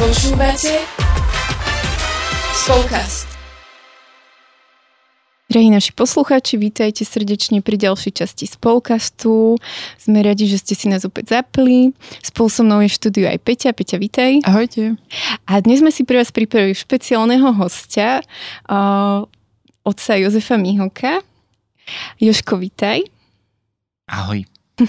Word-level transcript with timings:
Počúvate 0.00 0.80
Spolkast. 2.56 3.28
Drahí 5.52 5.68
naši 5.68 5.92
poslucháči, 5.92 6.56
vítajte 6.56 7.04
srdečne 7.04 7.60
pri 7.60 7.76
ďalšej 7.76 8.24
časti 8.24 8.48
Spolkastu. 8.48 9.60
Sme 10.00 10.24
radi, 10.24 10.48
že 10.48 10.56
ste 10.56 10.72
si 10.72 10.88
nás 10.88 11.04
opäť 11.04 11.36
zapli. 11.36 11.92
Spolu 12.24 12.48
so 12.48 12.64
mnou 12.64 12.80
je 12.80 12.88
v 12.88 12.96
štúdiu 12.96 13.24
aj 13.28 13.44
Peťa. 13.44 13.76
Peťa, 13.76 14.00
vítaj. 14.00 14.40
Ahojte. 14.48 14.96
A 15.44 15.60
dnes 15.60 15.84
sme 15.84 15.92
si 15.92 16.08
pre 16.08 16.16
vás 16.16 16.32
pripravili 16.32 16.72
špeciálneho 16.72 17.52
hostia, 17.60 18.24
uh, 18.72 19.28
otca 19.84 20.16
Jozefa 20.16 20.56
Mihoka. 20.56 21.20
Joško, 22.16 22.56
vítaj. 22.56 23.04
Ahoj. 24.08 24.48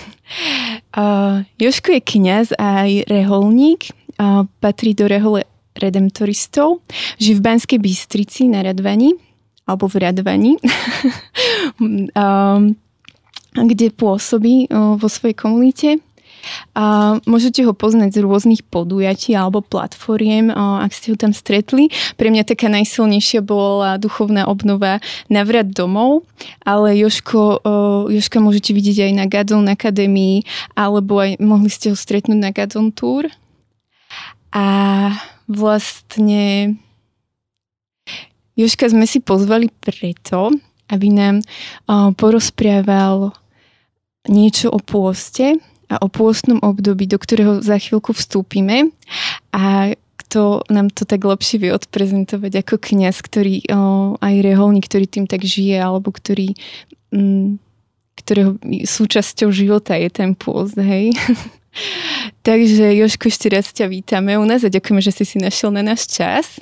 Uh, 0.91 1.47
Joško 1.55 1.95
je 1.95 2.01
kňaz 2.03 2.51
a 2.59 2.83
aj 2.83 3.07
reholník 3.07 3.95
patrí 4.61 4.93
do 4.93 5.09
rehole 5.09 5.45
redemptoristov, 5.75 6.83
žije 7.17 7.39
v 7.39 7.45
Banskej 7.45 7.79
Bystrici 7.79 8.47
na 8.51 8.61
Radvani, 8.61 9.15
alebo 9.65 9.87
v 9.87 9.95
Radvani, 10.03 10.53
kde 13.71 13.87
pôsobí 13.95 14.67
vo 14.71 15.07
svojej 15.07 15.35
komunite. 15.35 15.89
A 16.73 17.17
môžete 17.29 17.61
ho 17.61 17.73
poznať 17.77 18.17
z 18.17 18.23
rôznych 18.25 18.65
podujatí 18.65 19.37
alebo 19.37 19.61
platformiem, 19.61 20.49
ak 20.49 20.89
ste 20.89 21.13
ho 21.13 21.17
tam 21.19 21.37
stretli. 21.37 21.93
Pre 22.17 22.33
mňa 22.33 22.49
taká 22.49 22.65
najsilnejšia 22.65 23.45
bola 23.45 24.01
duchovná 24.01 24.49
obnova 24.49 24.97
Navrat 25.29 25.69
domov, 25.69 26.25
ale 26.65 26.97
Joško, 26.97 27.61
Joška 28.09 28.41
môžete 28.41 28.73
vidieť 28.73 29.05
aj 29.05 29.13
na 29.13 29.25
Gadon 29.29 29.69
Akadémii, 29.69 30.41
alebo 30.73 31.21
aj 31.21 31.37
mohli 31.37 31.69
ste 31.69 31.93
ho 31.93 31.97
stretnúť 31.97 32.39
na 32.41 32.49
Gadon 32.49 32.89
Tour. 32.89 33.29
A 34.51 34.67
vlastne 35.47 36.75
Joška 38.59 38.91
sme 38.91 39.07
si 39.07 39.23
pozvali 39.23 39.71
preto, 39.71 40.51
aby 40.91 41.07
nám 41.07 41.41
porozprával 42.19 43.31
niečo 44.27 44.69
o 44.69 44.79
pôste, 44.83 45.57
a 45.91 45.99
o 45.99 46.07
pôstnom 46.07 46.63
období, 46.63 47.03
do 47.03 47.19
ktorého 47.19 47.59
za 47.59 47.75
chvíľku 47.75 48.15
vstúpime 48.15 48.95
a 49.51 49.91
kto 50.15 50.63
nám 50.71 50.87
to 50.87 51.03
tak 51.03 51.19
lepšie 51.19 51.59
vie 51.59 51.75
odprezentovať 51.75 52.63
ako 52.63 52.79
kňaz, 52.79 53.19
ktorý 53.19 53.67
o, 53.67 54.15
aj 54.23 54.35
reholník, 54.39 54.87
ktorý 54.87 55.05
tým 55.11 55.27
tak 55.27 55.43
žije, 55.43 55.75
alebo 55.75 56.15
ktorý, 56.15 56.55
m, 57.11 57.19
mm, 57.19 57.47
ktorého 58.23 58.55
súčasťou 58.87 59.51
života 59.51 59.99
je 59.99 60.07
ten 60.07 60.31
pôst, 60.31 60.79
hej. 60.79 61.11
Takže 62.41 62.97
Joško, 62.97 63.29
ešte 63.29 63.47
raz 63.51 63.69
ťa 63.71 63.85
vítame 63.87 64.37
u 64.37 64.45
nás 64.45 64.65
a 64.65 64.73
ďakujeme, 64.73 65.01
že 65.01 65.13
si 65.13 65.23
si 65.25 65.37
našiel 65.37 65.69
na 65.69 65.85
náš 65.85 66.09
čas. 66.09 66.57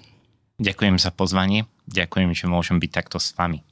Ďakujem 0.59 0.99
za 0.99 1.11
pozvanie, 1.15 1.69
ďakujem, 1.87 2.35
že 2.35 2.51
môžem 2.51 2.83
byť 2.83 2.91
takto 2.91 3.17
s 3.17 3.31
vami. 3.35 3.63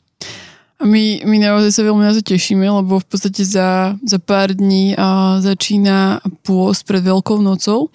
A 0.78 0.86
my, 0.86 1.26
my 1.26 1.38
naozaj 1.42 1.74
sa 1.74 1.82
veľmi 1.82 2.06
na 2.06 2.14
to 2.14 2.22
tešíme, 2.22 2.62
lebo 2.62 3.02
v 3.02 3.08
podstate 3.10 3.42
za, 3.42 3.98
za 4.06 4.20
pár 4.22 4.54
dní 4.54 4.94
a, 4.94 5.42
začína 5.42 6.22
pôst 6.46 6.86
pred 6.86 7.02
Veľkou 7.02 7.42
nocou. 7.42 7.90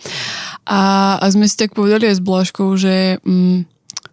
A, 0.66 1.14
a 1.22 1.24
sme 1.30 1.46
si 1.46 1.54
tak 1.54 1.78
povedali 1.78 2.10
aj 2.10 2.18
s 2.18 2.22
Blažkou, 2.22 2.74
že... 2.74 3.22
Mm, 3.22 3.70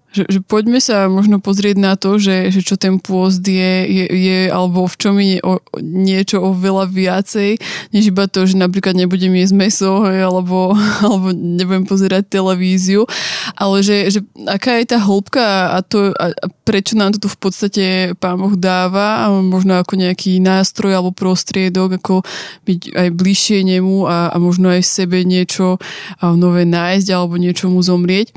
že, 0.09 0.25
že 0.25 0.39
poďme 0.41 0.81
sa 0.81 1.05
možno 1.05 1.38
pozrieť 1.38 1.77
na 1.77 1.93
to, 1.93 2.17
že, 2.17 2.49
že 2.49 2.65
čo 2.65 2.81
ten 2.81 2.97
pôst 2.97 3.45
je, 3.45 3.73
je, 3.85 4.05
je 4.09 4.39
alebo 4.49 4.89
v 4.89 4.95
čom 4.97 5.15
je 5.21 5.38
o, 5.45 5.61
niečo 5.77 6.41
oveľa 6.41 6.89
viacej, 6.89 7.61
než 7.93 8.03
iba 8.09 8.25
to, 8.25 8.49
že 8.49 8.57
napríklad 8.57 8.97
nebudem 8.97 9.37
jesť 9.37 9.53
meso, 9.53 10.02
alebo, 10.02 10.73
alebo 11.05 11.30
nebudem 11.30 11.85
pozerať 11.85 12.25
televíziu, 12.25 13.05
ale 13.53 13.85
že, 13.85 14.09
že 14.09 14.19
aká 14.49 14.81
je 14.81 14.86
tá 14.89 14.97
hĺbka 14.97 15.77
a, 15.77 15.86
to, 15.86 16.09
a, 16.17 16.33
prečo 16.65 16.97
nám 16.97 17.14
to 17.14 17.21
tu 17.21 17.30
v 17.30 17.39
podstate 17.39 17.86
Pán 18.17 18.41
Boh 18.41 18.58
dáva, 18.58 19.30
možno 19.45 19.77
ako 19.77 19.93
nejaký 19.93 20.41
nástroj 20.41 20.97
alebo 20.97 21.14
prostriedok, 21.14 22.02
ako 22.02 22.26
byť 22.65 22.97
aj 22.97 23.09
bližšie 23.14 23.61
nemu 23.61 24.09
a, 24.09 24.33
a 24.33 24.36
možno 24.41 24.73
aj 24.73 24.81
sebe 24.81 25.21
niečo 25.21 25.77
nové 26.21 26.65
nájsť 26.65 27.08
alebo 27.14 27.37
niečomu 27.37 27.86
zomrieť. 27.86 28.33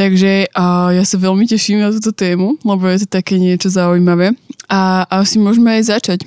Takže 0.00 0.48
a 0.56 0.96
ja 0.96 1.04
sa 1.04 1.20
veľmi 1.20 1.44
teším 1.44 1.84
na 1.84 1.92
túto 1.92 2.16
tému, 2.16 2.56
lebo 2.64 2.88
je 2.88 3.04
to 3.04 3.20
také 3.20 3.36
niečo 3.36 3.68
zaujímavé. 3.68 4.32
A 4.72 5.04
asi 5.12 5.36
môžeme 5.36 5.76
aj 5.76 5.92
začať 5.92 6.20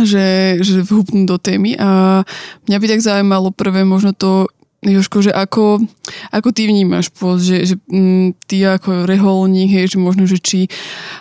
že, 0.00 0.56
že 0.64 0.80
vhupnúť 0.88 1.28
do 1.28 1.36
témy 1.36 1.76
a 1.76 2.24
mňa 2.64 2.76
by 2.80 2.86
tak 2.88 3.04
zaujímalo 3.04 3.52
prvé 3.52 3.84
možno 3.84 4.16
to 4.16 4.48
Joško, 4.82 5.22
že 5.22 5.30
ako, 5.30 5.78
ako 6.34 6.48
ty 6.50 6.66
vnímaš 6.66 7.06
pôst, 7.14 7.46
že, 7.46 7.62
že 7.62 7.74
m, 7.86 8.32
mm, 8.32 8.50
ty 8.50 8.66
ako 8.66 9.06
reholník, 9.06 9.70
hej, 9.70 9.94
že 9.94 9.98
možno, 10.02 10.26
že 10.26 10.42
či 10.42 10.66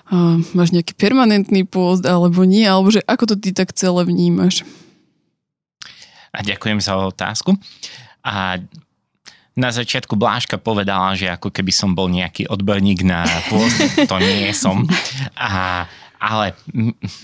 uh, 0.09 0.41
máš 0.57 0.73
nejaký 0.73 0.97
permanentný 0.97 1.69
pôst 1.69 2.01
alebo 2.01 2.41
nie, 2.41 2.65
alebo 2.65 2.89
že 2.89 3.05
ako 3.05 3.29
to 3.29 3.35
ty 3.37 3.53
tak 3.53 3.69
celé 3.77 4.01
vnímaš? 4.01 4.65
A 6.33 6.41
ďakujem 6.41 6.81
za 6.81 6.97
otázku. 6.97 7.53
A 8.25 8.57
na 9.55 9.69
začiatku 9.69 10.15
Bláška 10.15 10.55
povedala, 10.55 11.11
že 11.17 11.27
ako 11.27 11.51
keby 11.51 11.71
som 11.75 11.91
bol 11.91 12.07
nejaký 12.07 12.47
odborník 12.47 13.03
na 13.03 13.27
pôst, 13.51 13.79
to 14.09 14.15
nie 14.19 14.55
som. 14.55 14.87
A, 15.35 15.83
ale 16.21 16.55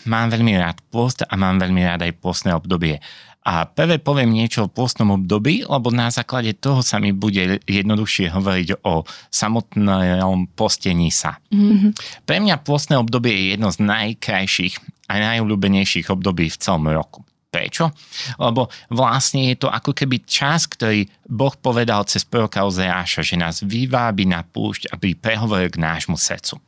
mám 0.03 0.27
veľmi 0.27 0.59
rád 0.59 0.83
pôst 0.91 1.23
a 1.23 1.33
mám 1.39 1.61
veľmi 1.61 1.81
rád 1.87 2.03
aj 2.03 2.13
pôstne 2.19 2.51
obdobie. 2.51 2.99
A 3.47 3.63
prvé 3.63 3.95
poviem 3.95 4.27
niečo 4.27 4.67
o 4.67 4.71
pôstnom 4.71 5.15
období, 5.15 5.63
lebo 5.63 5.87
na 5.87 6.11
základe 6.11 6.51
toho 6.51 6.83
sa 6.83 6.99
mi 6.99 7.15
bude 7.15 7.63
jednoduchšie 7.63 8.35
hovoriť 8.35 8.83
o 8.83 9.07
samotnom 9.31 10.51
postení 10.51 11.07
sa. 11.15 11.39
Mm-hmm. 11.47 11.91
Pre 12.27 12.37
mňa 12.43 12.59
pôstne 12.67 12.99
obdobie 12.99 13.31
je 13.31 13.45
jedno 13.55 13.71
z 13.71 13.87
najkrajších 13.87 14.75
a 15.07 15.13
najobľúbenejších 15.31 16.11
období 16.11 16.51
v 16.51 16.59
celom 16.59 16.91
roku. 16.91 17.23
Prečo? 17.57 17.89
Lebo 18.37 18.69
vlastne 18.93 19.49
je 19.49 19.65
to 19.65 19.73
ako 19.73 19.97
keby 19.97 20.21
čas, 20.29 20.69
ktorý 20.69 21.09
Boh 21.25 21.57
povedal 21.57 22.05
cez 22.05 22.21
proroka 22.21 22.61
Ozeáša, 22.61 23.25
že 23.25 23.33
nás 23.33 23.65
vyvábi 23.65 24.29
na 24.29 24.45
púšť, 24.45 24.93
aby 24.93 25.17
prehovoril 25.17 25.73
k 25.73 25.81
nášmu 25.81 26.13
srdcu. 26.13 26.61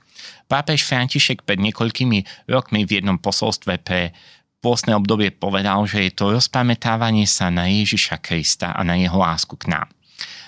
Pápež 0.49 0.81
František 0.81 1.45
pred 1.45 1.61
niekoľkými 1.61 2.49
rokmi 2.49 2.81
v 2.89 2.97
jednom 2.97 3.21
posolstve 3.21 3.77
pre 3.85 4.17
pôstne 4.65 4.97
obdobie 4.97 5.29
povedal, 5.29 5.85
že 5.85 6.09
je 6.09 6.11
to 6.17 6.33
rozpamätávanie 6.33 7.29
sa 7.29 7.53
na 7.53 7.69
Ježiša 7.69 8.17
Krista 8.17 8.73
a 8.73 8.81
na 8.81 8.97
jeho 8.97 9.13
lásku 9.13 9.53
k 9.61 9.69
nám. 9.69 9.87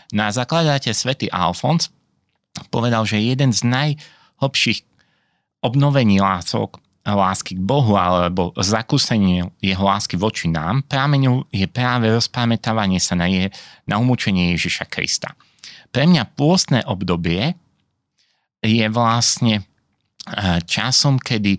Na 0.09 0.33
zakladateľ 0.33 0.93
svätý 0.97 1.29
Alfons 1.29 1.93
povedal, 2.73 3.05
že 3.05 3.21
jeden 3.21 3.53
z 3.53 3.61
najhlbších 3.63 4.83
obnovení 5.61 6.17
lások 6.17 6.80
lásky 7.01 7.57
k 7.57 7.61
Bohu 7.61 7.97
alebo 7.97 8.53
zakúsenie 8.61 9.49
jeho 9.57 9.83
lásky 9.83 10.13
voči 10.17 10.45
nám, 10.45 10.85
prámeňou 10.85 11.49
je 11.49 11.65
práve 11.65 12.05
rozpamätávanie 12.13 13.01
sa 13.01 13.17
na, 13.17 13.25
je, 13.25 13.49
na 13.89 13.97
umúčenie 13.97 14.53
Ježiša 14.53 14.85
Krista. 14.85 15.33
Pre 15.89 16.05
mňa 16.05 16.23
pôstne 16.37 16.85
obdobie 16.85 17.57
je 18.61 18.85
vlastne 18.93 19.65
eh, 19.65 20.61
časom, 20.61 21.17
kedy 21.17 21.57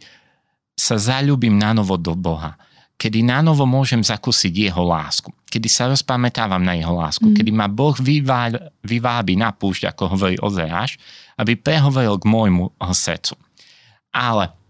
sa 0.78 0.96
zalúbim 0.96 1.58
na 1.58 1.74
novo 1.74 1.98
do 1.98 2.14
Boha, 2.14 2.54
kedy 2.96 3.26
na 3.26 3.42
novo 3.42 3.66
môžem 3.66 3.98
zakúsiť 3.98 4.70
jeho 4.70 4.86
lásku, 4.86 5.34
kedy 5.50 5.66
sa 5.66 5.90
rozpamätávam 5.90 6.62
na 6.62 6.78
jeho 6.78 6.94
lásku, 6.94 7.26
mm. 7.26 7.34
kedy 7.34 7.50
ma 7.50 7.66
Boh 7.66 7.98
vyvá, 7.98 8.54
vyvábi 8.86 9.34
na 9.34 9.50
púšť, 9.50 9.90
ako 9.90 10.14
hovorí 10.14 10.38
Ozeáš, 10.38 10.96
aby 11.34 11.58
prehovoril 11.58 12.14
k 12.22 12.30
môjmu 12.30 12.70
srdcu. 12.78 13.34
Ale 14.14 14.61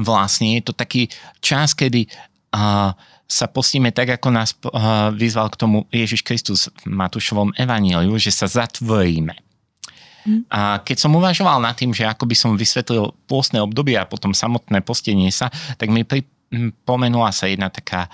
vlastne 0.00 0.56
je 0.56 0.62
to 0.64 0.72
taký 0.72 1.12
čas, 1.44 1.76
kedy 1.76 2.08
uh, 2.56 2.96
sa 3.24 3.46
postíme 3.48 3.92
tak, 3.92 4.16
ako 4.16 4.28
nás 4.32 4.56
uh, 4.56 5.12
vyzval 5.12 5.52
k 5.52 5.60
tomu 5.60 5.84
Ježiš 5.92 6.24
Kristus 6.24 6.72
v 6.84 6.92
Matúšovom 6.92 7.52
evaníliu, 7.56 8.16
že 8.16 8.32
sa 8.32 8.48
zatvoríme. 8.48 9.36
Hmm. 10.24 10.48
A 10.48 10.80
keď 10.80 10.96
som 11.04 11.12
uvažoval 11.12 11.60
nad 11.60 11.76
tým, 11.76 11.92
že 11.92 12.08
ako 12.08 12.24
by 12.24 12.36
som 12.36 12.56
vysvetlil 12.56 13.12
pôstne 13.28 13.60
obdobie 13.60 14.00
a 14.00 14.08
potom 14.08 14.32
samotné 14.32 14.80
postenie 14.80 15.28
sa, 15.28 15.52
tak 15.76 15.92
mi 15.92 16.00
pripomenula 16.00 17.28
sa 17.28 17.44
jedna 17.44 17.68
taká 17.68 18.08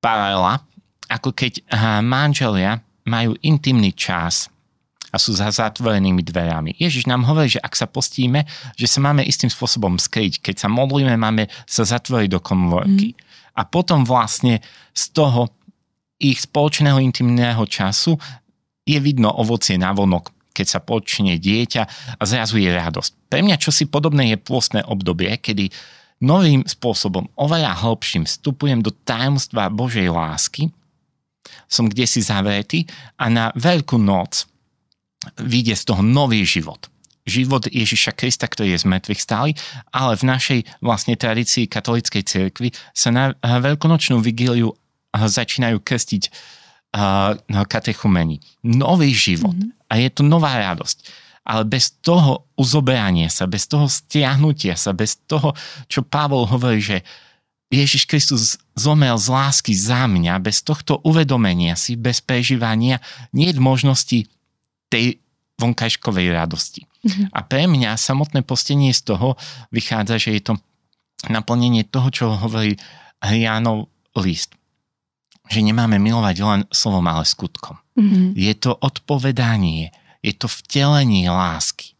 paralela, 0.00 0.64
ako 1.04 1.36
keď 1.36 1.68
manželia 2.00 2.80
majú 3.04 3.36
intimný 3.44 3.92
čas 3.92 4.48
a 5.08 5.16
sú 5.16 5.32
za 5.32 5.48
zatvorenými 5.48 6.20
dverami. 6.20 6.76
Ježiš 6.76 7.08
nám 7.08 7.24
hovorí, 7.24 7.48
že 7.48 7.62
ak 7.64 7.72
sa 7.72 7.88
postíme, 7.88 8.44
že 8.76 8.84
sa 8.84 9.00
máme 9.00 9.24
istým 9.24 9.48
spôsobom 9.48 9.96
skryť. 9.96 10.44
Keď 10.44 10.56
sa 10.64 10.68
modlíme, 10.68 11.16
máme 11.16 11.48
sa 11.64 11.88
zatvoriť 11.88 12.28
do 12.28 12.40
komórky. 12.40 13.16
Mm. 13.16 13.18
A 13.58 13.62
potom 13.64 14.04
vlastne 14.04 14.60
z 14.92 15.04
toho 15.10 15.50
ich 16.18 16.44
spoločného 16.44 16.98
intimného 16.98 17.62
času 17.64 18.18
je 18.84 18.98
vidno 18.98 19.30
ovocie 19.32 19.78
na 19.78 19.94
vonok, 19.94 20.34
keď 20.52 20.66
sa 20.66 20.80
počne 20.82 21.38
dieťa 21.38 21.82
a 22.18 22.22
zrazu 22.26 22.58
je 22.58 22.70
radosť. 22.70 23.30
Pre 23.30 23.40
mňa 23.40 23.56
čosi 23.60 23.86
podobné 23.86 24.34
je 24.34 24.38
pôstne 24.40 24.82
obdobie, 24.82 25.30
kedy 25.38 25.70
novým 26.18 26.66
spôsobom, 26.66 27.30
oveľa 27.38 27.78
hĺbším 27.78 28.26
vstupujem 28.26 28.82
do 28.82 28.90
tajomstva 28.90 29.70
Božej 29.70 30.10
lásky, 30.10 30.74
som 31.70 31.86
kde 31.86 32.04
si 32.10 32.20
zavretý 32.20 32.84
a 33.14 33.30
na 33.30 33.54
veľkú 33.54 33.96
noc 34.02 34.50
vyjde 35.38 35.74
z 35.74 35.82
toho 35.84 36.02
nový 36.02 36.46
život. 36.46 36.86
Život 37.28 37.68
Ježiša 37.68 38.16
Krista, 38.16 38.48
ktorý 38.48 38.72
je 38.72 38.82
z 38.82 38.88
mŕtvych 38.88 39.20
stály, 39.20 39.52
ale 39.92 40.16
v 40.16 40.24
našej 40.24 40.60
vlastne 40.80 41.12
tradícii 41.12 41.68
katolíckej 41.68 42.24
cirkvi 42.24 42.72
sa 42.96 43.12
na 43.12 43.36
veľkonočnú 43.44 44.24
vigíliu 44.24 44.72
začínajú 45.12 45.76
krstiť 45.84 46.22
uh, 46.28 47.36
katechumeni. 47.68 48.40
Nový 48.64 49.12
život. 49.12 49.52
Mm-hmm. 49.52 49.92
A 49.92 49.94
je 50.00 50.08
to 50.08 50.22
nová 50.24 50.56
radosť. 50.56 51.28
Ale 51.48 51.64
bez 51.64 51.96
toho 52.00 52.48
uzoberania 52.60 53.32
sa, 53.32 53.48
bez 53.48 53.64
toho 53.68 53.88
stiahnutia 53.88 54.76
sa, 54.76 54.92
bez 54.92 55.20
toho, 55.24 55.56
čo 55.88 56.04
Pavol 56.04 56.44
hovorí, 56.44 56.80
že 56.80 57.00
Ježiš 57.68 58.08
Kristus 58.08 58.56
zomel 58.72 59.16
z 59.20 59.28
lásky 59.28 59.76
za 59.76 60.08
mňa, 60.08 60.40
bez 60.40 60.64
tohto 60.64 61.00
uvedomenia 61.04 61.76
si, 61.76 61.96
bez 61.96 62.24
prežívania, 62.24 63.00
nie 63.32 63.52
je 63.52 63.60
možnosti 63.60 64.24
tej 64.88 65.20
vonkajškovej 65.58 66.28
radosti. 66.32 66.82
Mm-hmm. 66.84 67.34
A 67.34 67.38
pre 67.46 67.66
mňa 67.66 67.98
samotné 67.98 68.42
postenie 68.46 68.94
z 68.94 69.14
toho 69.14 69.34
vychádza, 69.74 70.16
že 70.18 70.30
je 70.38 70.42
to 70.42 70.54
naplnenie 71.26 71.82
toho, 71.86 72.08
čo 72.14 72.24
hovorí 72.38 72.78
Jánov 73.22 73.90
list. 74.18 74.54
Že 75.50 75.72
nemáme 75.72 75.98
milovať 75.98 76.36
len 76.44 76.60
slovom, 76.70 77.02
ale 77.10 77.26
skutkom. 77.26 77.78
Mm-hmm. 77.98 78.38
Je 78.38 78.54
to 78.54 78.78
odpovedanie, 78.78 79.90
je 80.22 80.32
to 80.34 80.46
vtelenie 80.46 81.26
lásky. 81.26 81.98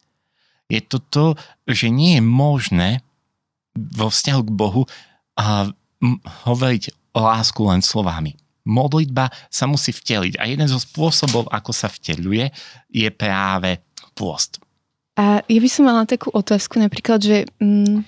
Je 0.68 0.84
to 0.84 1.00
to, 1.00 1.26
že 1.66 1.88
nie 1.88 2.20
je 2.20 2.22
možné 2.22 3.00
vo 3.74 4.12
vzťahu 4.12 4.42
k 4.46 4.52
Bohu 4.54 4.82
a 5.34 5.72
hovoriť 6.46 7.14
o 7.16 7.20
lásku 7.24 7.58
len 7.66 7.82
slovami. 7.82 8.36
Modlitba 8.68 9.32
sa 9.48 9.64
musí 9.64 9.96
vteliť 9.96 10.36
a 10.36 10.44
jeden 10.44 10.68
zo 10.68 10.76
spôsobov, 10.76 11.48
ako 11.48 11.72
sa 11.72 11.88
vteľuje, 11.88 12.52
je 12.92 13.08
práve 13.08 13.80
pôst. 14.12 14.60
A 15.16 15.40
ja 15.48 15.58
by 15.58 15.68
som 15.72 15.88
mala 15.88 16.04
takú 16.04 16.30
otázku 16.30 16.78
napríklad, 16.78 17.18
že, 17.24 17.48
mm, 17.58 18.04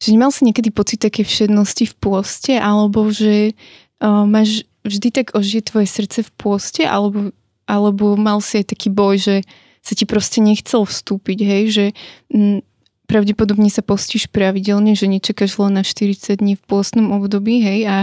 že 0.00 0.08
nemal 0.10 0.32
si 0.32 0.48
niekedy 0.48 0.72
pocit 0.72 1.04
také 1.04 1.22
všednosti 1.22 1.92
v 1.92 1.94
pôste, 2.00 2.56
alebo 2.56 3.06
že 3.12 3.54
uh, 4.02 4.26
máš 4.26 4.66
vždy 4.82 5.08
tak 5.12 5.26
ožije 5.36 5.70
tvoje 5.70 5.86
srdce 5.86 6.26
v 6.26 6.30
pôste, 6.34 6.82
alebo 6.82 7.30
alebo 7.64 8.16
mal 8.16 8.40
si 8.44 8.60
aj 8.60 8.76
taký 8.76 8.92
boj, 8.92 9.16
že 9.20 9.36
sa 9.84 9.92
ti 9.92 10.08
proste 10.08 10.40
nechcel 10.40 10.84
vstúpiť, 10.84 11.38
hej, 11.44 11.64
že 11.68 11.86
mm, 12.32 12.60
pravdepodobne 13.04 13.68
sa 13.68 13.84
postíš 13.84 14.26
pravidelne, 14.32 14.96
že 14.96 15.06
nečakáš 15.06 15.60
len 15.60 15.76
na 15.76 15.84
40 15.84 16.40
dní 16.40 16.56
v 16.56 16.62
pôstnom 16.64 17.12
období, 17.12 17.60
hej, 17.60 17.80
a 17.84 17.96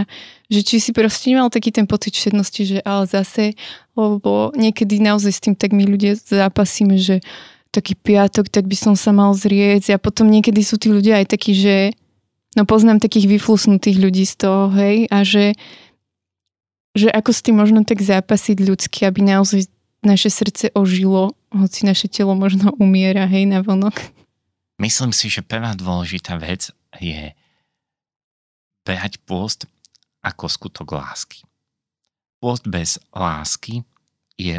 že 0.46 0.60
či 0.62 0.78
si 0.78 0.90
proste 0.94 1.34
nemal 1.34 1.50
taký 1.50 1.74
ten 1.74 1.90
pocit 1.90 2.14
všetnosti, 2.14 2.62
že 2.62 2.78
ale 2.86 3.10
zase, 3.10 3.58
lebo 3.98 4.54
niekedy 4.54 5.02
naozaj 5.02 5.32
s 5.32 5.42
tým 5.42 5.54
tak 5.58 5.74
my 5.74 5.84
ľudia 5.84 6.14
zápasíme, 6.14 6.94
že 6.96 7.20
taký 7.72 7.96
piatok, 7.96 8.52
tak 8.52 8.68
by 8.68 8.76
som 8.76 8.94
sa 8.94 9.10
mal 9.16 9.32
zrieť 9.32 9.96
a 9.96 9.98
potom 9.98 10.28
niekedy 10.28 10.60
sú 10.60 10.76
tí 10.76 10.92
ľudia 10.92 11.24
aj 11.24 11.34
takí, 11.34 11.56
že 11.56 11.96
no 12.52 12.68
poznám 12.68 13.00
takých 13.00 13.32
vyflusnutých 13.32 13.96
ľudí 13.96 14.24
z 14.28 14.34
toho, 14.38 14.68
hej, 14.76 15.08
a 15.08 15.24
že 15.24 15.56
že 16.92 17.08
ako 17.08 17.32
s 17.32 17.40
tým 17.40 17.56
možno 17.56 17.88
tak 17.88 18.04
zápasiť 18.04 18.68
ľudsky, 18.68 19.08
aby 19.08 19.24
naozaj 19.24 19.64
naše 20.04 20.28
srdce 20.28 20.68
ožilo, 20.76 21.32
hoci 21.48 21.88
naše 21.88 22.04
telo 22.12 22.36
možno 22.36 22.76
umiera, 22.76 23.24
hej, 23.24 23.48
na 23.48 23.64
vonok. 23.64 23.96
Myslím 24.82 25.14
si, 25.14 25.30
že 25.30 25.46
prvá 25.46 25.78
dôležitá 25.78 26.34
vec 26.42 26.74
je 26.98 27.30
behať 28.82 29.22
pôst 29.22 29.70
ako 30.26 30.50
skutok 30.50 30.98
lásky. 30.98 31.46
Pôst 32.42 32.66
bez 32.66 32.98
lásky 33.14 33.86
je 34.34 34.58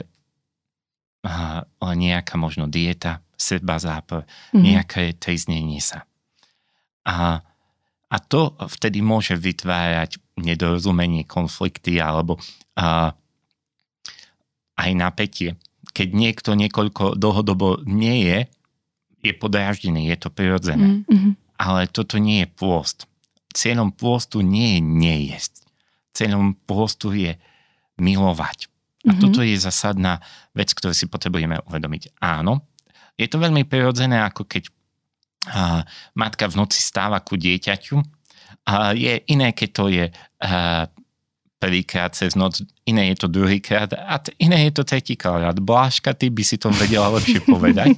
len 1.83 1.97
nejaká 1.99 2.39
možno 2.39 2.71
dieta, 2.71 3.19
seba 3.35 3.75
zápor, 3.79 4.23
mm-hmm. 4.23 4.63
nejaké 4.63 5.03
triznenie 5.19 5.83
sa. 5.83 6.07
A 7.03 7.43
a 8.13 8.21
to 8.21 8.53
vtedy 8.69 9.01
môže 9.01 9.33
vytvárať 9.33 10.21
nedorozumenie, 10.37 11.25
konflikty 11.25 11.97
alebo 11.97 12.37
uh, 12.37 13.09
aj 14.77 14.91
napätie. 14.93 15.57
Keď 15.97 16.07
niekto 16.13 16.53
niekoľko 16.53 17.17
dlhodobo 17.17 17.81
nie 17.89 18.29
je, 18.29 18.37
je 19.23 19.33
podráždený, 19.33 20.11
je 20.11 20.17
to 20.19 20.29
prirodzené. 20.29 21.01
Mm-hmm. 21.07 21.33
Ale 21.57 21.87
toto 21.87 22.19
nie 22.19 22.43
je 22.43 22.49
pôst. 22.51 23.07
Cieľom 23.55 23.95
pôstu 23.95 24.43
nie 24.43 24.77
je 24.77 24.81
nejesť. 24.83 25.53
Cieľom 26.11 26.59
pôstu 26.67 27.15
je 27.15 27.39
milovať. 27.97 28.67
A 29.07 29.15
mm-hmm. 29.15 29.21
toto 29.23 29.39
je 29.41 29.55
zásadná 29.55 30.19
vec, 30.51 30.75
ktorú 30.75 30.91
si 30.91 31.07
potrebujeme 31.07 31.63
uvedomiť. 31.65 32.19
Áno, 32.19 32.67
je 33.15 33.27
to 33.31 33.39
veľmi 33.39 33.63
prirodzené, 33.63 34.19
ako 34.21 34.43
keď 34.45 34.69
a 35.43 35.83
matka 36.15 36.47
v 36.47 36.55
noci 36.55 36.79
stáva 36.79 37.19
ku 37.19 37.35
dieťaťu 37.35 37.99
a 38.63 38.95
je 38.95 39.19
iné, 39.27 39.51
keď 39.51 39.69
to 39.75 39.85
je 39.91 40.05
a, 40.07 40.87
prvýkrát 41.63 42.12
cez 42.12 42.36
noc, 42.36 42.60
iné 42.83 43.15
je 43.15 43.24
to 43.24 43.27
druhýkrát 43.31 43.95
a 43.95 44.19
t- 44.19 44.36
iné 44.44 44.68
je 44.68 44.71
to 44.75 44.83
tretíkrát. 44.83 45.56
Bláška, 45.56 46.12
ty 46.12 46.27
by 46.27 46.44
si 46.44 46.60
to 46.60 46.68
vedela 46.75 47.07
lepšie 47.15 47.39
povedať. 47.54 47.95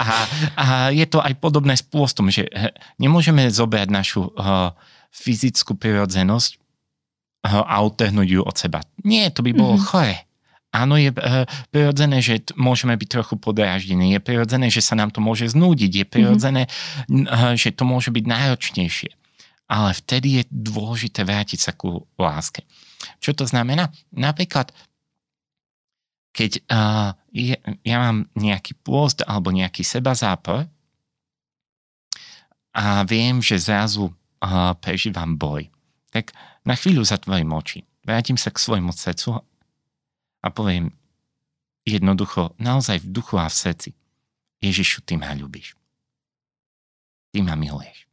A, 0.00 0.08
a 0.56 0.66
je 0.88 1.04
to 1.04 1.20
aj 1.20 1.36
podobné 1.36 1.76
s 1.76 1.84
pôstom, 1.84 2.32
že 2.32 2.48
nemôžeme 2.96 3.44
zobrať 3.52 3.88
našu 3.92 4.32
uh, 4.32 4.72
fyzickú 5.12 5.76
prirodzenosť 5.76 6.56
uh, 6.56 7.68
a 7.68 7.84
odtehnúť 7.84 8.28
ju 8.32 8.40
od 8.40 8.56
seba. 8.56 8.80
Nie, 9.04 9.28
to 9.28 9.44
by 9.44 9.52
bolo 9.52 9.76
mm-hmm. 9.76 9.88
chore. 9.92 10.16
Áno, 10.72 10.96
je 10.96 11.12
uh, 11.12 11.44
prirodzené, 11.68 12.24
že 12.24 12.40
t- 12.40 12.56
môžeme 12.56 12.96
byť 12.96 13.08
trochu 13.12 13.36
podráždení. 13.36 14.16
Je 14.16 14.24
prirodzené, 14.24 14.72
že 14.72 14.80
sa 14.80 14.96
nám 14.96 15.12
to 15.12 15.20
môže 15.20 15.52
znúdiť. 15.52 15.90
Je 16.00 16.06
prirodzené, 16.08 16.72
mm-hmm. 17.12 17.28
uh, 17.28 17.52
že 17.60 17.76
to 17.76 17.84
môže 17.84 18.08
byť 18.08 18.24
náročnejšie. 18.24 19.12
Ale 19.68 19.92
vtedy 19.92 20.40
je 20.40 20.42
dôležité 20.48 21.28
vrátiť 21.28 21.60
sa 21.60 21.72
ku 21.76 22.08
láske. 22.16 22.64
Čo 23.18 23.34
to 23.34 23.44
znamená? 23.44 23.90
Napríklad, 24.14 24.70
keď 26.32 26.64
uh, 26.72 27.12
je, 27.28 27.56
ja 27.84 27.96
mám 28.00 28.30
nejaký 28.32 28.72
pôst 28.80 29.20
alebo 29.24 29.52
nejaký 29.52 29.84
seba 29.84 30.16
zápor 30.16 30.64
a 32.72 33.04
viem, 33.04 33.44
že 33.44 33.60
zrazu 33.60 34.08
uh, 34.08 34.72
prežívam 34.80 35.36
boj, 35.36 35.68
tak 36.08 36.32
na 36.64 36.72
chvíľu 36.72 37.04
zatvorím 37.04 37.52
oči, 37.52 37.84
vrátim 38.06 38.40
sa 38.40 38.48
k 38.48 38.62
svojmu 38.62 38.96
srdcu 38.96 39.44
a 40.42 40.46
poviem 40.48 40.94
jednoducho, 41.84 42.54
naozaj 42.56 43.02
v 43.02 43.12
duchu 43.12 43.36
a 43.36 43.50
v 43.50 43.58
srdci, 43.58 43.90
Ježišu, 44.62 45.02
ty 45.02 45.18
ma 45.18 45.34
ľubíš. 45.34 45.74
Ty 47.34 47.42
ma 47.42 47.58
miluješ. 47.58 48.06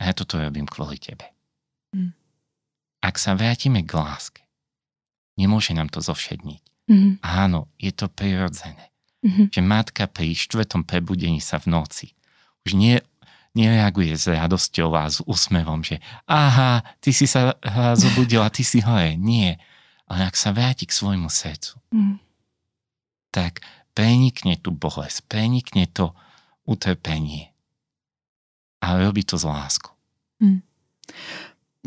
A 0.00 0.08
ja 0.08 0.12
toto 0.16 0.40
robím 0.40 0.64
kvôli 0.64 0.96
tebe. 0.96 1.35
Ak 3.00 3.20
sa 3.20 3.36
vrátime 3.36 3.84
k 3.84 3.92
láske, 3.96 4.42
nemôže 5.38 5.76
nám 5.76 5.92
to 5.92 6.00
zovšedniť. 6.00 6.62
Mm. 6.86 7.12
Áno, 7.22 7.70
je 7.76 7.92
to 7.92 8.06
prirodzené. 8.06 8.94
Mm-hmm. 9.26 9.50
Že 9.50 9.60
matka 9.64 10.04
pri 10.06 10.36
štvrtom 10.36 10.86
prebudení 10.86 11.42
sa 11.42 11.58
v 11.58 11.74
noci 11.74 12.06
už 12.66 12.74
nie, 12.78 12.98
nereaguje 13.54 14.14
s 14.14 14.26
radosťou 14.26 14.90
a 14.94 15.06
s 15.06 15.22
úsmevom, 15.22 15.82
že 15.86 16.02
aha, 16.26 16.82
ty 16.98 17.14
si 17.14 17.30
sa 17.30 17.54
zobudila, 17.94 18.50
ty 18.50 18.66
si 18.66 18.82
hore. 18.82 19.14
Nie 19.14 19.58
ale 20.06 20.30
ak 20.30 20.38
sa 20.38 20.54
vráti 20.54 20.86
k 20.86 20.94
svojmu 20.94 21.26
srdcu, 21.26 21.82
mm. 21.90 22.16
tak 23.34 23.62
prenikne 23.92 24.54
tu 24.58 24.70
bolesť, 24.70 25.26
prenikne 25.26 25.90
to 25.90 26.14
utrpenie 26.62 27.50
a 28.82 29.02
robí 29.02 29.26
to 29.26 29.34
z 29.34 29.44
lásku. 29.50 29.90
Mm. 30.38 30.62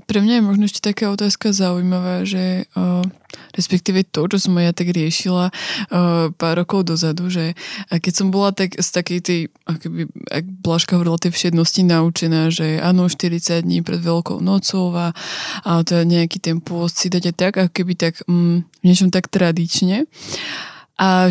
Pre 0.09 0.25
mňa 0.25 0.41
je 0.41 0.47
možno 0.49 0.63
ešte 0.65 0.81
taká 0.81 1.13
otázka 1.13 1.53
zaujímavá, 1.53 2.25
že 2.25 2.65
uh, 2.73 3.05
respektíve 3.53 4.01
to, 4.09 4.25
čo 4.25 4.49
som 4.49 4.57
ja 4.57 4.73
tak 4.73 4.89
riešila 4.89 5.53
uh, 5.53 6.33
pár 6.33 6.65
rokov 6.65 6.89
dozadu, 6.89 7.29
že 7.29 7.53
keď 7.93 8.13
som 8.17 8.33
bola 8.33 8.49
tak 8.49 8.73
z 8.73 8.89
takej 8.89 9.19
tej, 9.21 9.41
akoby, 9.69 10.09
ak 10.33 10.45
Blažka 10.65 10.97
hovorila, 10.97 11.21
tej 11.21 11.37
všednosti 11.37 11.85
naučená, 11.85 12.49
že 12.49 12.81
áno, 12.81 13.05
40 13.05 13.61
dní 13.61 13.85
pred 13.85 14.01
Veľkou 14.01 14.41
nocou 14.41 14.89
a, 14.97 15.13
a 15.61 15.71
to 15.85 16.01
nejaký 16.01 16.41
ten 16.41 16.57
pôst 16.57 16.97
si 16.97 17.13
dať 17.13 17.29
tak, 17.37 17.61
ako 17.61 17.69
keby 17.69 17.93
tak 17.93 18.25
mm, 18.25 18.65
niečom 18.81 19.13
tak 19.13 19.29
tradične. 19.29 20.09
A 20.09 20.78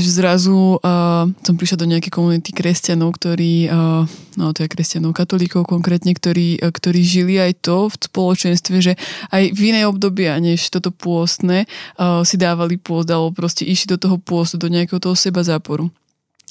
že 0.00 0.08
zrazu 0.08 0.80
uh, 0.80 1.28
som 1.44 1.54
prišla 1.60 1.76
do 1.76 1.90
nejakej 1.92 2.08
komunity 2.08 2.56
kresťanov, 2.56 3.20
ktorí, 3.20 3.68
uh, 3.68 4.08
no 4.40 4.56
to 4.56 4.64
je 4.64 4.72
kresťanov, 4.72 5.12
katolíkov 5.12 5.68
konkrétne, 5.68 6.16
ktorí, 6.16 6.56
uh, 6.64 6.72
ktorí 6.72 7.04
žili 7.04 7.36
aj 7.36 7.68
to 7.68 7.92
v 7.92 7.94
spoločenstve, 8.00 8.76
že 8.80 8.92
aj 9.28 9.52
v 9.52 9.60
inej 9.76 9.92
obdobia, 9.92 10.40
než 10.40 10.72
toto 10.72 10.88
pôstne, 10.88 11.68
uh, 12.00 12.24
si 12.24 12.40
dávali 12.40 12.80
pôst, 12.80 13.12
alebo 13.12 13.28
proste 13.36 13.68
išli 13.68 13.92
do 13.92 13.98
toho 14.00 14.16
pôstu, 14.16 14.56
do 14.56 14.72
nejakého 14.72 15.04
toho 15.04 15.12
seba 15.12 15.44
záporu. 15.44 15.92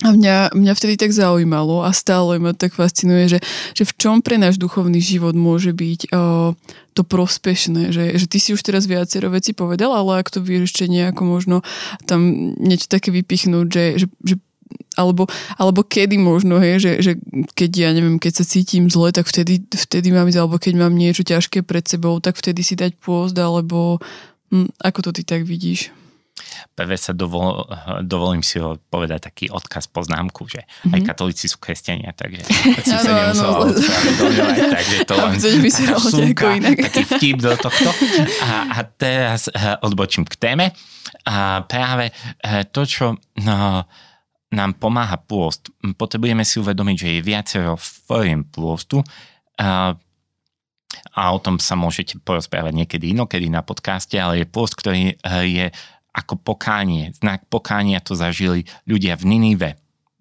A 0.06 0.14
mňa, 0.14 0.54
mňa 0.54 0.74
vtedy 0.78 0.94
tak 0.94 1.10
zaujímalo 1.10 1.82
a 1.82 1.90
stále 1.90 2.38
ma 2.38 2.54
tak 2.54 2.78
fascinuje, 2.78 3.34
že, 3.34 3.40
že 3.74 3.82
v 3.82 3.94
čom 3.98 4.16
pre 4.22 4.38
náš 4.38 4.62
duchovný 4.62 5.02
život 5.02 5.34
môže 5.34 5.74
byť 5.74 6.14
o, 6.14 6.54
to 6.94 7.02
prospešné, 7.02 7.90
že, 7.90 8.14
že 8.14 8.30
ty 8.30 8.38
si 8.38 8.54
už 8.54 8.62
teraz 8.62 8.86
viacero 8.86 9.34
veci 9.34 9.58
povedal, 9.58 9.90
ale 9.90 10.22
ak 10.22 10.30
to 10.30 10.38
vieš 10.38 10.70
ešte 10.70 10.86
nejako 10.86 11.26
možno 11.26 11.56
tam 12.06 12.54
niečo 12.62 12.86
také 12.86 13.10
vypichnúť, 13.10 13.68
že, 13.74 13.86
že, 13.98 14.08
že 14.22 14.36
alebo, 14.98 15.26
alebo 15.58 15.82
kedy 15.82 16.22
možno, 16.22 16.62
hej, 16.62 16.78
že, 16.78 16.92
že 17.02 17.12
keď 17.58 17.72
ja 17.74 17.90
neviem, 17.90 18.22
keď 18.22 18.42
sa 18.42 18.46
cítim 18.46 18.90
zle, 18.94 19.10
tak 19.10 19.26
vtedy, 19.26 19.66
vtedy 19.66 20.14
mám 20.14 20.30
ísť, 20.30 20.40
alebo 20.42 20.62
keď 20.62 20.74
mám 20.78 20.94
niečo 20.94 21.26
ťažké 21.26 21.66
pred 21.66 21.86
sebou, 21.86 22.22
tak 22.22 22.38
vtedy 22.38 22.62
si 22.62 22.78
dať 22.78 22.98
pôzd, 23.02 23.38
alebo 23.38 23.98
hm, 24.54 24.70
ako 24.78 25.10
to 25.10 25.22
ty 25.22 25.22
tak 25.26 25.46
vidíš? 25.46 25.90
Prvé 26.78 26.96
sa 26.96 27.12
dovol, 27.12 27.66
dovolím 28.06 28.46
si 28.46 28.62
ho 28.62 28.78
povedať 28.90 29.34
taký 29.34 29.46
odkaz, 29.50 29.90
poznámku, 29.90 30.46
že 30.46 30.62
mm-hmm. 30.62 30.94
aj 30.94 31.02
katolíci 31.10 31.50
sú 31.50 31.58
kresťania, 31.58 32.14
takže 32.14 32.46
si 32.86 32.94
sa 32.94 33.12
nemusela 33.12 33.66
no, 33.66 33.74
takže 34.70 34.96
to 35.10 35.14
len 35.26 35.36
súka, 35.98 36.48
taký 36.62 37.02
vtip 37.18 37.38
do 37.42 37.54
tohto. 37.58 37.90
A, 38.46 38.78
a 38.78 38.80
teraz 38.86 39.50
eh, 39.50 39.74
odbočím 39.82 40.24
k 40.30 40.38
téme. 40.38 40.66
A 41.26 41.66
práve 41.66 42.14
eh, 42.14 42.64
to, 42.70 42.86
čo 42.86 43.18
no, 43.42 43.58
nám 44.54 44.72
pomáha 44.80 45.18
pôst, 45.18 45.74
potrebujeme 45.98 46.46
si 46.46 46.62
uvedomiť, 46.62 46.96
že 46.96 47.10
je 47.10 47.26
viacero 47.26 47.74
foriem 47.76 48.48
pôstu 48.48 49.04
a, 49.60 49.98
a 51.12 51.22
o 51.34 51.40
tom 51.42 51.60
sa 51.60 51.76
môžete 51.76 52.22
porozprávať 52.24 52.74
niekedy 52.86 53.12
inokedy 53.12 53.52
na 53.52 53.66
podcaste, 53.66 54.16
ale 54.16 54.44
je 54.44 54.48
pôst, 54.48 54.78
ktorý 54.78 55.18
eh, 55.18 55.46
je 55.46 55.66
ako 56.18 56.42
pokánie. 56.42 57.14
Znak 57.22 57.46
pokánia 57.46 58.02
to 58.02 58.18
zažili 58.18 58.66
ľudia 58.90 59.14
v 59.14 59.38
Ninive, 59.38 59.70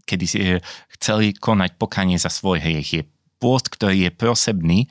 kedy 0.04 0.24
si 0.28 0.38
eh, 0.44 0.60
chceli 1.00 1.32
konať 1.32 1.80
pokánie 1.80 2.20
za 2.20 2.28
svoj 2.28 2.60
hriech. 2.60 2.88
Je 2.92 3.02
pôst, 3.40 3.72
ktorý 3.72 4.08
je 4.08 4.10
prosebný, 4.12 4.88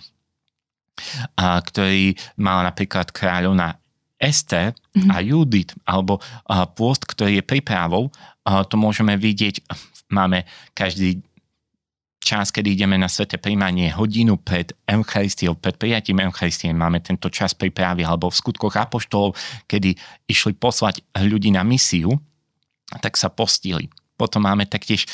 a 1.35 1.59
ktorý 1.59 2.15
mal 2.39 2.63
napríklad 2.63 3.11
kráľovna 3.11 3.75
Ester 4.15 4.71
mm-hmm. 4.71 5.11
a 5.11 5.15
Judith, 5.19 5.75
alebo 5.83 6.23
a, 6.47 6.63
pôst, 6.63 7.03
ktorý 7.03 7.43
je 7.43 7.43
prípravou, 7.43 8.07
a, 8.47 8.63
to 8.63 8.79
môžeme 8.79 9.11
vidieť, 9.19 9.59
máme 10.07 10.47
každý 10.71 11.19
čas, 12.25 12.49
kedy 12.49 12.73
ideme 12.73 12.97
na 12.97 13.05
sveté 13.05 13.37
príjmanie, 13.37 13.93
hodinu 13.93 14.41
pred 14.41 14.73
Eucharistiou, 14.89 15.53
pred 15.53 15.77
prijatím 15.77 16.25
Eucharistie, 16.25 16.73
máme 16.73 16.97
tento 17.05 17.29
čas 17.29 17.53
prípravy, 17.53 18.01
alebo 18.01 18.33
v 18.33 18.39
skutkoch 18.41 18.73
apoštolov, 18.73 19.37
kedy 19.69 19.93
išli 20.25 20.57
poslať 20.57 21.05
ľudí 21.13 21.53
na 21.53 21.61
misiu, 21.61 22.17
tak 23.05 23.13
sa 23.21 23.29
postili. 23.29 23.93
Potom 24.17 24.49
máme 24.49 24.65
taktiež 24.65 25.05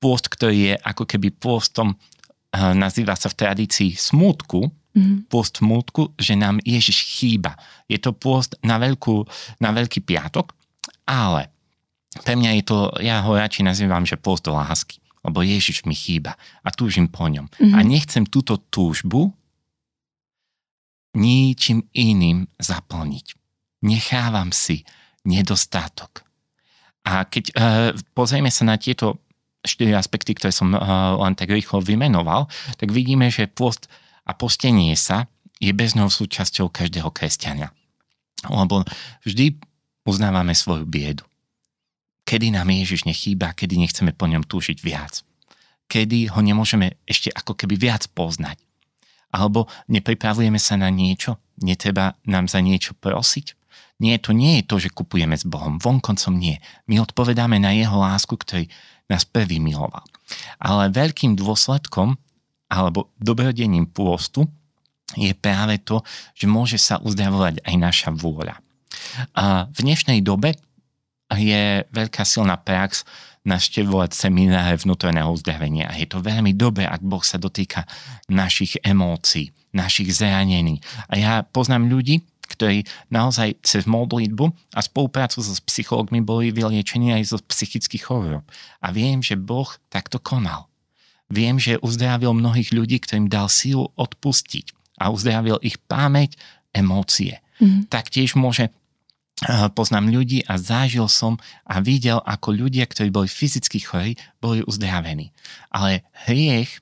pôst, 0.00 0.32
ktorý 0.32 0.72
je 0.72 0.74
ako 0.80 1.04
keby 1.04 1.36
pôstom, 1.36 1.92
eh, 1.92 2.72
nazýva 2.72 3.12
sa 3.12 3.28
v 3.28 3.44
tradícii 3.44 3.92
smútku, 3.92 4.72
mm-hmm. 4.96 5.28
pôst 5.28 5.60
smútku, 5.60 6.16
že 6.16 6.32
nám 6.32 6.64
Ježiš 6.64 7.04
chýba. 7.04 7.60
Je 7.92 8.00
to 8.00 8.16
pôst 8.16 8.56
na, 8.64 8.80
veľkú, 8.80 9.28
na 9.60 9.68
veľký 9.76 10.00
piatok, 10.00 10.56
ale 11.04 11.52
pre 12.24 12.40
mňa 12.40 12.50
je 12.56 12.64
to, 12.64 12.78
ja 13.04 13.20
ho 13.20 13.36
radšej 13.36 13.68
nazývam, 13.68 14.08
že 14.08 14.16
pôst 14.16 14.48
lásky 14.48 15.03
lebo 15.24 15.40
Ježiš 15.40 15.88
mi 15.88 15.96
chýba 15.96 16.36
a 16.60 16.68
túžim 16.68 17.08
po 17.08 17.26
ňom. 17.26 17.48
Mm-hmm. 17.48 17.74
A 17.74 17.78
nechcem 17.80 18.24
túto 18.28 18.60
túžbu 18.68 19.32
ničím 21.16 21.88
iným 21.96 22.44
zaplniť. 22.60 23.26
Nechávam 23.88 24.52
si 24.52 24.84
nedostatok. 25.24 26.26
A 27.04 27.24
keď 27.24 27.44
uh, 27.52 27.90
pozrieme 28.12 28.52
sa 28.52 28.68
na 28.68 28.76
tieto 28.76 29.20
štyri 29.64 29.96
aspekty, 29.96 30.36
ktoré 30.36 30.52
som 30.52 30.76
uh, 30.76 31.16
len 31.20 31.32
tak 31.32 31.48
rýchlo 31.52 31.80
vymenoval, 31.80 32.48
tak 32.76 32.92
vidíme, 32.92 33.32
že 33.32 33.48
post 33.48 33.88
a 34.24 34.32
postenie 34.36 34.92
sa 34.96 35.28
je 35.60 35.72
beznou 35.72 36.12
súčasťou 36.12 36.68
každého 36.68 37.08
kresťania. 37.12 37.72
Lebo 38.44 38.84
vždy 39.24 39.56
uznávame 40.04 40.52
svoju 40.52 40.84
biedu 40.84 41.24
kedy 42.24 42.52
nám 42.52 42.72
Ježiš 42.72 43.04
nechýba, 43.04 43.52
kedy 43.52 43.76
nechceme 43.78 44.16
po 44.16 44.24
ňom 44.28 44.44
túžiť 44.44 44.80
viac. 44.80 45.24
Kedy 45.88 46.32
ho 46.32 46.40
nemôžeme 46.40 46.96
ešte 47.04 47.28
ako 47.28 47.54
keby 47.54 47.76
viac 47.76 48.08
poznať. 48.12 48.60
Alebo 49.30 49.68
nepripravujeme 49.92 50.56
sa 50.56 50.80
na 50.80 50.88
niečo, 50.88 51.36
netreba 51.60 52.16
nám 52.24 52.48
za 52.48 52.64
niečo 52.64 52.96
prosiť. 52.96 53.54
Nie, 54.02 54.18
to 54.18 54.34
nie 54.34 54.58
je 54.58 54.64
to, 54.66 54.76
že 54.82 54.90
kupujeme 54.90 55.38
s 55.38 55.46
Bohom, 55.46 55.78
vonkoncom 55.78 56.34
nie. 56.34 56.58
My 56.90 56.98
odpovedáme 56.98 57.62
na 57.62 57.70
jeho 57.70 57.94
lásku, 57.94 58.34
ktorý 58.34 58.66
nás 59.06 59.22
prvý 59.22 59.62
miloval. 59.62 60.02
Ale 60.58 60.90
veľkým 60.90 61.38
dôsledkom 61.38 62.18
alebo 62.72 63.12
dobrodením 63.20 63.86
pôstu 63.86 64.48
je 65.14 65.30
práve 65.36 65.78
to, 65.84 66.02
že 66.34 66.50
môže 66.50 66.80
sa 66.80 66.98
uzdravovať 66.98 67.62
aj 67.62 67.74
naša 67.78 68.10
vôľa. 68.10 68.58
A 69.36 69.70
v 69.70 69.78
dnešnej 69.84 70.24
dobe 70.24 70.58
je 71.36 71.84
veľká 71.90 72.22
silná 72.26 72.56
prax 72.58 73.06
naštevovať 73.44 74.16
semináre 74.16 74.80
vnútorného 74.80 75.28
uzdravenia. 75.28 75.92
A 75.92 76.00
je 76.00 76.08
to 76.08 76.24
veľmi 76.24 76.56
dobré, 76.56 76.88
ak 76.88 77.04
Boh 77.04 77.20
sa 77.20 77.36
dotýka 77.36 77.84
našich 78.26 78.80
emócií, 78.80 79.52
našich 79.76 80.16
zranení. 80.16 80.80
A 81.12 81.20
ja 81.20 81.32
poznám 81.44 81.92
ľudí, 81.92 82.24
ktorí 82.44 82.88
naozaj 83.12 83.60
cez 83.64 83.84
modlitbu 83.84 84.48
a 84.76 84.80
spoluprácu 84.80 85.40
so 85.40 85.52
psychológmi 85.64 86.20
boli 86.24 86.52
vyliečení 86.52 87.12
aj 87.16 87.36
zo 87.36 87.38
psychických 87.40 88.04
chorób. 88.04 88.44
A 88.80 88.92
viem, 88.92 89.20
že 89.20 89.36
Boh 89.36 89.68
takto 89.92 90.20
konal. 90.20 90.68
Viem, 91.32 91.56
že 91.56 91.80
uzdravil 91.80 92.36
mnohých 92.36 92.72
ľudí, 92.72 93.00
ktorým 93.00 93.32
dal 93.32 93.48
sílu 93.48 93.92
odpustiť 93.96 94.72
a 95.00 95.08
uzdravil 95.08 95.56
ich 95.64 95.80
pamäť, 95.88 96.36
emócie. 96.76 97.40
Mm. 97.58 97.88
Taktiež 97.88 98.36
môže 98.36 98.68
poznám 99.76 100.08
ľudí 100.08 100.44
a 100.48 100.56
zážil 100.56 101.04
som 101.08 101.36
a 101.68 101.80
videl, 101.84 102.20
ako 102.24 102.54
ľudia, 102.54 102.88
ktorí 102.88 103.12
boli 103.12 103.28
fyzicky 103.28 103.78
chorí, 103.84 104.16
boli 104.40 104.64
uzdravení. 104.64 105.32
Ale 105.68 106.06
hriech 106.26 106.80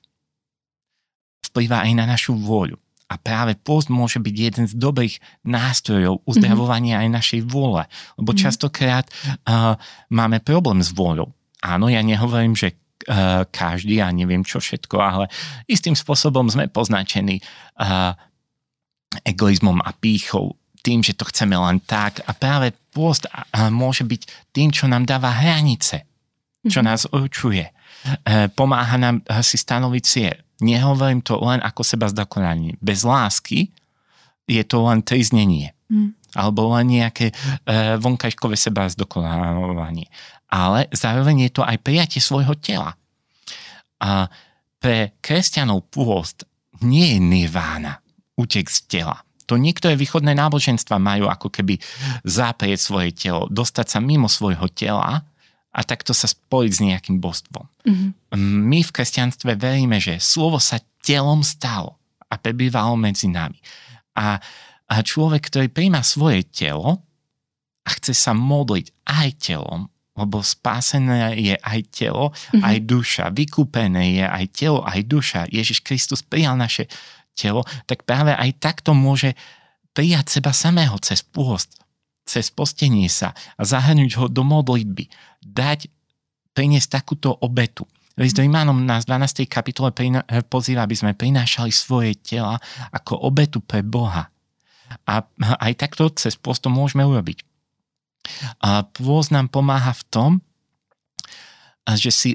vplýva 1.51 1.85
aj 1.85 1.91
na 1.93 2.05
našu 2.07 2.33
vôľu. 2.33 2.79
A 3.11 3.19
práve 3.21 3.53
post 3.53 3.93
môže 3.93 4.17
byť 4.17 4.35
jeden 4.35 4.65
z 4.65 4.73
dobrých 4.73 5.45
nástrojov 5.45 6.25
uzdravovania 6.25 6.97
mm-hmm. 6.97 7.13
aj 7.13 7.17
našej 7.21 7.41
vôle. 7.45 7.83
Lebo 8.17 8.33
mm-hmm. 8.33 8.43
častokrát 8.49 9.05
uh, 9.45 9.77
máme 10.09 10.41
problém 10.41 10.81
s 10.81 10.89
vôľou. 10.89 11.29
Áno, 11.61 11.85
ja 11.93 12.01
nehovorím, 12.01 12.57
že 12.57 12.73
uh, 12.73 13.45
každý 13.53 14.01
a 14.01 14.09
neviem 14.09 14.41
čo 14.41 14.57
všetko, 14.57 14.97
ale 14.97 15.25
istým 15.69 15.93
spôsobom 15.93 16.49
sme 16.49 16.71
poznačení 16.73 17.37
uh, 17.77 18.17
egoizmom 19.21 19.77
a 19.77 19.93
pýchou 19.93 20.57
tým, 20.83 20.99
že 20.99 21.15
to 21.15 21.23
chceme 21.31 21.55
len 21.55 21.79
tak. 21.87 22.19
A 22.27 22.35
práve 22.35 22.75
pôst 22.91 23.23
môže 23.71 24.03
byť 24.03 24.51
tým, 24.51 24.69
čo 24.69 24.85
nám 24.91 25.07
dáva 25.07 25.31
hranice, 25.31 26.03
čo 26.67 26.83
mm-hmm. 26.83 26.87
nás 26.91 27.07
určuje. 27.07 27.63
E, 27.63 27.71
pomáha 28.51 28.99
nám 28.99 29.23
si 29.39 29.55
stanoviť 29.55 30.03
cieľ. 30.03 30.35
Nehovorím 30.59 31.23
to 31.23 31.39
len 31.39 31.63
ako 31.63 31.81
seba 31.87 32.11
zdokonalenie. 32.11 32.75
Bez 32.83 33.07
lásky 33.07 33.71
je 34.45 34.63
to 34.67 34.83
len 34.83 34.99
triznenie. 35.01 35.71
Mm. 35.87 36.11
Alebo 36.35 36.75
len 36.75 36.99
nejaké 36.99 37.31
e, 37.31 37.33
vonkajškové 38.03 38.59
seba 38.59 38.91
zdokonalovanie. 38.91 40.11
Ale 40.51 40.91
zároveň 40.91 41.47
je 41.47 41.51
to 41.55 41.63
aj 41.63 41.79
prijatie 41.79 42.19
svojho 42.19 42.59
tela. 42.59 42.99
A 44.03 44.27
pre 44.83 45.15
kresťanov 45.23 45.87
pôst 45.87 46.43
nie 46.83 47.15
je 47.15 47.19
nirvána, 47.23 48.03
utek 48.35 48.67
z 48.67 48.79
tela 48.91 49.23
to 49.45 49.59
niektoré 49.59 49.99
východné 49.99 50.33
náboženstva 50.35 50.97
majú 50.97 51.27
ako 51.27 51.51
keby 51.51 51.79
záprieť 52.23 52.79
svoje 52.79 53.09
telo, 53.13 53.45
dostať 53.51 53.87
sa 53.87 53.99
mimo 53.99 54.31
svojho 54.31 54.67
tela 54.71 55.23
a 55.73 55.79
takto 55.81 56.13
sa 56.13 56.29
spojiť 56.29 56.71
s 56.71 56.79
nejakým 56.85 57.17
božstvom. 57.17 57.65
Mm-hmm. 57.65 58.09
My 58.69 58.79
v 58.85 58.93
kresťanstve 58.93 59.57
veríme, 59.57 59.97
že 59.97 60.21
slovo 60.21 60.61
sa 60.61 60.77
telom 61.01 61.41
stalo 61.41 61.97
a 62.29 62.37
prebývalo 62.37 62.93
medzi 62.93 63.25
nami. 63.25 63.57
A, 64.13 64.37
a 64.85 64.95
človek, 65.01 65.49
ktorý 65.49 65.67
príjma 65.73 66.05
svoje 66.05 66.45
telo 66.45 67.01
a 67.83 67.89
chce 67.97 68.13
sa 68.13 68.37
modliť 68.37 68.93
aj 69.09 69.27
telom, 69.41 69.89
lebo 70.13 70.45
spásené 70.45 71.41
je 71.41 71.55
aj 71.57 71.79
telo, 71.89 72.29
mm-hmm. 72.29 72.61
aj 72.61 72.77
duša. 72.85 73.23
Vykúpené 73.33 74.21
je 74.21 74.25
aj 74.29 74.45
telo, 74.53 74.85
aj 74.85 75.01
duša. 75.09 75.49
Ježiš 75.49 75.81
Kristus 75.81 76.21
prijal 76.21 76.53
naše 76.53 76.85
telo, 77.33 77.65
tak 77.89 78.05
práve 78.07 78.33
aj 78.33 78.49
takto 78.61 78.93
môže 78.93 79.37
prijať 79.93 80.39
seba 80.39 80.53
samého 80.53 80.97
cez 81.01 81.21
pôst, 81.21 81.77
cez 82.25 82.49
postenie 82.49 83.09
sa 83.09 83.37
a 83.57 83.61
zahrnúť 83.61 84.11
ho 84.17 84.25
do 84.29 84.41
modlitby. 84.41 85.09
Dať, 85.43 85.91
priniesť 86.53 87.01
takúto 87.01 87.33
obetu. 87.41 87.85
List 88.13 88.37
Rímanom 88.37 88.85
nás 88.85 89.09
v 89.09 89.17
12. 89.17 89.49
kapitole 89.49 89.89
pozýva, 90.45 90.85
aby 90.85 90.93
sme 90.93 91.17
prinášali 91.17 91.73
svoje 91.73 92.13
tela 92.21 92.61
ako 92.93 93.25
obetu 93.25 93.57
pre 93.57 93.81
Boha. 93.81 94.29
A 95.09 95.25
aj 95.57 95.73
takto 95.73 96.13
cez 96.13 96.37
posto 96.37 96.69
môžeme 96.69 97.01
urobiť. 97.01 97.41
A 98.61 98.85
pôst 98.85 99.33
nám 99.33 99.49
pomáha 99.49 99.97
v 99.97 100.03
tom, 100.13 100.31
že 101.89 102.13
si 102.13 102.31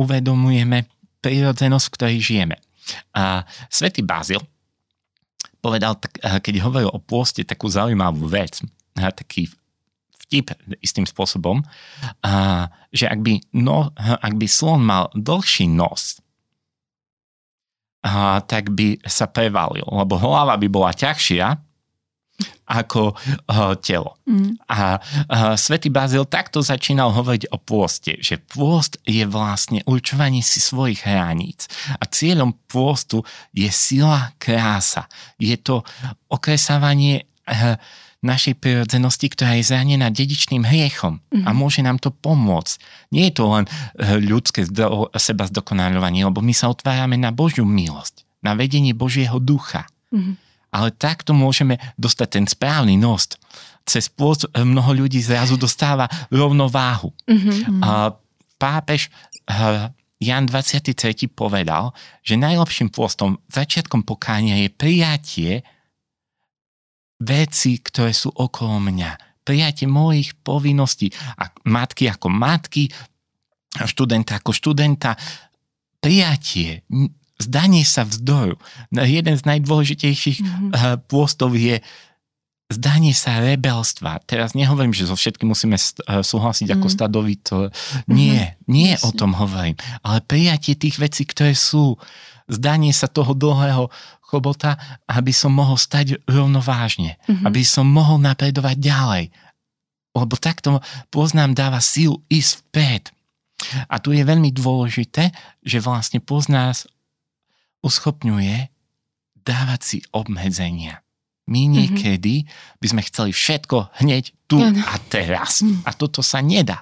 uvedomujeme 0.00 0.88
prírodzenosť, 1.20 1.84
v 1.86 1.94
ktorej 1.94 2.18
žijeme. 2.24 2.56
A 3.16 3.44
Svetý 3.70 4.04
Bazil 4.04 4.40
povedal, 5.64 5.96
keď 6.20 6.54
hovoril 6.60 6.92
o 6.92 7.00
pôste, 7.00 7.40
takú 7.40 7.72
zaujímavú 7.72 8.28
vec, 8.28 8.60
taký 8.92 9.48
vtip 10.24 10.52
istým 10.84 11.08
spôsobom, 11.08 11.64
že 12.92 13.08
ak 13.08 13.20
by, 13.24 13.40
no, 13.56 13.92
ak 13.96 14.34
by 14.36 14.46
slon 14.48 14.84
mal 14.84 15.08
dlhší 15.16 15.68
nos, 15.68 16.20
tak 18.44 18.68
by 18.76 19.00
sa 19.08 19.24
prevalil, 19.24 19.88
lebo 19.88 20.20
hlava 20.20 20.60
by 20.60 20.68
bola 20.68 20.92
ťažšia 20.92 21.56
ako 22.64 23.12
uh, 23.12 23.76
telo. 23.78 24.16
Mm. 24.24 24.56
A 24.66 24.96
uh, 24.96 25.54
svätý 25.54 25.92
Bazil 25.92 26.24
takto 26.24 26.64
začínal 26.64 27.12
hovoriť 27.12 27.52
o 27.52 27.60
pôste, 27.60 28.16
že 28.24 28.40
pôst 28.40 28.96
je 29.04 29.22
vlastne 29.28 29.84
určovanie 29.84 30.40
si 30.40 30.58
svojich 30.58 31.04
hraníc. 31.04 31.68
A 32.00 32.08
cieľom 32.08 32.56
pôstu 32.66 33.20
je 33.52 33.68
sila, 33.68 34.32
krása. 34.40 35.06
Je 35.36 35.54
to 35.60 35.84
okresávanie 36.32 37.28
uh, 37.46 37.76
našej 38.24 38.56
prirodzenosti, 38.56 39.28
ktorá 39.28 39.60
je 39.60 39.68
zranená 39.68 40.08
dedičným 40.08 40.64
hriechom 40.64 41.20
mm. 41.28 41.44
a 41.44 41.52
mhm. 41.52 41.56
môže 41.60 41.84
nám 41.84 42.00
to 42.00 42.08
pomôcť. 42.08 42.80
Nie 43.12 43.28
je 43.28 43.34
to 43.36 43.44
len 43.52 43.64
ľudské 44.24 44.64
zdo- 44.64 45.12
seba 45.20 45.44
zdokonalovanie, 45.44 46.24
lebo 46.24 46.40
my 46.40 46.56
sa 46.56 46.72
otvárame 46.72 47.20
na 47.20 47.28
Božiu 47.28 47.68
milosť, 47.68 48.24
na 48.40 48.56
vedenie 48.56 48.96
Božieho 48.96 49.36
ducha. 49.36 49.84
Mm 50.08 50.40
ale 50.74 50.90
takto 50.90 51.30
môžeme 51.30 51.78
dostať 51.94 52.28
ten 52.34 52.44
správny 52.50 52.98
nost. 52.98 53.38
Cez 53.86 54.10
pôst 54.10 54.50
mnoho 54.50 55.06
ľudí 55.06 55.22
zrazu 55.22 55.54
dostáva 55.54 56.10
rovnováhu. 56.34 57.14
Mm-hmm. 57.30 57.78
A 57.78 58.10
pápež 58.58 59.06
eh, 59.46 59.94
Jan 60.18 60.50
23. 60.50 61.30
povedal, 61.30 61.94
že 62.26 62.34
najlepším 62.34 62.90
pôstom, 62.90 63.38
začiatkom 63.46 64.02
pokánia 64.02 64.58
je 64.66 64.68
prijatie 64.72 65.52
veci, 67.22 67.78
ktoré 67.78 68.10
sú 68.10 68.34
okolo 68.34 68.82
mňa. 68.82 69.44
Prijatie 69.44 69.84
mojich 69.84 70.32
povinností. 70.40 71.12
A 71.38 71.52
matky 71.68 72.08
ako 72.08 72.32
matky, 72.32 72.88
študenta 73.84 74.40
ako 74.40 74.50
študenta. 74.56 75.12
Prijatie 76.00 76.82
zdanie 77.44 77.84
sa 77.84 78.08
vzdoru. 78.08 78.56
Jeden 78.92 79.34
z 79.36 79.42
najdôležitejších 79.44 80.38
mm-hmm. 80.40 81.06
pôstov 81.06 81.52
je 81.54 81.84
zdanie 82.72 83.12
sa 83.12 83.38
rebelstva. 83.38 84.24
Teraz 84.24 84.56
nehovorím, 84.56 84.96
že 84.96 85.06
so 85.06 85.14
všetkým 85.14 85.52
musíme 85.52 85.76
eh, 85.76 86.24
súhlasiť 86.24 86.68
mm. 86.70 86.74
ako 86.74 86.86
mhm. 86.88 86.94
stadovito. 86.94 87.56
Nie, 88.08 88.56
mm-hmm. 88.56 88.66
nie 88.70 88.92
Jasne. 88.96 89.06
o 89.06 89.10
tom 89.12 89.32
hovorím. 89.36 89.76
Ale 90.02 90.18
prijatie 90.24 90.74
tých 90.74 90.96
vecí, 90.98 91.28
ktoré 91.28 91.52
sú. 91.54 92.00
Zdanie 92.44 92.92
sa 92.92 93.08
toho 93.08 93.32
dlhého 93.32 93.88
chobota, 94.20 94.76
aby 95.08 95.32
som 95.32 95.48
mohol 95.48 95.80
stať 95.80 96.20
rovnovážne. 96.28 97.16
Mm-hmm. 97.24 97.44
Aby 97.48 97.62
som 97.64 97.88
mohol 97.88 98.20
napredovať 98.20 98.76
ďalej. 98.76 99.24
Lebo 100.14 100.34
takto 100.36 100.78
poznám 101.08 101.56
dáva 101.56 101.80
sílu 101.80 102.20
ísť 102.28 102.52
vpred. 102.68 103.04
A 103.88 103.96
tu 103.96 104.12
je 104.12 104.20
veľmi 104.20 104.52
dôležité, 104.52 105.32
že 105.64 105.80
vlastne 105.80 106.20
pozná 106.20 106.76
uschopňuje 107.84 108.72
dávať 109.44 109.80
si 109.84 109.98
obmedzenia. 110.16 111.04
My 111.44 111.68
mhm. 111.68 111.72
niekedy 111.76 112.34
mm-hmm. 112.42 112.80
by 112.80 112.86
sme 112.88 113.02
chceli 113.04 113.30
všetko 113.36 114.00
hneď 114.00 114.32
tu 114.48 114.56
a 114.64 114.96
teraz. 115.12 115.60
Mm. 115.60 115.84
A 115.84 115.90
toto 115.92 116.24
sa 116.24 116.40
nedá. 116.40 116.80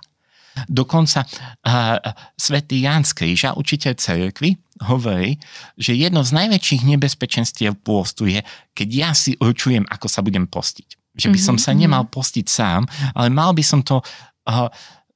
Dokonca 0.68 1.24
uh, 1.24 1.96
svätý 2.36 2.84
Ján 2.84 3.08
z 3.08 3.16
Kríža, 3.16 3.56
učiteľ 3.56 3.96
cerkvy, 3.96 4.60
hovorí, 4.84 5.40
že 5.80 5.96
jedno 5.96 6.20
z 6.20 6.36
najväčších 6.36 6.84
nebezpečenstiev 6.84 7.80
pôstu 7.80 8.28
je, 8.28 8.44
keď 8.76 8.88
ja 8.92 9.10
si 9.16 9.32
určujem, 9.40 9.88
ako 9.88 10.06
sa 10.12 10.20
budem 10.20 10.44
postiť. 10.44 11.16
Že 11.16 11.28
by 11.32 11.38
som 11.40 11.56
mm-hmm. 11.56 11.72
sa 11.72 11.80
nemal 11.80 12.04
postiť 12.04 12.46
sám, 12.46 12.84
ale 13.16 13.28
mal 13.32 13.56
by 13.56 13.64
som 13.64 13.80
to 13.80 14.04
uh, 14.04 14.68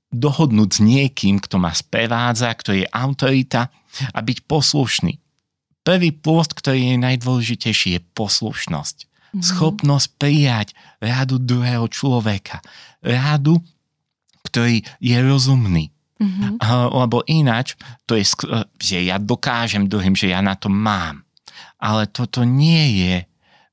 dohodnúť 0.08 0.70
s 0.72 0.80
niekým, 0.80 1.36
kto 1.36 1.60
ma 1.60 1.74
sprevádza, 1.76 2.56
kto 2.56 2.72
je 2.72 2.86
autorita 2.88 3.68
a 4.16 4.18
byť 4.24 4.38
poslušný. 4.48 5.20
Prvý 5.86 6.10
pôst, 6.10 6.50
ktorý 6.50 6.82
je 6.82 6.96
najdôležitejší, 6.98 7.88
je 7.94 8.00
poslušnosť. 8.18 8.96
Mm-hmm. 9.06 9.46
Schopnosť 9.46 10.08
prijať 10.18 10.68
rádu 10.98 11.38
druhého 11.38 11.86
človeka. 11.86 12.58
Rádu, 13.06 13.62
ktorý 14.50 14.82
je 14.98 15.16
rozumný. 15.22 15.94
Mm-hmm. 16.18 16.58
Lebo 16.90 17.22
ináč, 17.30 17.78
to 18.02 18.18
je, 18.18 18.26
že 18.82 19.06
ja 19.06 19.22
dokážem 19.22 19.86
druhým, 19.86 20.18
že 20.18 20.34
ja 20.34 20.42
na 20.42 20.58
to 20.58 20.66
mám. 20.66 21.22
Ale 21.78 22.10
toto 22.10 22.42
nie 22.42 23.06
je 23.06 23.16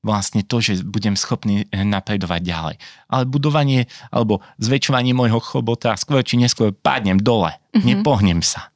vlastne 0.04 0.44
to, 0.44 0.60
že 0.60 0.84
budem 0.84 1.16
schopný 1.16 1.64
napredovať 1.72 2.40
ďalej. 2.44 2.76
Ale 3.08 3.24
budovanie 3.24 3.88
alebo 4.12 4.44
zväčšovanie 4.60 5.16
môjho 5.16 5.40
chobota 5.40 5.96
skôr 5.96 6.20
či 6.20 6.36
neskôr 6.36 6.70
padnem 6.70 7.18
dole. 7.18 7.56
Mm-hmm. 7.72 7.82
Nepohnem 7.88 8.44
sa. 8.44 8.70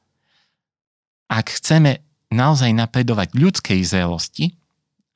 Ak 1.29 1.53
chceme 1.53 2.08
naozaj 2.29 2.71
napredovať 2.73 3.33
ľudskej 3.33 3.81
zrelosti, 3.85 4.53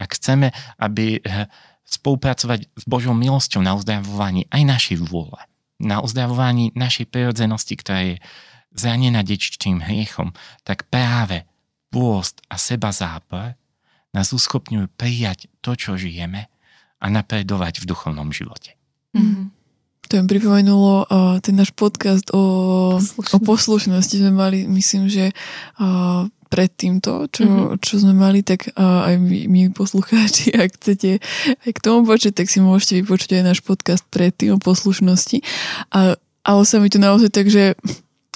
ak 0.02 0.17
chceme, 0.17 0.49
aby 0.82 1.21
eh, 1.21 1.47
spolupracovať 1.86 2.73
s 2.73 2.84
Božou 2.89 3.13
milosťou 3.13 3.62
na 3.62 3.78
uzdravovaní 3.78 4.49
aj 4.49 4.62
našej 4.65 4.97
vôle, 5.06 5.39
na 5.78 6.02
uzdravovaní 6.02 6.73
našej 6.73 7.10
prirodzenosti, 7.12 7.73
ktorá 7.78 7.99
je 8.02 8.15
zranená 8.73 9.21
dečičným 9.21 9.86
hriechom, 9.86 10.34
tak 10.65 10.89
práve 10.89 11.45
pôst 11.93 12.41
a 12.49 12.58
seba 12.58 12.89
zápor 12.89 13.54
nás 14.13 14.34
uschopňujú 14.34 14.89
prijať 14.97 15.49
to, 15.62 15.78
čo 15.78 15.93
žijeme 15.97 16.49
a 16.97 17.06
napredovať 17.10 17.82
v 17.82 17.89
duchovnom 17.89 18.34
živote. 18.34 18.73
Mm-hmm. 19.13 19.45
To 20.10 20.13
mi 20.19 20.26
pripomenulo 20.30 21.08
uh, 21.08 21.38
ten 21.39 21.56
náš 21.58 21.71
podcast 21.73 22.30
o, 22.34 22.43
o 22.99 23.38
poslušnosti. 23.39 24.19
Sme 24.19 24.34
mali, 24.34 24.65
myslím, 24.67 25.10
že 25.10 25.32
uh, 25.80 26.28
pred 26.54 26.70
týmto, 26.70 27.26
čo, 27.34 27.50
mm-hmm. 27.50 27.82
čo 27.82 27.98
sme 27.98 28.13
mali, 28.13 28.46
tak 28.46 28.70
uh, 28.78 29.10
aj 29.10 29.18
my, 29.18 29.50
my 29.50 29.62
poslucháči, 29.74 30.54
ak 30.62 30.78
chcete 30.78 31.18
aj 31.66 31.72
k 31.74 31.80
tomu 31.82 32.06
počuť, 32.06 32.38
tak 32.38 32.54
si 32.54 32.62
môžete 32.62 33.02
vypočuť 33.02 33.42
aj 33.42 33.44
náš 33.50 33.60
podcast 33.66 34.06
predtým 34.13 34.54
o 34.54 34.62
poslušnosti. 34.62 35.42
A, 35.98 36.13
ale 36.46 36.62
sa 36.70 36.78
mi 36.78 36.94
to 36.94 37.02
naozaj 37.02 37.34
tak, 37.34 37.50
že 37.50 37.74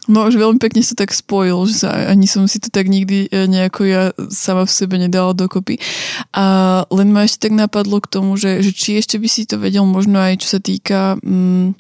No 0.08 0.24
už 0.24 0.40
veľmi 0.40 0.56
pekne 0.56 0.80
sa 0.80 0.96
tak 0.96 1.12
spojil, 1.12 1.68
že 1.68 1.84
sa, 1.84 1.92
ani 2.08 2.32
som 2.32 2.48
si 2.48 2.64
to 2.64 2.72
tak 2.72 2.88
nikdy 2.88 3.28
e, 3.28 3.44
nejako 3.44 3.82
ja 3.84 4.04
sama 4.32 4.64
v 4.64 4.72
sebe 4.72 4.96
nedala 4.96 5.36
dokopy. 5.36 5.84
A 6.32 6.88
len 6.88 7.12
ma 7.12 7.28
ešte 7.28 7.52
tak 7.52 7.60
napadlo 7.60 8.00
k 8.00 8.08
tomu, 8.08 8.40
že, 8.40 8.64
že 8.64 8.72
či 8.72 9.04
ešte 9.04 9.20
by 9.20 9.28
si 9.28 9.44
to 9.44 9.60
vedel 9.60 9.84
možno 9.84 10.24
aj 10.24 10.40
čo 10.40 10.58
sa 10.58 10.60
týka... 10.64 11.20
Mm, 11.20 11.76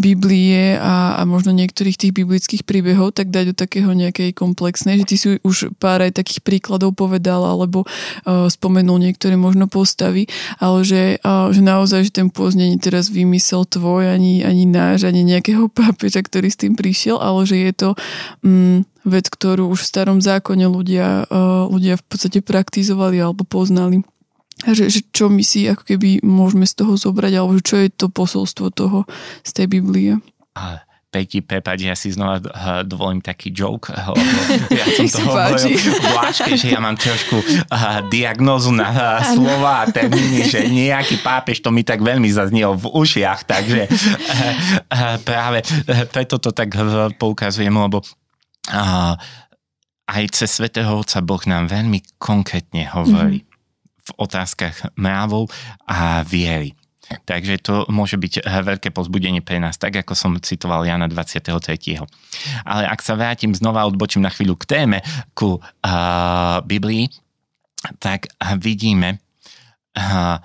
Biblie 0.00 0.80
a, 0.80 1.20
a 1.20 1.22
možno 1.28 1.52
niektorých 1.52 2.00
tých 2.00 2.16
biblických 2.16 2.64
príbehov, 2.64 3.12
tak 3.12 3.28
dať 3.28 3.52
do 3.52 3.54
takého 3.54 3.92
nejakej 3.92 4.32
komplexnej, 4.32 5.04
že 5.04 5.04
ty 5.04 5.16
si 5.20 5.26
už 5.44 5.76
pár 5.76 6.00
aj 6.00 6.16
takých 6.16 6.40
príkladov 6.40 6.96
povedal 6.96 7.44
alebo 7.44 7.84
uh, 7.84 8.48
spomenul 8.48 8.96
niektoré 8.96 9.36
možno 9.36 9.68
postavy, 9.68 10.24
ale 10.56 10.88
že, 10.88 11.20
uh, 11.20 11.52
že 11.52 11.60
naozaj, 11.60 12.08
že 12.08 12.12
ten 12.16 12.32
není 12.32 12.80
teraz 12.80 13.12
vymysel 13.12 13.68
tvoj, 13.68 14.08
ani, 14.08 14.40
ani 14.40 14.64
náš, 14.64 15.04
ani 15.04 15.20
nejakého 15.20 15.68
pápeža, 15.78 16.24
ktorý 16.24 16.48
s 16.48 16.56
tým 16.56 16.72
prišiel, 16.72 17.20
ale 17.20 17.44
že 17.44 17.60
je 17.60 17.72
to 17.76 17.88
um, 18.40 18.80
vec, 19.04 19.28
ktorú 19.28 19.68
už 19.68 19.84
v 19.84 19.90
starom 19.92 20.18
zákone 20.24 20.64
ľudia, 20.64 21.28
uh, 21.28 21.68
ľudia 21.68 22.00
v 22.00 22.04
podstate 22.08 22.40
praktizovali 22.40 23.20
alebo 23.20 23.44
poznali. 23.44 24.00
Že, 24.60 24.84
že 24.92 25.00
čo 25.08 25.32
my 25.32 25.40
si 25.40 25.64
ako 25.68 25.88
keby 25.88 26.20
môžeme 26.20 26.68
z 26.68 26.84
toho 26.84 26.96
zobrať, 26.96 27.32
alebo 27.36 27.56
čo 27.64 27.80
je 27.80 27.88
to 27.88 28.12
posolstvo 28.12 28.68
toho 28.72 29.08
z 29.40 29.50
tej 29.56 29.66
Biblie. 29.72 30.20
A 30.56 30.84
Peti, 31.10 31.42
prepáč, 31.42 31.90
ja 31.90 31.98
si 31.98 32.14
znova 32.14 32.38
uh, 32.38 32.46
dovolím 32.86 33.18
taký 33.18 33.50
joke, 33.50 33.90
lebo 33.90 34.14
ja 34.78 34.84
som 34.94 35.10
to 35.10 35.18
hovoril 35.26 35.74
vláške, 36.06 36.54
že 36.54 36.70
ja 36.70 36.78
mám 36.78 36.94
trošku 36.94 37.34
uh, 37.34 38.06
diagnózu 38.06 38.70
na 38.70 38.94
uh, 38.94 39.02
slova 39.34 39.82
a 39.82 39.90
termíny, 39.90 40.46
že 40.46 40.70
nejaký 40.70 41.18
pápež 41.18 41.66
to 41.66 41.74
mi 41.74 41.82
tak 41.82 41.98
veľmi 41.98 42.30
zazniel 42.30 42.78
v 42.78 42.94
ušiach, 42.94 43.42
takže 43.42 43.90
uh, 43.90 45.18
práve 45.26 45.66
preto 46.14 46.38
to 46.38 46.54
tak 46.54 46.70
poukazujem, 47.18 47.74
lebo 47.74 48.06
aj 50.06 50.22
cez 50.30 50.62
Svetého 50.62 50.94
Otca 50.94 51.18
Boh 51.26 51.42
nám 51.42 51.66
veľmi 51.66 52.22
konkrétne 52.22 52.86
hovorí. 52.86 53.42
Mm-hmm 53.42 53.49
v 54.04 54.10
otázkach 54.18 54.94
mravov 54.96 55.52
a 55.86 56.24
viery. 56.24 56.74
Takže 57.26 57.58
to 57.58 57.74
môže 57.90 58.14
byť 58.14 58.46
veľké 58.46 58.94
pozbudenie 58.94 59.42
pre 59.42 59.58
nás, 59.58 59.74
tak 59.74 59.98
ako 59.98 60.14
som 60.14 60.38
citoval 60.38 60.86
Jana 60.86 61.10
23. 61.10 61.50
Ale 62.62 62.82
ak 62.86 63.00
sa 63.02 63.18
vrátim 63.18 63.50
znova, 63.50 63.82
odbočím 63.82 64.22
na 64.22 64.30
chvíľu 64.30 64.54
k 64.54 64.68
téme, 64.78 64.98
ku 65.34 65.58
uh, 65.58 66.62
Biblii, 66.62 67.10
tak 67.98 68.30
vidíme 68.62 69.18
uh, 69.98 70.38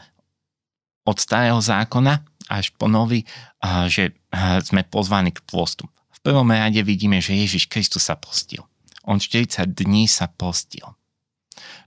od 1.06 1.18
starého 1.22 1.62
zákona 1.62 2.26
až 2.50 2.74
po 2.74 2.90
nový, 2.90 3.22
uh, 3.62 3.86
že 3.86 4.18
uh, 4.34 4.58
sme 4.66 4.82
pozvaní 4.90 5.38
k 5.38 5.46
pôstu. 5.46 5.86
V 6.18 6.20
prvom 6.26 6.50
rade 6.50 6.82
vidíme, 6.82 7.22
že 7.22 7.38
Ježiš 7.38 7.70
Kristus 7.70 8.10
sa 8.10 8.18
postil. 8.18 8.66
On 9.06 9.22
40 9.22 9.70
dní 9.70 10.10
sa 10.10 10.26
postil. 10.26 10.82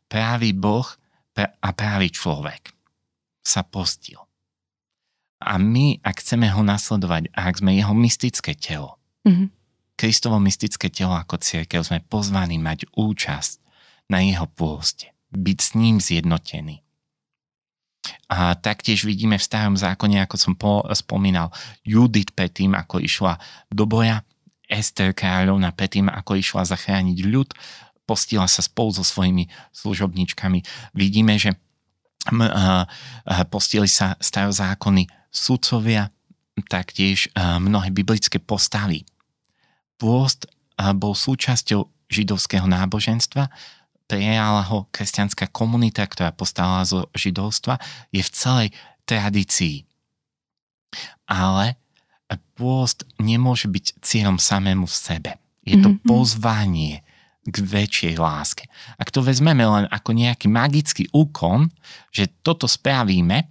Právý 0.06 0.54
Boh 0.54 0.86
a 1.46 1.68
právý 1.70 2.10
človek 2.10 2.74
sa 3.44 3.62
postil. 3.62 4.18
A 5.38 5.54
my, 5.56 6.02
ak 6.02 6.18
chceme 6.18 6.50
ho 6.50 6.66
nasledovať, 6.66 7.30
a 7.30 7.46
ak 7.46 7.62
sme 7.62 7.78
jeho 7.78 7.94
mystické 7.94 8.58
telo, 8.58 8.98
mm-hmm. 9.22 9.54
Kristovo 9.98 10.38
mystické 10.38 10.90
telo 10.94 11.14
ako 11.14 11.42
církev, 11.42 11.82
sme 11.82 12.02
pozvaní 12.06 12.58
mať 12.58 12.86
účasť 12.94 13.58
na 14.10 14.22
jeho 14.22 14.46
pôste, 14.46 15.10
byť 15.34 15.58
s 15.58 15.70
ním 15.74 15.98
zjednotený. 15.98 16.82
A 18.30 18.54
taktiež 18.54 19.02
vidíme 19.02 19.40
v 19.40 19.46
starom 19.46 19.74
zákone, 19.74 20.22
ako 20.22 20.36
som 20.38 20.54
po, 20.54 20.86
spomínal, 20.94 21.50
Judith 21.82 22.30
predtým, 22.36 22.78
ako 22.78 23.02
išla 23.02 23.42
do 23.72 23.90
boja, 23.90 24.22
Ester 24.68 25.16
kráľovna 25.16 25.72
predtým, 25.72 26.12
ako 26.12 26.36
išla 26.36 26.68
zachrániť 26.68 27.18
ľud, 27.24 27.56
postila 28.08 28.48
sa 28.48 28.64
spolu 28.64 28.96
so 28.96 29.04
svojimi 29.04 29.52
služobničkami. 29.76 30.64
Vidíme, 30.96 31.36
že 31.36 31.52
postili 33.52 33.84
sa 33.84 34.16
starozákony 34.16 35.12
sudcovia, 35.28 36.08
taktiež 36.72 37.28
mnohé 37.36 37.92
biblické 37.92 38.40
postavy. 38.40 39.04
Pôst 40.00 40.48
bol 40.96 41.12
súčasťou 41.12 41.84
židovského 42.08 42.64
náboženstva, 42.64 43.52
prijala 44.08 44.64
ho 44.72 44.88
kresťanská 44.88 45.52
komunita, 45.52 46.08
ktorá 46.08 46.32
postala 46.32 46.80
zo 46.88 47.12
židovstva, 47.12 47.76
je 48.08 48.24
v 48.24 48.30
celej 48.32 48.68
tradícii. 49.04 49.84
Ale 51.28 51.76
pôst 52.56 53.04
nemôže 53.20 53.68
byť 53.68 54.00
cieľom 54.00 54.40
samému 54.40 54.88
v 54.88 54.96
sebe. 54.96 55.30
Je 55.62 55.76
to 55.78 55.92
mm-hmm. 55.92 56.08
pozvanie 56.08 57.04
k 57.48 57.56
väčšej 57.64 58.14
láske. 58.20 58.64
Ak 59.00 59.08
to 59.08 59.24
vezmeme 59.24 59.64
len 59.64 59.84
ako 59.88 60.12
nejaký 60.12 60.46
magický 60.46 61.08
úkon, 61.10 61.72
že 62.12 62.28
toto 62.44 62.68
spravíme, 62.68 63.48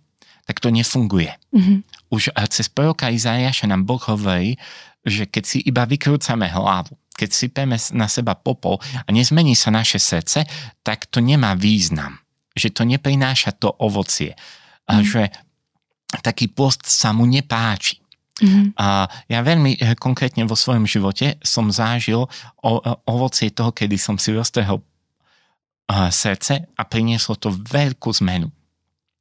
tak 0.48 0.64
to 0.64 0.72
nefunguje. 0.72 1.34
Mm-hmm. 1.52 1.78
Už 2.14 2.32
cez 2.48 2.72
proroka 2.72 3.12
Izajaša 3.12 3.68
nám 3.68 3.84
Boh 3.84 4.00
hovorí, 4.00 4.56
že 5.04 5.28
keď 5.28 5.44
si 5.44 5.60
iba 5.68 5.84
vykrúcame 5.84 6.48
hlavu, 6.48 6.96
keď 7.18 7.30
sypeme 7.34 7.76
na 7.98 8.08
seba 8.08 8.38
popol 8.38 8.80
a 8.80 9.10
nezmení 9.10 9.58
sa 9.58 9.74
naše 9.74 9.98
srdce, 9.98 10.46
tak 10.86 11.10
to 11.10 11.20
nemá 11.20 11.58
význam. 11.58 12.22
Že 12.54 12.70
to 12.72 12.84
neprináša 12.86 13.58
to 13.58 13.74
ovocie. 13.82 14.38
A 14.88 15.02
mm. 15.02 15.04
že 15.04 15.24
taký 16.24 16.48
post 16.48 16.86
sa 16.88 17.12
mu 17.12 17.28
nepáči. 17.28 18.00
Mm. 18.38 18.78
A 18.78 19.10
ja 19.26 19.40
veľmi 19.42 19.82
eh, 19.82 19.98
konkrétne 19.98 20.46
vo 20.46 20.54
svojom 20.54 20.86
živote 20.86 21.42
som 21.42 21.74
zážil 21.74 22.30
o, 22.62 22.72
ovocie 23.10 23.50
toho, 23.50 23.74
kedy 23.74 23.98
som 23.98 24.22
si 24.22 24.30
roztrhol 24.30 24.78
uh, 24.78 26.10
srdce 26.14 26.70
a 26.78 26.82
prinieslo 26.86 27.34
to 27.34 27.50
veľkú 27.50 28.14
zmenu. 28.22 28.54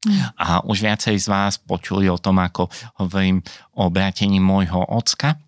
Mm. 0.05 0.21
A 0.37 0.61
už 0.69 0.85
viacej 0.85 1.17
z 1.17 1.27
vás 1.33 1.57
počuli 1.57 2.13
o 2.13 2.21
tom, 2.21 2.37
ako 2.45 2.69
hovorím 3.01 3.41
o 3.73 3.89
obrátení 3.89 4.37
môjho 4.37 4.85
ocka 4.85 5.41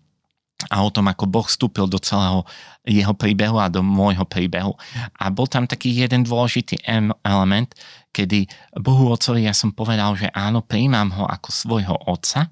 a 0.67 0.83
o 0.83 0.89
tom, 0.91 1.07
ako 1.07 1.23
Boh 1.29 1.47
vstúpil 1.47 1.87
do 1.87 2.01
celého 2.01 2.43
jeho 2.83 3.13
príbehu 3.15 3.61
a 3.61 3.71
do 3.71 3.79
môjho 3.79 4.25
príbehu. 4.25 4.75
A 5.15 5.29
bol 5.31 5.45
tam 5.47 5.69
taký 5.69 5.93
jeden 5.93 6.25
dôležitý 6.25 6.83
element, 7.23 7.71
kedy 8.11 8.49
Bohu 8.75 9.13
Otcovi 9.13 9.45
ja 9.45 9.55
som 9.55 9.71
povedal, 9.71 10.17
že 10.17 10.27
áno, 10.35 10.65
príjmam 10.65 11.13
ho 11.15 11.23
ako 11.29 11.53
svojho 11.53 11.95
otca 12.09 12.49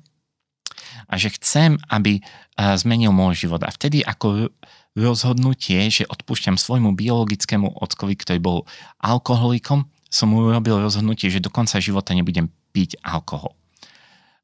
a 1.09 1.13
že 1.15 1.33
chcem, 1.37 1.77
aby 1.89 2.21
zmenil 2.57 3.13
môj 3.13 3.47
život. 3.47 3.61
A 3.65 3.69
vtedy 3.69 4.01
ako 4.01 4.49
rozhodnutie, 4.97 5.77
že 5.93 6.09
odpúšťam 6.09 6.57
svojmu 6.57 6.97
biologickému 6.97 7.69
ockovi, 7.81 8.17
ktorý 8.17 8.39
bol 8.41 8.57
alkoholikom, 8.97 9.85
som 10.09 10.33
urobil 10.33 10.81
rozhodnutie, 10.81 11.29
že 11.29 11.43
do 11.43 11.53
konca 11.53 11.77
života 11.77 12.17
nebudem 12.17 12.49
piť 12.73 12.97
alkohol 13.05 13.53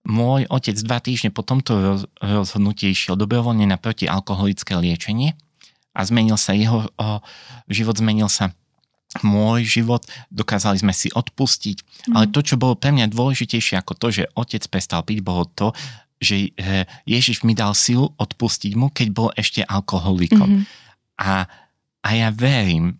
môj 0.03 0.45
otec 0.51 0.75
dva 0.83 0.99
týždne 0.99 1.31
po 1.31 1.41
tomto 1.47 2.03
rozhodnutí 2.19 2.91
išiel 2.91 3.15
dobrovoľne 3.15 3.63
na 3.63 3.79
protialkoholické 3.79 4.75
liečenie 4.75 5.39
a 5.95 5.99
zmenil 6.03 6.35
sa 6.35 6.51
jeho 6.51 6.91
o, 6.99 7.23
život, 7.71 7.95
zmenil 7.95 8.27
sa 8.27 8.51
môj 9.21 9.63
život, 9.63 10.01
dokázali 10.33 10.81
sme 10.81 10.91
si 10.91 11.07
odpustiť, 11.13 11.77
mm. 12.09 12.13
ale 12.17 12.25
to, 12.33 12.41
čo 12.41 12.57
bolo 12.57 12.73
pre 12.73 12.89
mňa 12.89 13.13
dôležitejšie 13.13 13.77
ako 13.77 13.93
to, 13.93 14.07
že 14.09 14.31
otec 14.33 14.65
prestal 14.73 15.05
piť, 15.05 15.21
bolo 15.21 15.45
to, 15.45 15.71
že 16.21 16.53
e, 16.55 16.85
Ježiš 17.07 17.45
mi 17.45 17.53
dal 17.57 17.73
silu 17.77 18.11
odpustiť 18.17 18.73
mu, 18.77 18.89
keď 18.89 19.07
bol 19.13 19.29
ešte 19.37 19.65
alkoholikom. 19.65 20.61
Mm. 20.61 20.63
A, 21.19 21.45
a 22.03 22.09
ja 22.13 22.29
verím, 22.33 22.97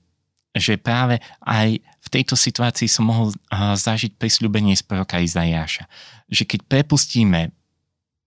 že 0.54 0.78
práve 0.78 1.18
aj 1.42 1.82
v 1.82 2.08
tejto 2.12 2.38
situácii 2.38 2.86
som 2.86 3.10
mohol 3.10 3.34
zažiť 3.74 4.20
prisľúbenie 4.22 4.78
z 4.78 4.86
proroka 4.86 5.18
Izajáša. 5.18 5.90
Že 6.30 6.44
keď 6.46 6.60
prepustíme 6.70 7.50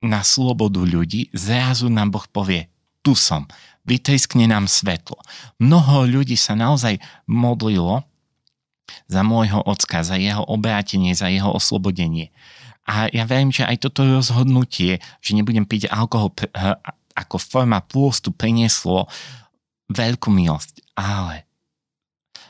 na 0.03 0.21
slobodu 0.27 0.83
ľudí, 0.83 1.31
zrazu 1.31 1.87
nám 1.87 2.11
Boh 2.11 2.27
povie, 2.27 2.67
tu 3.05 3.15
som, 3.15 3.47
vytriskne 3.87 4.51
nám 4.51 4.67
svetlo. 4.67 5.23
Mnoho 5.63 6.11
ľudí 6.11 6.35
sa 6.35 6.59
naozaj 6.59 6.99
modlilo 7.31 8.03
za 9.07 9.23
môjho 9.23 9.63
ocka, 9.63 10.03
za 10.03 10.19
jeho 10.19 10.43
obrátenie, 10.43 11.15
za 11.15 11.31
jeho 11.31 11.55
oslobodenie. 11.55 12.35
A 12.87 13.11
ja 13.11 13.27
verím, 13.27 13.51
že 13.51 13.67
aj 13.67 13.83
toto 13.83 14.07
rozhodnutie, 14.07 15.03
že 15.19 15.35
nebudem 15.35 15.67
piť 15.67 15.91
alkohol 15.91 16.31
ako 17.17 17.37
forma 17.43 17.83
pôstu, 17.83 18.31
prinieslo 18.31 19.11
veľkú 19.91 20.31
milosť. 20.31 20.87
Ale 20.95 21.47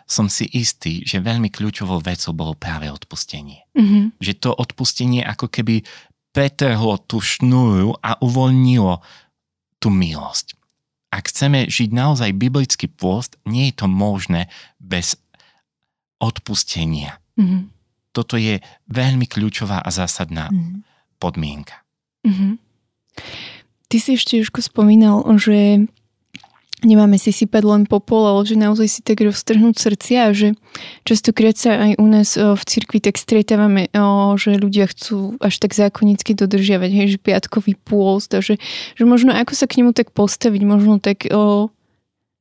som 0.07 0.31
si 0.31 0.47
istý, 0.55 1.03
že 1.03 1.25
veľmi 1.25 1.51
kľúčovou 1.51 1.99
vecou 1.99 2.31
bolo 2.37 2.55
práve 2.55 2.87
odpustenie. 2.87 3.67
Mm-hmm. 3.75 4.23
Že 4.23 4.33
to 4.39 4.51
odpustenie 4.55 5.25
ako 5.27 5.51
keby 5.51 5.83
pretrhlo 6.31 7.01
tú 7.09 7.19
šnúru 7.19 7.97
a 8.05 8.21
uvoľnilo 8.23 9.03
tú 9.83 9.89
milosť. 9.91 10.55
Ak 11.11 11.33
chceme 11.33 11.67
žiť 11.67 11.91
naozaj 11.97 12.37
biblický 12.37 12.93
pôst, 12.93 13.41
nie 13.49 13.73
je 13.73 13.83
to 13.83 13.87
možné 13.89 14.53
bez 14.77 15.17
odpustenia. 16.21 17.19
Mm-hmm. 17.41 17.76
Toto 18.17 18.41
je 18.41 18.65
veľmi 18.89 19.29
kľúčová 19.29 19.85
a 19.85 19.91
zásadná 19.93 20.49
mm-hmm. 20.49 20.81
podmienka. 21.21 21.85
Mm-hmm. 22.25 22.53
Ty 23.93 23.97
si 24.01 24.17
ešte 24.17 24.41
Jožko 24.41 24.65
spomínal, 24.65 25.21
že 25.37 25.85
nemáme 26.85 27.17
si 27.17 27.33
sypať 27.33 27.63
len 27.65 27.83
popol, 27.89 28.29
ale 28.29 28.43
že 28.45 28.57
naozaj 28.59 28.89
si 28.89 29.01
tak 29.01 29.25
roztrhnúť 29.25 29.77
srdcia 29.77 30.19
a 30.29 30.31
že 30.37 30.53
častokrát 31.09 31.57
sa 31.57 31.77
aj 31.77 31.93
u 31.97 32.07
nás 32.07 32.37
v 32.37 32.63
cirkvi 32.63 33.01
tak 33.01 33.17
stretávame, 33.17 33.89
že 34.37 34.61
ľudia 34.61 34.91
chcú 34.91 35.41
až 35.41 35.57
tak 35.57 35.73
zákonicky 35.73 36.37
dodržiavať, 36.37 36.91
hej, 36.93 37.07
že 37.17 37.19
piatkový 37.23 37.79
pôst 37.81 38.33
a 38.37 38.45
že, 38.45 38.61
že 38.95 39.05
možno 39.09 39.33
ako 39.33 39.53
sa 39.57 39.65
k 39.65 39.81
nemu 39.81 39.97
tak 39.97 40.13
postaviť, 40.13 40.63
možno 40.67 41.01
tak 41.01 41.25
o, 41.33 41.73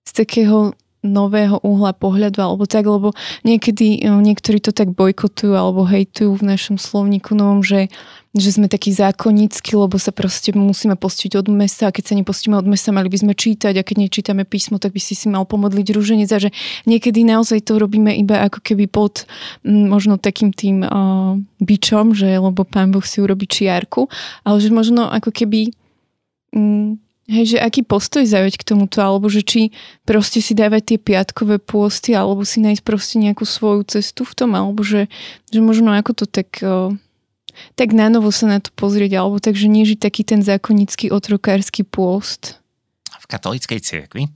z 0.03 0.11
takého 0.11 0.75
nového 1.05 1.61
uhla 1.61 1.93
pohľadu 1.93 2.41
alebo 2.41 2.65
tak, 2.65 2.89
lebo 2.89 3.13
niekedy 3.45 4.01
niektorí 4.01 4.57
to 4.57 4.73
tak 4.73 4.91
bojkotujú 4.91 5.53
alebo 5.53 5.85
hejtujú 5.85 6.41
v 6.41 6.47
našom 6.57 6.81
slovníku 6.81 7.37
novom, 7.37 7.61
že 7.61 7.93
že 8.35 8.51
sme 8.51 8.67
takí 8.67 8.91
zákonnícky, 8.91 9.79
lebo 9.79 9.95
sa 9.95 10.11
proste 10.11 10.51
musíme 10.51 10.99
postiť 10.99 11.39
od 11.39 11.47
mesta 11.47 11.87
a 11.87 11.95
keď 11.95 12.03
sa 12.03 12.13
nepostíme 12.19 12.59
od 12.59 12.67
mesta, 12.67 12.91
mali 12.91 13.07
by 13.07 13.23
sme 13.23 13.31
čítať 13.31 13.71
a 13.79 13.87
keď 13.87 13.95
nečítame 13.95 14.43
písmo, 14.43 14.75
tak 14.75 14.91
by 14.91 14.99
si 14.99 15.15
si 15.15 15.31
mal 15.31 15.47
pomodliť 15.47 15.95
rúženec 15.95 16.29
a 16.35 16.43
že 16.43 16.49
niekedy 16.83 17.23
naozaj 17.23 17.63
to 17.63 17.79
robíme 17.79 18.11
iba 18.11 18.43
ako 18.43 18.59
keby 18.59 18.91
pod 18.91 19.23
možno 19.63 20.19
takým 20.19 20.51
tým 20.51 20.83
uh, 20.83 21.39
bičom, 21.63 22.11
že 22.11 22.35
lebo 22.35 22.67
pán 22.67 22.91
Boh 22.91 23.07
si 23.07 23.23
urobí 23.23 23.47
čiarku, 23.47 24.11
ale 24.43 24.59
že 24.59 24.67
možno 24.67 25.07
ako 25.07 25.31
keby 25.31 25.71
m, 26.51 26.99
Hej, 27.25 27.55
že 27.55 27.57
aký 27.57 27.81
postoj 27.81 28.21
zaujať 28.21 28.61
k 28.61 28.67
tomuto, 28.69 29.01
alebo 29.01 29.25
že 29.33 29.41
či 29.41 29.73
proste 30.05 30.45
si 30.45 30.53
dávať 30.53 30.93
tie 30.93 30.97
piatkové 31.01 31.57
pôsty, 31.57 32.13
alebo 32.13 32.45
si 32.45 32.61
nájsť 32.61 32.85
proste 32.85 33.17
nejakú 33.17 33.49
svoju 33.49 33.81
cestu 33.89 34.21
v 34.21 34.33
tom, 34.37 34.53
alebo 34.53 34.85
že, 34.85 35.09
že 35.49 35.57
možno 35.57 35.89
ako 35.97 36.11
to 36.13 36.25
tak 36.29 36.61
tak 37.75 37.95
na 37.95 38.11
novo 38.11 38.29
sa 38.35 38.51
na 38.51 38.59
to 38.59 38.69
pozrieť, 38.75 39.15
alebo 39.15 39.39
takže 39.39 39.71
nežiť 39.71 39.99
taký 39.99 40.27
ten 40.27 40.43
zákonický 40.43 41.09
otrokársky 41.09 41.87
pôst. 41.87 42.59
V 43.15 43.25
katolíckej 43.25 43.79
cirkvi 43.81 44.29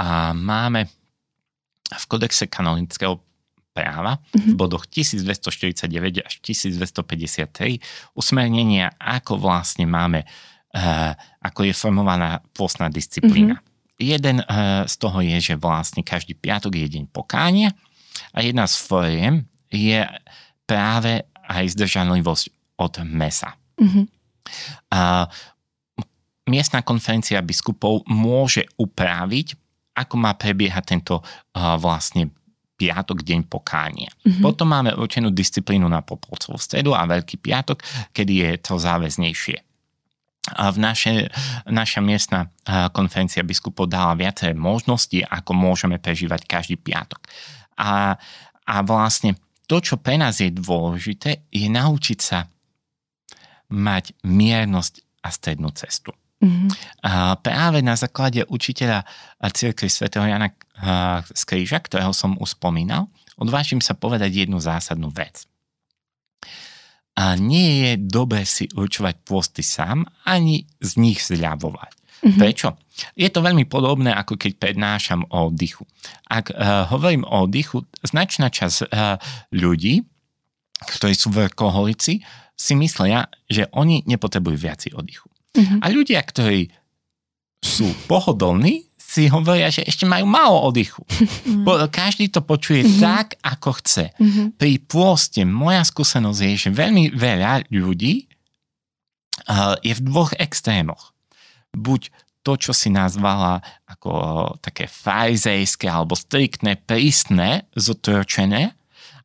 a 0.00 0.32
máme 0.34 0.88
v 1.88 2.04
kodexe 2.08 2.50
kanonického 2.50 3.20
práva 3.72 4.18
v 4.34 4.58
bodoch 4.58 4.90
1249 4.90 6.26
až 6.26 6.34
1253 6.42 7.78
usmernenia, 8.18 8.90
ako 8.98 9.38
vlastne 9.38 9.86
máme, 9.86 10.26
ako 11.42 11.60
je 11.66 11.74
formovaná 11.74 12.42
pôstna 12.54 12.86
disciplína. 12.92 13.58
Mm-hmm. 13.58 13.98
Jeden 13.98 14.36
uh, 14.46 14.86
z 14.86 14.94
toho 14.94 15.18
je, 15.18 15.36
že 15.42 15.54
vlastne 15.58 16.06
každý 16.06 16.38
piatok 16.38 16.78
je 16.78 16.86
deň 16.98 17.04
pokánia 17.10 17.74
a 18.30 18.46
jedna 18.46 18.66
z 18.70 18.78
foriem 18.78 19.34
je 19.74 20.06
práve 20.68 21.26
aj 21.48 21.74
zdržanlivosť 21.74 22.44
od 22.78 22.94
mesa. 23.08 23.58
Mm-hmm. 23.80 24.04
A 24.94 25.26
miestna 26.46 26.80
konferencia 26.86 27.42
biskupov 27.42 28.06
môže 28.06 28.64
upraviť, 28.78 29.58
ako 29.98 30.14
má 30.14 30.32
prebiehať 30.38 30.84
tento 30.86 31.18
uh, 31.18 31.74
vlastne 31.74 32.30
piatok, 32.78 33.26
deň 33.26 33.50
pokánia. 33.50 34.14
Mm-hmm. 34.22 34.42
Potom 34.46 34.70
máme 34.70 34.94
určenú 34.94 35.34
disciplínu 35.34 35.90
na 35.90 36.06
popolcovú 36.06 36.54
stredu 36.62 36.94
a 36.94 37.02
Veľký 37.02 37.42
piatok, 37.42 37.82
kedy 38.14 38.32
je 38.46 38.50
to 38.62 38.78
záväznejšie. 38.78 39.67
V 40.48 40.76
naše, 40.80 41.28
naša 41.68 42.00
miestna 42.00 42.48
konferencia 42.96 43.44
biskupov 43.44 43.90
dala 43.90 44.16
viaceré 44.16 44.56
možnosti, 44.56 45.20
ako 45.28 45.52
môžeme 45.52 46.00
prežívať 46.00 46.48
každý 46.48 46.80
piatok. 46.80 47.20
A, 47.76 48.16
a 48.64 48.74
vlastne 48.80 49.36
to, 49.68 49.84
čo 49.84 50.00
pre 50.00 50.16
nás 50.16 50.40
je 50.40 50.48
dôležité, 50.48 51.44
je 51.52 51.68
naučiť 51.68 52.18
sa 52.18 52.48
mať 53.68 54.16
miernosť 54.24 55.04
a 55.20 55.28
strednú 55.28 55.68
cestu. 55.76 56.16
Mm-hmm. 56.40 56.70
A 57.04 57.36
práve 57.36 57.84
na 57.84 57.98
základe 57.98 58.46
učiteľa 58.48 59.04
cirkvi 59.52 59.90
svätého 59.92 60.24
Jana 60.24 60.54
z 61.28 61.42
Kríža, 61.44 61.82
ktorého 61.82 62.14
som 62.16 62.38
už 62.40 62.56
spomínal, 62.56 63.10
odvážim 63.36 63.82
sa 63.82 63.92
povedať 63.92 64.46
jednu 64.46 64.62
zásadnú 64.62 65.12
vec. 65.12 65.44
A 67.18 67.34
nie 67.34 67.82
je 67.82 67.92
dobré 67.98 68.46
si 68.46 68.70
určovať 68.70 69.26
pôsty 69.26 69.66
sám, 69.66 70.06
ani 70.22 70.70
z 70.78 70.90
nich 71.02 71.18
zľavovať. 71.26 71.92
Mm-hmm. 72.22 72.38
Prečo? 72.38 72.78
Je 73.14 73.26
to 73.30 73.42
veľmi 73.42 73.66
podobné, 73.66 74.10
ako 74.10 74.38
keď 74.38 74.58
prednášam 74.58 75.26
o 75.30 75.50
oddychu. 75.50 75.86
Ak 76.30 76.50
uh, 76.50 76.86
hovorím 76.90 77.22
o 77.26 77.46
oddychu, 77.46 77.86
značná 78.02 78.50
časť 78.50 78.90
uh, 78.90 79.18
ľudí, 79.54 80.02
ktorí 80.78 81.14
sú 81.14 81.30
vrkoholici, 81.30 82.22
si 82.58 82.72
myslia, 82.74 83.30
že 83.46 83.70
oni 83.70 84.02
nepotrebujú 84.06 84.56
viac 84.58 84.82
oddychu. 84.90 85.30
Mm-hmm. 85.54 85.78
A 85.82 85.86
ľudia, 85.90 86.22
ktorí 86.22 86.70
sú 87.62 87.90
pohodlní, 88.10 88.87
si 89.08 89.24
hovoria, 89.32 89.72
že 89.72 89.88
ešte 89.88 90.04
majú 90.04 90.28
málo 90.28 90.68
oddychu. 90.68 91.00
Mm. 91.48 91.64
Každý 91.88 92.28
to 92.28 92.44
počuje 92.44 92.84
mm-hmm. 92.84 93.00
tak, 93.00 93.40
ako 93.40 93.80
chce. 93.80 94.12
Mm-hmm. 94.20 94.46
Pri 94.60 94.72
pôste 94.84 95.48
moja 95.48 95.80
skúsenosť 95.80 96.40
je, 96.44 96.54
že 96.68 96.70
veľmi 96.76 97.16
veľa 97.16 97.72
ľudí 97.72 98.28
uh, 99.48 99.80
je 99.80 99.96
v 99.96 100.04
dvoch 100.04 100.36
extrémoch. 100.36 101.16
Buď 101.72 102.12
to, 102.44 102.60
čo 102.60 102.72
si 102.76 102.92
nazvala 102.92 103.64
ako 103.88 104.12
také 104.60 104.84
farizejské 104.84 105.88
alebo 105.88 106.12
striktné, 106.12 106.76
prísne, 106.76 107.64
zotročené, 107.72 108.77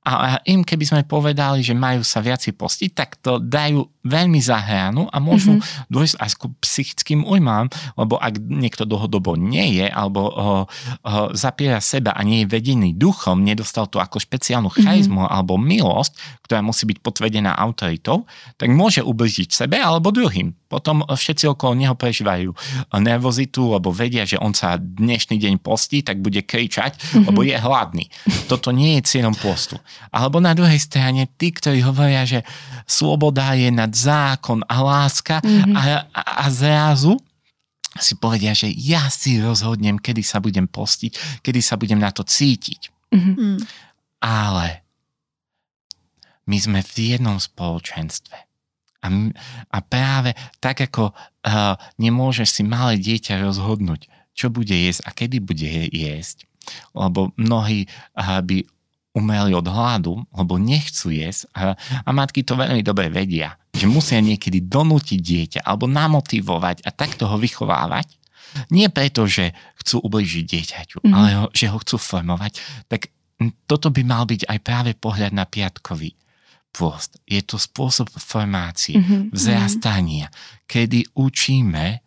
a 0.04 0.44
im 0.44 0.68
keby 0.68 0.84
sme 0.84 1.02
povedali, 1.08 1.64
že 1.64 1.72
majú 1.72 2.04
sa 2.04 2.20
viac 2.20 2.44
postiť, 2.44 2.92
tak 2.92 3.16
to 3.24 3.40
dajú 3.40 3.88
veľmi 4.04 4.36
zahranu 4.44 5.08
a 5.08 5.18
môžu 5.24 5.58
mm-hmm. 5.58 5.88
dôjsť 5.88 6.16
aj 6.20 6.30
k 6.36 6.44
psychickým 6.60 7.22
ujmám, 7.24 7.72
lebo 7.96 8.20
ak 8.20 8.36
niekto 8.36 8.84
dlhodobo 8.84 9.40
nie 9.40 9.80
je 9.80 9.88
alebo 9.88 10.28
ho, 10.28 10.58
ho 11.08 11.24
zapiera 11.32 11.80
seba 11.80 12.12
a 12.12 12.22
nie 12.28 12.44
je 12.44 12.52
vedený 12.52 13.00
duchom, 13.00 13.40
nedostal 13.40 13.88
to 13.88 14.04
ako 14.04 14.20
špeciálnu 14.20 14.68
mhm. 14.68 14.76
charizmu 14.84 15.24
mm-hmm. 15.24 15.36
alebo 15.40 15.56
milosť, 15.56 16.44
ktorá 16.44 16.60
musí 16.60 16.84
byť 16.84 17.00
potvrdená 17.00 17.56
autoritou, 17.56 18.28
tak 18.60 18.68
môže 18.76 19.00
ubližiť 19.00 19.56
sebe 19.56 19.80
alebo 19.80 20.12
druhým. 20.12 20.52
Potom 20.68 21.06
všetci 21.08 21.48
okolo 21.54 21.78
neho 21.78 21.96
prežívajú 21.96 22.52
nervozitu, 22.98 23.78
lebo 23.78 23.94
vedia, 23.94 24.28
že 24.28 24.42
on 24.42 24.52
sa 24.52 24.76
dnešný 24.76 25.38
deň 25.40 25.62
postí, 25.64 26.04
tak 26.04 26.20
bude 26.20 26.44
kričať, 26.44 26.98
mm-hmm. 27.00 27.26
lebo 27.30 27.40
je 27.46 27.56
hladný. 27.56 28.06
Toto 28.52 28.76
nie 28.76 29.00
je 29.00 29.08
cieľom 29.16 29.38
postu. 29.38 29.80
Alebo 30.14 30.38
na 30.44 30.54
druhej 30.54 30.80
strane 30.80 31.30
tí, 31.38 31.54
ktorí 31.54 31.82
hovoria, 31.82 32.26
že 32.26 32.46
sloboda 32.86 33.58
je 33.58 33.70
nad 33.74 33.90
zákon 33.90 34.62
a 34.66 34.78
láska 34.82 35.42
mm-hmm. 35.42 35.74
a, 35.74 35.82
a, 36.14 36.22
a 36.44 36.46
zrazu 36.50 37.18
si 37.98 38.18
povedia, 38.18 38.58
že 38.58 38.74
ja 38.74 39.06
si 39.10 39.38
rozhodnem, 39.38 40.02
kedy 40.02 40.26
sa 40.26 40.42
budem 40.42 40.66
postiť, 40.66 41.42
kedy 41.46 41.62
sa 41.62 41.78
budem 41.78 42.02
na 42.02 42.10
to 42.10 42.26
cítiť. 42.26 42.90
Mm-hmm. 43.14 43.56
Ale 44.26 44.82
my 46.50 46.58
sme 46.58 46.80
v 46.82 47.16
jednom 47.16 47.38
spoločenstve. 47.38 48.38
A, 49.04 49.08
a 49.70 49.78
práve 49.84 50.32
tak, 50.64 50.80
ako 50.80 51.12
uh, 51.12 51.76
nemôžeš 52.00 52.50
si 52.60 52.64
malé 52.64 52.96
dieťa 52.98 53.44
rozhodnúť, 53.44 54.08
čo 54.34 54.50
bude 54.50 54.74
jesť 54.74 55.06
a 55.06 55.10
kedy 55.12 55.38
bude 55.44 55.68
jesť, 55.92 56.48
lebo 56.96 57.36
mnohí 57.36 57.86
uh, 58.16 58.40
by 58.40 58.64
umreli 59.14 59.54
od 59.54 59.66
hladu, 59.70 60.26
lebo 60.34 60.58
nechcú 60.58 61.14
jesť 61.14 61.46
a, 61.54 61.78
a 61.78 62.10
matky 62.10 62.42
to 62.42 62.58
veľmi 62.58 62.82
dobre 62.82 63.14
vedia, 63.14 63.56
že 63.70 63.86
musia 63.86 64.18
niekedy 64.18 64.66
donútiť 64.66 65.20
dieťa 65.22 65.60
alebo 65.62 65.86
namotivovať 65.86 66.82
a 66.82 66.90
takto 66.90 67.30
ho 67.30 67.38
vychovávať. 67.38 68.10
Nie 68.70 68.90
preto, 68.90 69.26
že 69.26 69.54
chcú 69.82 70.02
ubližiť 70.06 70.44
dieťaťu, 70.46 70.98
mm. 71.06 71.14
ale 71.14 71.30
ho, 71.38 71.46
že 71.54 71.70
ho 71.70 71.78
chcú 71.82 71.98
formovať. 71.98 72.58
Tak 72.90 73.10
toto 73.66 73.90
by 73.90 74.02
mal 74.06 74.26
byť 74.30 74.50
aj 74.50 74.60
práve 74.62 74.92
pohľad 74.98 75.34
na 75.34 75.46
piatkový 75.46 76.14
pôst. 76.74 77.22
Je 77.30 77.42
to 77.46 77.62
spôsob 77.62 78.10
formácie, 78.18 78.98
mm-hmm. 78.98 79.30
vzrastania, 79.30 80.34
kedy 80.66 81.06
učíme 81.14 82.02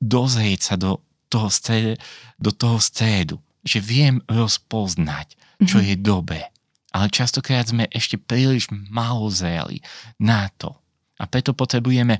dozrieť 0.00 0.60
sa 0.60 0.74
do 0.76 1.00
toho, 1.32 1.48
stredu, 1.48 1.96
do 2.36 2.50
toho 2.52 2.76
stredu, 2.76 3.36
že 3.64 3.78
viem 3.80 4.24
rozpoznať, 4.26 5.36
čo 5.68 5.78
mm-hmm. 5.78 5.88
je 5.92 5.96
dobré. 6.00 6.42
Ale 6.90 7.06
častokrát 7.12 7.70
sme 7.70 7.86
ešte 7.92 8.18
príliš 8.18 8.66
málo 8.90 9.30
zreli 9.30 9.78
na 10.18 10.50
to. 10.58 10.74
A 11.20 11.28
preto 11.28 11.54
potrebujeme 11.54 12.18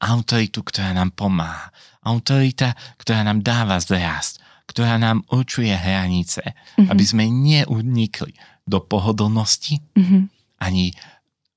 autoritu, 0.00 0.64
ktorá 0.64 0.96
nám 0.96 1.12
pomáha. 1.12 1.68
Autorita, 2.00 2.72
ktorá 2.96 3.20
nám 3.26 3.44
dáva 3.44 3.76
zrast, 3.82 4.40
ktorá 4.64 4.96
nám 4.96 5.26
určuje 5.28 5.74
hranice, 5.74 6.40
mm-hmm. 6.40 6.88
aby 6.88 7.04
sme 7.04 7.28
neunikli 7.28 8.32
do 8.64 8.78
pohodlnosti 8.80 9.82
mm-hmm. 9.98 10.22
ani 10.62 10.94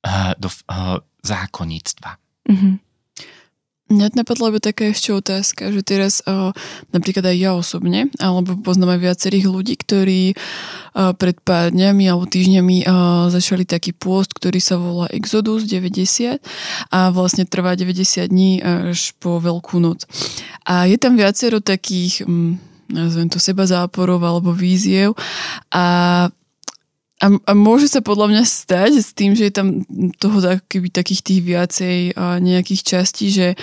uh, 0.04 0.34
do 0.36 0.50
uh, 0.50 1.00
zákonníctva. 1.22 2.12
Mm-hmm. 2.50 2.74
Mňa 3.94 4.18
napadla 4.18 4.50
by 4.50 4.58
taká 4.58 4.90
ešte 4.90 5.14
otázka, 5.14 5.70
že 5.70 5.86
teraz 5.86 6.26
uh, 6.26 6.50
napríklad 6.90 7.30
aj 7.30 7.38
ja 7.38 7.52
osobne, 7.54 8.10
alebo 8.18 8.58
poznám 8.58 8.98
aj 8.98 9.06
viacerých 9.06 9.46
ľudí, 9.46 9.78
ktorí 9.78 10.34
uh, 10.34 11.14
pred 11.14 11.38
pár 11.46 11.70
dňami 11.70 12.10
alebo 12.10 12.26
týždňami 12.26 12.90
uh, 12.90 13.30
začali 13.30 13.70
taký 13.70 13.94
pôst, 13.94 14.34
ktorý 14.34 14.58
sa 14.58 14.82
volá 14.82 15.06
Exodus 15.14 15.70
90 15.70 16.42
a 16.90 17.00
vlastne 17.14 17.46
trvá 17.46 17.78
90 17.78 18.34
dní 18.34 18.66
až 18.66 19.14
po 19.22 19.38
Veľkú 19.38 19.78
noc. 19.78 20.10
A 20.66 20.90
je 20.90 20.98
tam 20.98 21.14
viacero 21.14 21.62
takých, 21.62 22.26
um, 22.26 22.58
nazvem 22.90 23.30
to 23.30 23.38
seba 23.38 23.70
záporov 23.70 24.26
alebo 24.26 24.58
víziev 24.58 25.14
a 25.70 26.34
a, 27.24 27.28
a 27.32 27.52
môže 27.56 27.88
sa 27.88 28.04
podľa 28.04 28.36
mňa 28.36 28.44
stať 28.44 28.92
s 29.00 29.16
tým, 29.16 29.32
že 29.32 29.48
je 29.48 29.54
tam 29.56 29.68
toho 30.20 30.44
taký, 30.44 30.92
takých 30.92 31.22
tých 31.24 31.42
viacej 31.48 31.98
a 32.20 32.44
nejakých 32.44 32.84
častí, 32.84 33.32
že, 33.32 33.56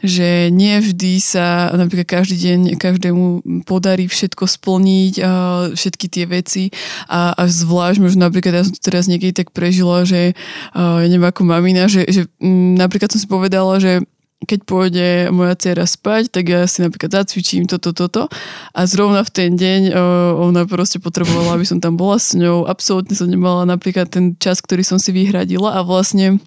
že 0.00 0.48
nie 0.48 0.80
vždy 0.80 1.20
sa 1.20 1.68
napríklad 1.76 2.24
každý 2.24 2.36
deň 2.40 2.60
každému 2.80 3.24
podarí 3.68 4.08
všetko 4.08 4.48
splniť 4.48 5.14
a 5.20 5.30
všetky 5.76 6.06
tie 6.08 6.24
veci. 6.24 6.64
A, 7.12 7.36
a 7.36 7.42
zvlášť 7.44 8.00
možno 8.00 8.24
napríklad 8.24 8.56
ja 8.56 8.64
som 8.64 8.72
to 8.72 8.80
teraz 8.80 9.12
niekedy 9.12 9.36
tak 9.44 9.52
prežila, 9.52 10.08
že 10.08 10.32
a, 10.72 11.04
neviem 11.04 11.28
ako 11.28 11.44
mamina, 11.44 11.92
že, 11.92 12.08
že 12.08 12.32
m, 12.40 12.80
napríklad 12.80 13.12
som 13.12 13.20
si 13.20 13.28
povedala, 13.28 13.76
že 13.76 14.00
keď 14.42 14.60
pôjde 14.66 15.08
moja 15.30 15.54
dcera 15.54 15.86
spať, 15.86 16.34
tak 16.34 16.44
ja 16.50 16.66
si 16.66 16.82
napríklad 16.82 17.14
zacvičím 17.14 17.70
toto, 17.70 17.94
toto 17.94 18.26
a 18.74 18.80
zrovna 18.90 19.22
v 19.22 19.30
ten 19.30 19.50
deň 19.54 19.94
ona 20.38 20.66
proste 20.66 20.98
potrebovala, 20.98 21.54
aby 21.54 21.66
som 21.66 21.78
tam 21.78 21.94
bola 21.94 22.18
s 22.18 22.34
ňou. 22.34 22.66
Absolútne 22.66 23.14
som 23.14 23.30
nemala 23.30 23.62
napríklad 23.62 24.10
ten 24.10 24.34
čas, 24.36 24.58
ktorý 24.58 24.82
som 24.82 24.98
si 24.98 25.14
vyhradila 25.14 25.78
a 25.78 25.86
vlastne 25.86 26.42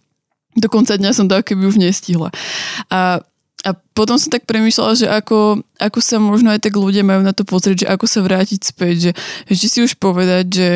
do 0.55 0.67
konca 0.67 0.95
dňa 0.95 1.11
som 1.15 1.27
to 1.27 1.35
keby 1.39 1.67
už 1.67 1.79
nestihla. 1.79 2.31
A 2.91 3.23
a 3.65 3.73
potom 3.73 4.21
som 4.21 4.29
tak 4.29 4.45
premyšľala, 4.45 4.93
že 4.93 5.09
ako, 5.09 5.65
ako 5.81 5.97
sa 5.97 6.21
možno 6.21 6.53
aj 6.53 6.61
tak 6.61 6.77
ľudia 6.77 7.01
majú 7.01 7.25
na 7.25 7.33
to 7.33 7.41
pozrieť, 7.41 7.81
že 7.81 7.89
ako 7.89 8.05
sa 8.05 8.21
vrátiť 8.21 8.61
späť, 8.61 8.95
že, 9.09 9.11
že 9.49 9.65
si 9.65 9.79
už 9.81 9.97
povedať, 9.97 10.45
že 10.45 10.69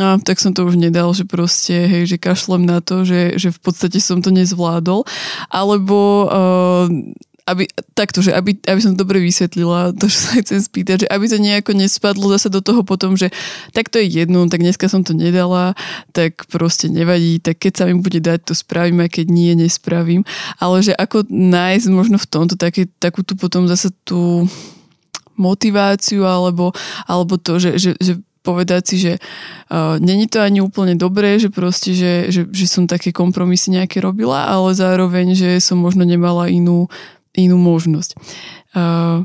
a 0.00 0.16
tak 0.22 0.40
som 0.40 0.56
to 0.56 0.64
už 0.64 0.80
nedal, 0.80 1.12
že 1.12 1.28
proste, 1.28 1.84
hej, 1.84 2.08
že 2.08 2.16
kašlem 2.16 2.64
na 2.64 2.80
to, 2.80 3.04
že, 3.04 3.36
že 3.36 3.52
v 3.52 3.60
podstate 3.60 4.00
som 4.00 4.24
to 4.24 4.32
nezvládol. 4.32 5.04
Alebo 5.52 6.28
uh, 6.32 6.88
aby, 7.42 7.66
takto, 7.98 8.22
že 8.22 8.30
aby, 8.30 8.54
aby 8.62 8.80
som 8.80 8.94
dobre 8.94 9.18
vysvetlila 9.18 9.92
to, 9.98 10.06
čo 10.06 10.18
sa 10.30 10.32
chcem 10.38 10.62
spýtať, 10.62 11.06
že 11.06 11.10
aby 11.10 11.24
to 11.26 11.42
nejako 11.42 11.74
nespadlo 11.74 12.30
zase 12.30 12.48
do 12.48 12.62
toho 12.62 12.86
potom, 12.86 13.18
že 13.18 13.34
tak 13.74 13.90
to 13.90 13.98
je 13.98 14.22
jedno, 14.22 14.46
tak 14.46 14.62
dneska 14.62 14.86
som 14.86 15.02
to 15.02 15.10
nedala, 15.10 15.74
tak 16.14 16.46
proste 16.46 16.86
nevadí, 16.86 17.42
tak 17.42 17.58
keď 17.58 17.72
sa 17.74 17.84
mi 17.90 17.98
bude 17.98 18.22
dať, 18.22 18.46
to 18.46 18.54
spravím, 18.54 19.02
aj 19.02 19.20
keď 19.20 19.26
nie, 19.28 19.52
nespravím. 19.58 20.22
Ale 20.62 20.86
že 20.86 20.94
ako 20.94 21.26
nájsť 21.28 21.86
možno 21.90 22.16
v 22.16 22.30
tomto 22.30 22.54
také, 22.54 22.86
takú 23.02 23.26
tu 23.26 23.34
potom 23.34 23.66
zase 23.66 23.90
tú 24.06 24.46
motiváciu 25.34 26.22
alebo, 26.22 26.70
alebo 27.08 27.40
to, 27.40 27.58
že, 27.58 27.74
že, 27.80 27.90
že 27.98 28.22
povedať 28.42 28.82
si, 28.84 28.96
že 28.98 29.12
uh, 29.16 29.96
není 30.02 30.26
to 30.26 30.42
ani 30.42 30.58
úplne 30.60 30.98
dobré, 30.98 31.38
že 31.38 31.48
proste, 31.48 31.94
že, 31.94 32.28
že, 32.28 32.50
že 32.50 32.66
som 32.66 32.90
také 32.90 33.14
kompromisy 33.14 33.74
nejaké 33.74 34.02
robila, 34.02 34.50
ale 34.50 34.74
zároveň, 34.74 35.38
že 35.38 35.62
som 35.62 35.78
možno 35.78 36.02
nemala 36.02 36.50
inú 36.50 36.90
inú 37.36 37.56
možnosť. 37.56 38.16
Uh, 38.76 39.24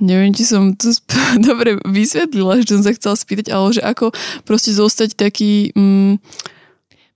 neviem, 0.00 0.32
či 0.32 0.44
som 0.44 0.76
to 0.76 0.92
sp- 0.92 1.16
dobre 1.48 1.80
vysvetlila, 1.84 2.60
že 2.62 2.76
som 2.76 2.82
sa 2.84 2.92
chcela 2.92 3.16
spýtať, 3.16 3.46
ale 3.52 3.76
že 3.76 3.82
ako 3.84 4.12
proste 4.44 4.72
zostať 4.72 5.16
taký... 5.16 5.72
Mm, 5.76 6.20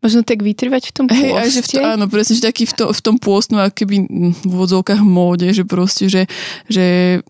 Možno 0.01 0.25
tak 0.25 0.41
vytrvať 0.41 0.83
v 0.89 0.93
tom 0.97 1.07
pôste? 1.13 1.29
Hej, 1.29 1.33
aj 1.37 1.51
že 1.53 1.61
v 1.61 1.69
to, 1.69 1.79
áno, 1.85 2.05
presne, 2.09 2.33
že 2.41 2.49
taký 2.49 2.65
v, 2.65 2.73
to, 2.73 2.85
v 2.89 3.01
tom 3.05 3.21
pôstnu, 3.21 3.61
ako 3.61 3.85
keby 3.85 3.97
v 4.33 4.49
vodzovkách 4.49 5.05
móde, 5.05 5.53
že 5.53 5.69
proste, 5.69 6.09
že, 6.09 6.25
že, 6.73 7.21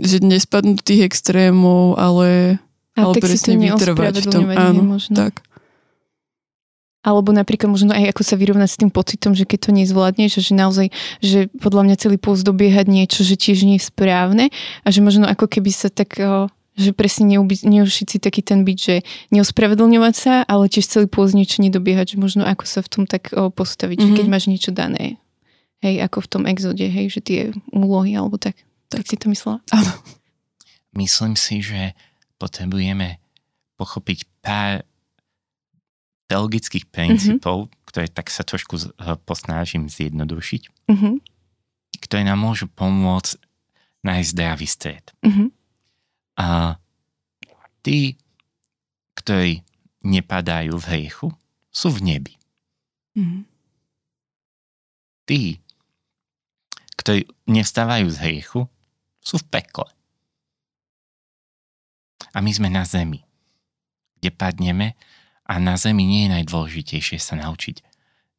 že 0.00 0.16
nespadnú 0.24 0.80
do 0.80 0.82
tých 0.88 1.04
extrémov, 1.04 2.00
ale, 2.00 2.56
A 2.96 3.08
ale 3.08 3.12
tak 3.16 3.24
si 3.24 3.40
to 3.40 3.54
presne 3.54 3.54
vytrvať 3.56 4.14
v 4.20 4.26
tom. 4.28 4.44
Áno, 4.52 4.80
nemožno. 4.84 5.16
tak. 5.16 5.40
Alebo 7.02 7.34
napríklad 7.34 7.66
možno 7.66 7.90
aj 7.90 8.14
ako 8.14 8.22
sa 8.22 8.38
vyrovnať 8.38 8.68
s 8.70 8.78
tým 8.78 8.90
pocitom, 8.94 9.34
že 9.34 9.42
keď 9.42 9.58
to 9.58 9.70
nezvládneš, 9.74 10.38
že 10.38 10.54
naozaj, 10.54 10.86
že 11.18 11.50
podľa 11.58 11.90
mňa 11.90 11.96
celý 11.98 12.14
pôst 12.14 12.46
dobiehať 12.46 12.86
niečo, 12.86 13.26
že 13.26 13.34
tiež 13.34 13.66
nie 13.66 13.82
je 13.82 13.90
správne 13.90 14.54
a 14.86 14.88
že 14.94 15.02
možno 15.02 15.26
ako 15.26 15.50
keby 15.50 15.74
sa 15.74 15.90
tak, 15.90 16.14
že 16.78 16.90
presne 16.94 17.26
neubi- 17.26 17.58
neušiť 17.58 18.06
si 18.06 18.18
taký 18.22 18.46
ten 18.46 18.62
byt, 18.62 18.78
že 18.78 18.94
neospravedlňovať 19.34 20.14
sa, 20.14 20.34
ale 20.46 20.70
tiež 20.70 20.86
celý 20.86 21.06
pôst 21.10 21.34
niečo 21.34 21.58
nedobiehať, 21.58 22.14
že 22.14 22.22
možno 22.22 22.46
ako 22.46 22.64
sa 22.70 22.80
v 22.86 22.88
tom 22.88 23.04
tak 23.10 23.34
o, 23.34 23.50
postaviť, 23.50 23.98
mm-hmm. 23.98 24.14
že 24.14 24.18
keď 24.22 24.26
máš 24.30 24.46
niečo 24.46 24.70
dané. 24.70 25.18
Hej, 25.82 26.06
ako 26.06 26.22
v 26.22 26.30
tom 26.30 26.42
exode, 26.46 26.86
hej, 26.86 27.10
že 27.10 27.20
tie 27.20 27.40
úlohy 27.74 28.14
alebo 28.14 28.38
tak. 28.38 28.54
Tak, 28.94 29.02
tak 29.02 29.10
si 29.10 29.16
to 29.18 29.26
myslela? 29.26 29.58
Áno. 29.74 29.90
Myslím 30.94 31.34
si, 31.34 31.58
že 31.58 31.98
potrebujeme 32.42 33.22
pochopiť 33.78 34.26
pár 34.42 34.82
teologických 36.26 36.90
princípov, 36.90 37.70
mm-hmm. 37.70 37.86
ktoré 37.86 38.06
tak 38.10 38.32
sa 38.32 38.42
trošku 38.42 38.74
eh, 38.82 39.14
posnážim 39.22 39.86
zjednodušiť, 39.86 40.90
Mhm, 40.90 41.22
ktoré 42.02 42.26
nám 42.26 42.42
môžu 42.42 42.66
pomôcť 42.66 43.38
nájsť 44.02 44.28
zdravý 44.34 44.66
stred. 44.66 45.04
mhm, 45.22 45.54
A 46.42 46.74
tí, 47.86 48.18
ktorí 49.14 49.62
nepadajú 50.02 50.74
v 50.74 50.88
hriechu, 50.90 51.28
sú 51.70 51.94
v 51.94 52.00
nebi. 52.02 52.34
Mhm. 53.14 53.46
Tí, 55.22 55.62
ktorí 56.98 57.30
nevstávajú 57.46 58.10
z 58.10 58.18
hriechu, 58.18 58.60
sú 59.22 59.38
v 59.38 59.46
pekle. 59.54 59.86
A 62.32 62.40
my 62.40 62.50
sme 62.52 62.68
na 62.72 62.88
zemi, 62.88 63.24
kde 64.20 64.30
padneme 64.32 64.96
a 65.44 65.60
na 65.60 65.76
zemi 65.76 66.08
nie 66.08 66.26
je 66.26 66.34
najdôležitejšie 66.40 67.18
sa 67.20 67.36
naučiť 67.36 67.84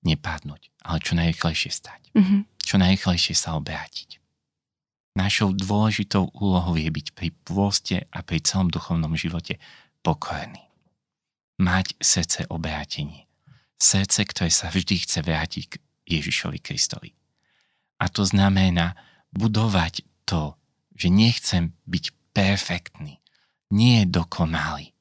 nepadnúť, 0.04 0.74
ale 0.84 0.98
čo 1.00 1.14
najrychlejšie 1.16 1.72
stať. 1.72 2.02
mhm, 2.14 2.38
Čo 2.64 2.76
najrychlejšie 2.80 3.36
sa 3.36 3.56
obrátiť. 3.60 4.20
Našou 5.14 5.54
dôležitou 5.54 6.34
úlohou 6.34 6.74
je 6.74 6.90
byť 6.90 7.08
pri 7.14 7.30
pôste 7.46 8.10
a 8.10 8.26
pri 8.26 8.42
celom 8.42 8.74
duchovnom 8.74 9.14
živote 9.14 9.62
pokorný. 10.02 10.64
Mať 11.62 11.94
srdce 12.02 12.50
obrátenie. 12.50 13.30
Srdce, 13.78 14.26
ktoré 14.26 14.50
sa 14.50 14.74
vždy 14.74 15.06
chce 15.06 15.20
vrátiť 15.22 15.64
k 15.70 15.74
Ježišovi 16.18 16.58
Kristovi. 16.58 17.14
A 18.02 18.10
to 18.10 18.26
znamená 18.26 18.98
budovať 19.32 20.02
to, 20.26 20.58
že 20.98 21.14
nechcem 21.14 21.78
byť 21.86 22.06
perfektný, 22.34 23.23
nie 23.74 24.06
dokonalý, 24.06 24.94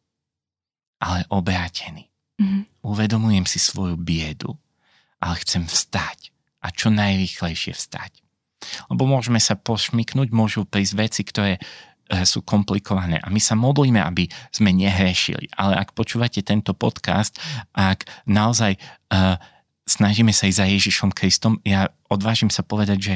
ale 1.05 1.29
obrátený. 1.29 2.09
mhm, 2.41 2.63
Uvedomujem 2.83 3.45
si 3.45 3.61
svoju 3.61 4.01
biedu, 4.01 4.57
ale 5.21 5.39
chcem 5.45 5.69
vstať 5.69 6.33
a 6.65 6.73
čo 6.73 6.89
najrýchlejšie 6.89 7.77
vstať. 7.77 8.25
Lebo 8.89 9.05
môžeme 9.05 9.43
sa 9.43 9.59
pošmiknúť, 9.59 10.31
môžu 10.31 10.63
prísť 10.65 10.95
veci, 10.95 11.23
ktoré 11.27 11.59
e, 11.59 11.61
sú 12.23 12.47
komplikované 12.47 13.19
a 13.19 13.27
my 13.29 13.43
sa 13.43 13.59
modlíme, 13.59 13.99
aby 13.99 14.31
sme 14.55 14.71
nehrešili. 14.71 15.51
Ale 15.59 15.79
ak 15.79 15.95
počúvate 15.99 16.41
tento 16.47 16.71
podcast, 16.73 17.37
ak 17.75 18.07
naozaj 18.27 18.79
uh, 18.79 19.37
snažíme 19.87 20.31
sa 20.31 20.47
ísť 20.47 20.59
za 20.63 20.67
Ježišom 20.71 21.11
Kristom, 21.11 21.59
ja 21.67 21.91
odvážim 22.07 22.49
sa 22.49 22.63
povedať, 22.63 22.99
že 22.99 23.15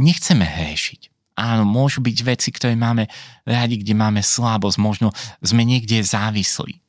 nechceme 0.00 0.44
hrešiť. 0.44 1.15
Áno, 1.36 1.68
môžu 1.68 2.00
byť 2.00 2.18
veci, 2.24 2.48
ktoré 2.48 2.72
máme 2.72 3.12
rádi, 3.44 3.76
kde 3.76 3.92
máme 3.92 4.24
slabosť, 4.24 4.80
možno 4.80 5.12
sme 5.44 5.68
niekde 5.68 6.00
závislí. 6.00 6.80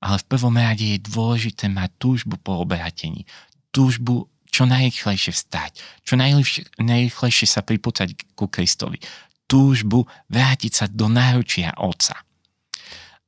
Ale 0.00 0.16
v 0.16 0.28
prvom 0.32 0.56
rade 0.56 0.96
je 0.96 1.04
dôležité 1.04 1.68
mať 1.68 1.92
túžbu 2.00 2.40
po 2.40 2.64
obrátení. 2.64 3.28
Túžbu 3.68 4.24
čo 4.48 4.64
najrychlejšie 4.64 5.36
vstať. 5.36 5.72
Čo 6.02 6.16
najrychlejšie, 6.16 7.46
sa 7.46 7.60
pripúcať 7.60 8.16
ku 8.32 8.48
Kristovi. 8.48 8.98
Túžbu 9.44 10.08
vrátiť 10.32 10.72
sa 10.72 10.84
do 10.88 11.06
náručia 11.06 11.76
Otca. 11.76 12.18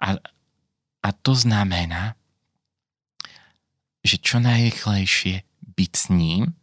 A, 0.02 0.18
a 1.04 1.08
to 1.12 1.32
znamená, 1.36 2.18
že 4.02 4.18
čo 4.18 4.42
najrychlejšie 4.42 5.46
byť 5.62 5.92
s 5.94 6.04
ním 6.10 6.56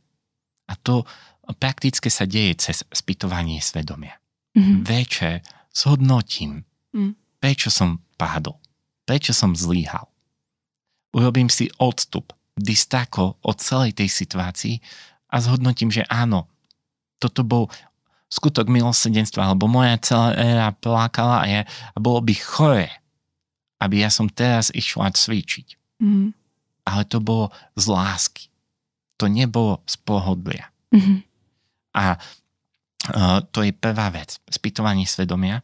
a 0.68 0.74
to 0.76 1.08
prakticky 1.54 2.10
sa 2.10 2.26
deje 2.26 2.56
cez 2.70 2.84
spytovanie 2.94 3.62
svedomia. 3.62 4.18
mhm, 4.58 4.84
Večer 4.84 5.42
zhodnotím, 5.72 6.66
Mm. 6.90 7.14
prečo 7.38 7.70
som 7.70 8.02
pádol, 8.18 8.58
prečo 9.06 9.30
som 9.30 9.54
zlíhal. 9.54 10.10
Urobím 11.14 11.50
si 11.50 11.70
odstup, 11.78 12.34
distako 12.58 13.38
od 13.42 13.62
celej 13.62 13.94
tej 13.94 14.10
situácii 14.10 14.82
a 15.30 15.36
zhodnotím, 15.38 15.94
že 15.94 16.02
áno, 16.10 16.50
toto 17.22 17.46
bol 17.46 17.70
skutok 18.30 18.70
milosrdenstva, 18.70 19.50
alebo 19.54 19.66
moja 19.70 19.98
celá 20.02 20.34
éra 20.38 20.70
plákala 20.74 21.42
a, 21.42 21.46
ja, 21.46 21.62
a 21.94 21.98
bolo 21.98 22.22
by 22.22 22.34
chore, 22.38 22.90
aby 23.82 24.02
ja 24.02 24.10
som 24.10 24.30
teraz 24.30 24.70
išla 24.74 25.14
cvičiť. 25.14 25.78
Mhm. 26.02 26.34
Ale 26.90 27.06
to 27.06 27.22
bolo 27.22 27.54
z 27.78 27.86
lásky. 27.86 28.50
To 29.22 29.30
nebolo 29.30 29.82
z 29.86 29.94
pohodlia. 30.02 30.74
mhm, 30.90 31.22
A 31.96 32.16
uh, 32.16 33.40
to 33.50 33.62
je 33.62 33.72
prvá 33.72 34.10
vec. 34.10 34.38
Spýtovanie 34.46 35.06
svedomia, 35.06 35.62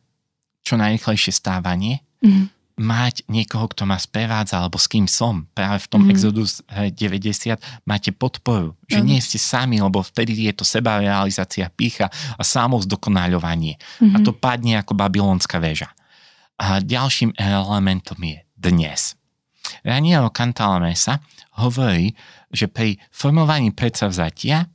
čo 0.62 0.76
najrychlejšie 0.76 1.32
stávanie, 1.32 2.02
mhm, 2.22 2.50
mať 2.76 3.24
niekoho, 3.32 3.72
kto 3.72 3.88
ma 3.88 3.96
sprevádza, 3.96 4.60
alebo 4.60 4.76
s 4.76 4.92
kým 4.92 5.08
som. 5.08 5.48
Práve 5.56 5.80
v 5.80 5.88
tom 5.88 6.02
Mhm. 6.04 6.08
mm. 6.08 6.12
Exodus 6.12 6.52
eh, 6.68 6.92
90 6.92 7.56
máte 7.88 8.12
podporu, 8.12 8.76
že 8.84 9.00
Áno. 9.00 9.16
nie 9.16 9.24
ste 9.24 9.40
sami, 9.40 9.80
lebo 9.80 10.04
vtedy 10.04 10.36
je 10.44 10.54
to 10.60 10.68
sebarealizácia, 10.68 11.72
pícha 11.72 12.12
a 12.36 12.44
samozdokonaľovanie. 12.44 13.80
mhm, 14.04 14.12
A 14.12 14.18
to 14.20 14.36
padne 14.36 14.76
ako 14.76 14.92
babylonská 14.92 15.56
väža. 15.64 15.88
A 16.60 16.80
ďalším 16.80 17.32
elementom 17.36 18.20
je 18.20 18.44
dnes. 18.56 19.16
Raniero 19.84 20.28
Cantalamessa 20.30 21.20
hovorí, 21.56 22.12
že 22.52 22.68
pri 22.68 23.00
formovaní 23.08 23.72
predsavzatia 23.72 24.68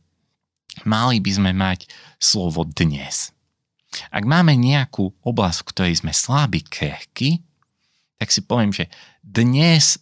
mali 0.85 1.19
by 1.21 1.31
sme 1.31 1.51
mať 1.53 1.89
slovo 2.21 2.65
dnes. 2.65 3.33
Ak 4.15 4.23
máme 4.23 4.55
nejakú 4.55 5.11
oblasť, 5.27 5.59
v 5.63 5.69
ktorej 5.75 5.95
sme 5.99 6.13
slabí, 6.15 6.63
krehky, 6.63 7.43
tak 8.21 8.31
si 8.31 8.45
poviem, 8.45 8.71
že 8.71 8.87
dnes 9.25 9.99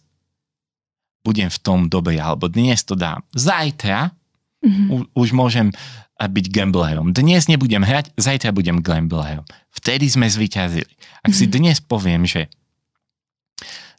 budem 1.25 1.49
v 1.49 1.59
tom 1.59 1.89
dobrý, 1.89 2.21
alebo 2.21 2.47
dnes 2.47 2.85
to 2.85 2.93
dám. 2.93 3.25
Zajtra 3.33 4.13
mhm, 4.61 4.83
u, 4.91 4.95
už 5.17 5.33
môžem 5.33 5.73
a 6.19 6.27
byť 6.27 6.51
gamblerom. 6.51 7.15
Dnes 7.15 7.47
nebudem 7.47 7.79
hrať, 7.79 8.11
zajtra 8.19 8.51
budem 8.51 8.83
gamblerom. 8.83 9.47
Vtedy 9.71 10.11
sme 10.11 10.27
zvyťazili. 10.27 10.91
Ak 11.23 11.31
si 11.31 11.47
Mhm. 11.47 11.51
dnes 11.55 11.77
poviem, 11.79 12.27
že 12.27 12.51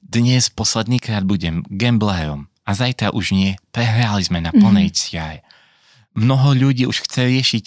dnes 0.05 0.53
posledný 0.53 1.01
krát 1.01 1.25
budem 1.25 1.65
gamblerom 1.73 2.51
a 2.69 2.71
zajtra 2.77 3.17
už 3.17 3.33
nie, 3.33 3.57
prehrali 3.73 4.21
sme 4.21 4.45
na 4.45 4.53
plnej 4.53 4.93
čiare. 4.93 5.41
Mnoho 6.19 6.55
ľudí 6.57 6.85
už 6.87 7.07
chce 7.07 7.23
riešiť, 7.27 7.65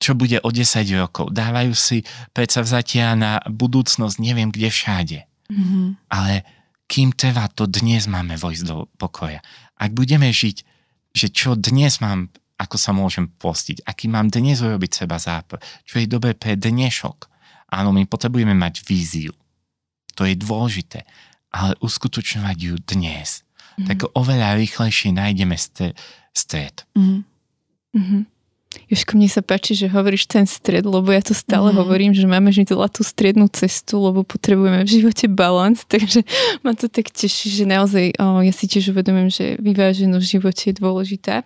čo 0.00 0.16
bude 0.16 0.40
o 0.40 0.48
10 0.48 0.64
rokov. 0.96 1.30
Dávajú 1.30 1.76
si 1.76 2.02
predsavzatia 2.32 3.12
na 3.14 3.38
budúcnosť 3.44 4.16
neviem 4.18 4.48
kde 4.48 4.72
všade. 4.72 5.18
Mhm. 5.52 6.00
Ale 6.08 6.42
kým 6.90 7.14
trvá 7.14 7.46
to 7.52 7.70
dnes 7.70 8.10
máme 8.10 8.34
vojsť 8.34 8.62
do 8.66 8.90
pokoja. 8.98 9.44
Ak 9.78 9.94
budeme 9.94 10.32
žiť, 10.32 10.66
že 11.14 11.26
čo 11.30 11.54
dnes 11.54 12.02
mám, 12.02 12.32
ako 12.58 12.76
sa 12.76 12.90
môžem 12.90 13.30
postiť, 13.30 13.86
aký 13.86 14.10
mám 14.10 14.26
dnes 14.26 14.58
urobiť 14.64 15.06
seba 15.06 15.20
zápor, 15.20 15.62
čo 15.86 16.02
je 16.02 16.10
dobré 16.10 16.34
pre 16.34 16.58
dnešok. 16.58 17.30
Áno, 17.70 17.94
my 17.94 18.02
potrebujeme 18.10 18.56
mať 18.56 18.82
víziu. 18.82 19.30
To 20.18 20.26
je 20.26 20.34
dôležité. 20.34 21.06
Ale 21.54 21.78
uskutočňovať 21.78 22.56
ju 22.58 22.74
dnes. 22.82 23.46
Mhm. 23.78 23.86
Tak 23.86 23.98
oveľa 24.16 24.58
rýchlejšie 24.58 25.14
nájdeme 25.14 25.54
stred. 26.34 26.88
Mhm. 26.98 27.29
Mhm. 27.94 28.26
Jožko, 28.86 29.18
mne 29.18 29.26
sa 29.26 29.42
páči, 29.42 29.74
že 29.74 29.90
hovoríš 29.90 30.30
ten 30.30 30.46
stred, 30.46 30.86
lebo 30.86 31.10
ja 31.10 31.18
to 31.18 31.34
stále 31.34 31.74
Mhm. 31.74 31.78
hovorím, 31.82 32.12
že 32.14 32.22
máme 32.22 32.54
vždy 32.54 32.70
tú 32.70 33.02
strednú 33.02 33.50
cestu, 33.50 33.98
lebo 33.98 34.22
potrebujeme 34.22 34.86
v 34.86 34.90
živote 35.02 35.26
balans, 35.26 35.82
takže 35.90 36.22
ma 36.62 36.78
to 36.78 36.86
tak 36.86 37.10
teší, 37.10 37.50
že 37.50 37.64
naozaj 37.66 38.14
o, 38.22 38.46
ja 38.46 38.52
si 38.54 38.70
tiež 38.70 38.94
uvedomím, 38.94 39.26
že 39.26 39.58
vyváženosť 39.58 40.22
v 40.22 40.32
živote 40.38 40.62
je 40.70 40.74
dôležitá. 40.78 41.42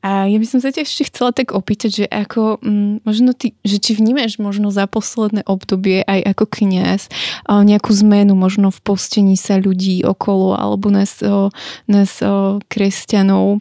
A 0.00 0.32
ja 0.32 0.36
by 0.40 0.46
som 0.48 0.64
sa 0.64 0.72
ťa 0.72 0.88
ešte 0.88 1.12
chcela 1.12 1.36
tak 1.36 1.52
opýtať, 1.52 2.04
že 2.04 2.06
ako, 2.08 2.56
mm, 2.64 3.04
možno 3.04 3.36
ty, 3.36 3.52
že 3.60 3.76
či 3.76 3.92
vnímaš 3.92 4.40
možno 4.40 4.72
za 4.72 4.88
posledné 4.88 5.44
obdobie 5.44 6.08
aj 6.08 6.24
ako 6.32 6.44
kniaz 6.48 7.12
o, 7.52 7.60
nejakú 7.60 7.92
zmenu 8.00 8.32
možno 8.32 8.72
v 8.72 8.80
postení 8.80 9.36
sa 9.36 9.60
ľudí 9.60 10.08
okolo 10.08 10.56
alebo 10.56 10.88
nás, 10.88 11.20
o, 11.20 11.52
nás 11.84 12.16
o, 12.24 12.64
kresťanov, 12.64 13.60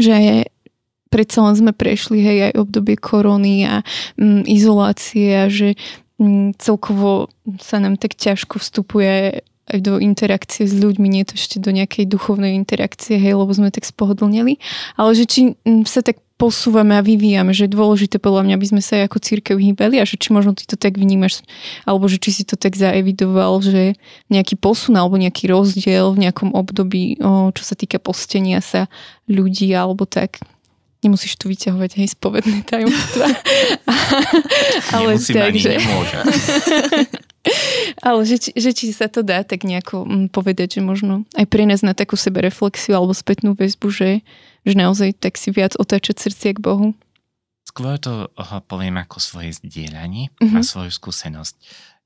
že 0.00 0.48
predsa 1.16 1.40
len 1.40 1.56
sme 1.56 1.72
prešli 1.72 2.20
hej 2.20 2.52
aj 2.52 2.60
obdobie 2.60 3.00
korony 3.00 3.64
a 3.64 3.80
mm, 4.20 4.44
izolácie 4.44 5.32
a 5.32 5.48
že 5.48 5.72
mm, 6.20 6.60
celkovo 6.60 7.32
sa 7.56 7.80
nám 7.80 7.96
tak 7.96 8.20
ťažko 8.20 8.60
vstupuje 8.60 9.40
aj 9.66 9.80
do 9.82 9.98
interakcie 9.98 10.68
s 10.68 10.76
ľuďmi, 10.76 11.08
nie 11.08 11.24
to 11.26 11.34
ešte 11.34 11.58
do 11.58 11.74
nejakej 11.74 12.06
duchovnej 12.06 12.54
interakcie, 12.54 13.18
hej, 13.18 13.34
lebo 13.34 13.50
sme 13.50 13.74
tak 13.74 13.82
spohodlneli, 13.88 14.62
ale 14.94 15.10
že 15.16 15.24
či 15.24 15.40
mm, 15.56 15.88
sa 15.88 16.04
tak 16.04 16.20
posúvame 16.36 17.00
a 17.00 17.02
vyvíjame, 17.02 17.56
že 17.56 17.64
je 17.64 17.74
dôležité 17.74 18.20
podľa 18.20 18.44
mňa, 18.44 18.54
aby 18.60 18.66
sme 18.68 18.82
sa 18.84 19.00
aj 19.00 19.08
ako 19.08 19.18
církev 19.24 19.56
hýbali 19.56 19.96
a 19.96 20.04
že 20.04 20.20
či 20.20 20.36
možno 20.36 20.52
ty 20.52 20.68
to 20.68 20.76
tak 20.76 21.00
vnímaš, 21.00 21.40
alebo 21.88 22.04
že 22.12 22.20
či 22.20 22.30
si 22.30 22.42
to 22.44 22.60
tak 22.60 22.76
zaevidoval, 22.76 23.64
že 23.64 23.96
nejaký 24.28 24.60
posun 24.60 25.00
alebo 25.00 25.16
nejaký 25.16 25.48
rozdiel 25.48 26.12
v 26.12 26.28
nejakom 26.28 26.52
období, 26.52 27.16
čo 27.56 27.62
sa 27.64 27.72
týka 27.72 27.96
postenia 27.96 28.60
sa 28.60 28.92
ľudí 29.24 29.72
alebo 29.72 30.04
tak. 30.04 30.44
Nemusíš 31.06 31.38
tu 31.38 31.46
vyťahovať 31.46 32.02
hej 32.02 32.08
spovedné 32.10 32.66
tajomstva. 32.66 33.30
ale 34.98 35.14
Nemusím 35.14 35.34
tak, 35.38 35.54
ani 35.54 35.60
že, 35.62 35.72
ale 38.08 38.20
že, 38.26 38.36
či, 38.42 38.50
že 38.58 38.70
či 38.74 38.90
sa 38.90 39.06
to 39.06 39.22
dá 39.22 39.46
tak 39.46 39.62
nejako 39.62 40.02
mm, 40.02 40.26
povedať, 40.34 40.78
že 40.78 40.80
možno 40.82 41.22
aj 41.38 41.46
pre 41.46 41.62
nás 41.62 41.86
na 41.86 41.94
takú 41.94 42.18
sebereflexiu 42.18 42.98
alebo 42.98 43.14
spätnú 43.14 43.54
väzbu, 43.54 43.86
že, 43.94 44.26
že 44.66 44.74
naozaj 44.74 45.14
tak 45.22 45.38
si 45.38 45.54
viac 45.54 45.78
otáčať 45.78 46.18
srdcie 46.18 46.58
k 46.58 46.62
Bohu. 46.62 46.92
Skôr 47.62 48.00
to 48.02 48.30
poviem 48.66 48.98
ako 48.98 49.22
svoje 49.22 49.54
zdieľanie 49.62 50.34
Mhm. 50.42 50.58
a 50.58 50.66
svoju 50.66 50.90
skúsenosť. 50.90 51.54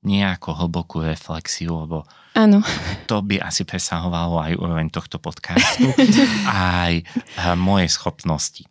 Nie 0.01 0.33
ako 0.33 0.65
hlbokú 0.65 1.05
reflexiu, 1.05 1.85
lebo 1.85 2.09
Áno. 2.33 2.65
to 3.05 3.21
by 3.21 3.37
asi 3.37 3.61
presahovalo 3.61 4.41
aj 4.41 4.57
úroveň 4.57 4.89
tohto 4.89 5.21
podcastu, 5.21 5.85
aj 6.49 7.05
uh, 7.05 7.53
moje 7.53 7.93
schopnosti. 7.93 8.65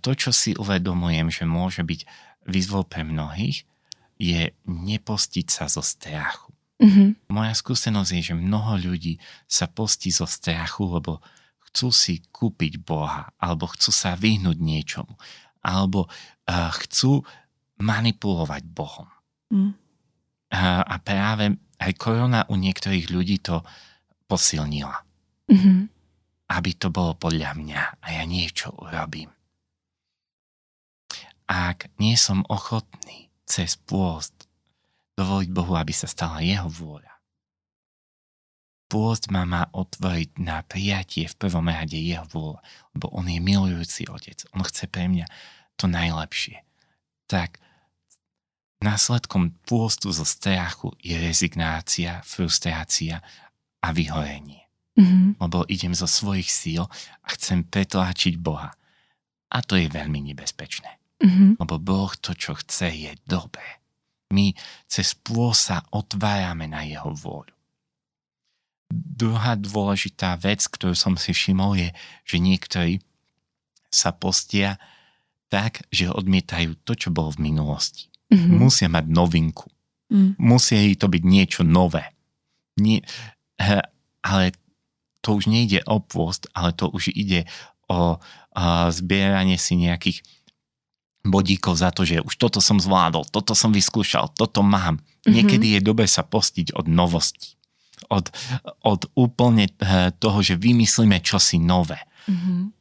To, 0.00 0.10
čo 0.16 0.32
si 0.32 0.56
uvedomujem, 0.56 1.28
že 1.28 1.44
môže 1.44 1.84
byť 1.84 2.08
výzvou 2.48 2.88
pre 2.88 3.04
mnohých, 3.04 3.68
je 4.20 4.52
nepostiť 4.64 5.46
sa 5.48 5.68
zo 5.68 5.84
strachu. 5.84 6.52
Mhm. 6.80 7.28
Moja 7.28 7.52
skúsenosť 7.52 8.10
je, 8.16 8.22
že 8.32 8.34
mnoho 8.36 8.80
ľudí 8.80 9.20
sa 9.44 9.68
postí 9.68 10.08
zo 10.08 10.24
strachu, 10.24 10.96
lebo 10.96 11.20
chcú 11.70 11.92
si 11.92 12.24
kúpiť 12.32 12.80
Boha, 12.80 13.30
alebo 13.36 13.68
chcú 13.68 13.92
sa 13.92 14.16
vyhnúť 14.16 14.58
niečomu, 14.58 15.12
alebo 15.60 16.08
uh, 16.08 16.72
chcú 16.82 17.22
manipulovať 17.78 18.62
Bohom. 18.64 19.08
Mm. 19.52 19.72
Uh, 20.50 20.82
a 20.82 20.98
práve 20.98 21.54
aj 21.78 21.92
korona 21.94 22.42
u 22.50 22.58
niektorých 22.58 23.12
ľudí 23.12 23.38
to 23.44 23.62
posilnila. 24.26 25.04
Mhm. 25.52 25.88
Aby 26.50 26.70
to 26.74 26.90
bolo 26.90 27.14
podľa 27.14 27.54
mňa 27.54 27.82
a 28.02 28.06
ja 28.10 28.24
niečo 28.26 28.74
urobím. 28.74 29.30
Ak 31.50 31.90
nie 31.98 32.14
som 32.14 32.46
ochotný 32.46 33.26
cez 33.42 33.74
pôst 33.74 34.46
dovoliť 35.18 35.50
Bohu, 35.50 35.74
aby 35.74 35.90
sa 35.90 36.06
stala 36.06 36.46
jeho 36.46 36.70
vôľa, 36.70 37.10
pôst 38.86 39.26
ma 39.34 39.42
má 39.42 39.66
otvoriť 39.74 40.38
na 40.38 40.62
prijatie 40.62 41.26
v 41.26 41.34
prvom 41.34 41.66
rade 41.66 41.98
jeho 41.98 42.22
vôľa, 42.30 42.62
lebo 42.94 43.06
on 43.10 43.26
je 43.26 43.42
milujúci 43.42 44.06
otec. 44.06 44.46
On 44.54 44.62
chce 44.62 44.86
pre 44.86 45.10
mňa 45.10 45.26
to 45.74 45.90
najlepšie. 45.90 46.62
Tak 47.26 47.58
následkom 48.78 49.58
pôstu 49.66 50.14
zo 50.14 50.22
strachu 50.22 50.94
je 51.02 51.18
rezignácia, 51.18 52.22
frustrácia 52.22 53.26
a 53.82 53.90
vyhorenie. 53.90 54.70
Mhm. 54.94 55.42
Lebo 55.42 55.66
idem 55.66 55.98
zo 55.98 56.06
svojich 56.06 56.46
síl 56.46 56.86
a 57.22 57.28
chcem 57.34 57.66
pretláčiť 57.66 58.38
Boha. 58.38 58.70
A 59.50 59.66
to 59.66 59.74
je 59.74 59.90
veľmi 59.90 60.22
nebezpečné. 60.30 60.99
Mhm. 61.20 61.60
Lebo 61.60 61.76
Boh 61.76 62.12
to, 62.16 62.32
čo 62.32 62.56
chce, 62.56 62.88
je 62.90 63.12
dobré. 63.28 63.80
My 64.32 64.56
cez 64.88 65.12
pôst 65.12 65.68
sa 65.68 65.84
otvárame 65.92 66.64
na 66.70 66.86
jeho 66.86 67.12
vôľu. 67.12 67.52
Druhá 68.90 69.54
dôležitá 69.54 70.34
vec, 70.40 70.66
ktorú 70.66 70.98
som 70.98 71.14
si 71.14 71.30
všimol, 71.30 71.78
je, 71.78 71.88
že 72.26 72.36
niektorí 72.42 73.04
sa 73.90 74.10
postia 74.10 74.82
tak, 75.50 75.82
že 75.90 76.10
odmietajú 76.10 76.78
to, 76.86 76.94
čo 76.94 77.08
bolo 77.10 77.34
v 77.34 77.50
minulosti. 77.50 78.10
Mhm. 78.30 78.54
Musia 78.56 78.88
mať 78.88 79.06
novinku. 79.10 79.66
Mm. 80.10 80.34
Musí 80.42 80.98
to 80.98 81.06
byť 81.06 81.22
niečo 81.22 81.62
nové. 81.62 82.02
Nie, 82.74 83.06
ale 84.26 84.44
to 85.22 85.38
už 85.38 85.46
nejde 85.46 85.86
o 85.86 86.02
pôst, 86.02 86.50
ale 86.50 86.74
to 86.74 86.90
už 86.90 87.14
ide 87.14 87.46
o 87.86 88.18
uh, 88.18 88.86
zbieranie 88.90 89.58
si 89.58 89.78
nejakých 89.78 90.22
bodíkov 91.24 91.76
za 91.76 91.92
to, 91.92 92.08
že 92.08 92.24
už 92.24 92.34
toto 92.40 92.64
som 92.64 92.80
zvládol, 92.80 93.28
toto 93.28 93.52
som 93.52 93.72
vyskúšal, 93.72 94.32
toto 94.32 94.64
mám. 94.64 95.00
Mhm. 95.24 95.32
Niekedy 95.32 95.66
je 95.76 95.80
dobre 95.84 96.08
sa 96.08 96.24
postiť 96.24 96.72
od 96.72 96.88
novosti. 96.88 97.56
Od, 98.08 98.32
od 98.80 99.12
úplne 99.12 99.68
eh, 99.68 100.08
toho, 100.16 100.40
že 100.40 100.56
vymyslíme 100.56 101.20
čosi 101.20 101.60
nové. 101.60 102.00
Mhm. 102.26 102.72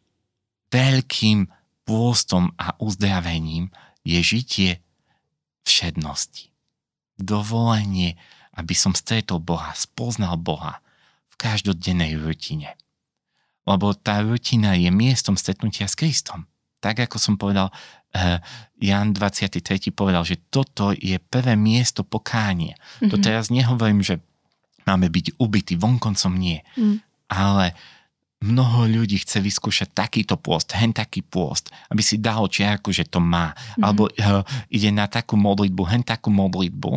Veľkým 0.69 1.49
pôstom 1.83 2.53
a 2.61 2.77
uzdravením 2.77 3.73
je 4.05 4.19
žitie 4.21 4.71
všednosti. 5.65 6.53
Dovolenie, 7.17 8.15
aby 8.55 8.77
som 8.77 8.93
stretol 8.93 9.41
Boha, 9.41 9.73
spoznal 9.73 10.37
Boha 10.37 10.79
v 11.27 11.35
každodennej 11.35 12.15
rutine. 12.21 12.77
Lebo 13.65 13.97
tá 13.97 14.21
rutina 14.21 14.77
je 14.77 14.93
miestom 14.93 15.35
stretnutia 15.35 15.89
s 15.89 15.97
Kristom. 15.97 16.45
Tak 16.79 17.09
ako 17.09 17.17
som 17.19 17.35
povedal, 17.35 17.73
Jan 18.79 19.13
23. 19.13 19.91
povedal, 19.93 20.25
že 20.25 20.41
toto 20.49 20.95
je 20.95 21.19
prvé 21.19 21.53
miesto 21.53 22.01
pokánie. 22.01 22.73
To 23.03 23.19
Mhm. 23.19 23.23
teraz 23.23 23.53
nehovorím, 23.53 24.01
že 24.01 24.23
máme 24.87 25.11
byť 25.11 25.37
ubytí, 25.37 25.77
vonkoncom 25.77 26.33
nie. 26.33 26.65
Mm. 26.73 27.05
Ale 27.29 27.77
mnoho 28.41 28.87
ľudí 28.89 29.21
chce 29.21 29.43
vyskúšať 29.43 29.93
takýto 29.93 30.39
pôst, 30.39 30.71
hen 30.73 30.95
taký 30.95 31.21
pôst, 31.21 31.69
aby 31.91 32.01
si 32.01 32.17
dal 32.17 32.47
čiarku, 32.49 32.89
že 32.89 33.05
to 33.05 33.19
má. 33.21 33.53
Mhm. 33.77 33.83
Alebo 33.83 34.09
uh, 34.09 34.41
ide 34.71 34.89
na 34.89 35.05
takú 35.05 35.37
modlitbu, 35.37 35.81
hen 35.85 36.01
takú 36.01 36.33
modlitbu, 36.33 36.91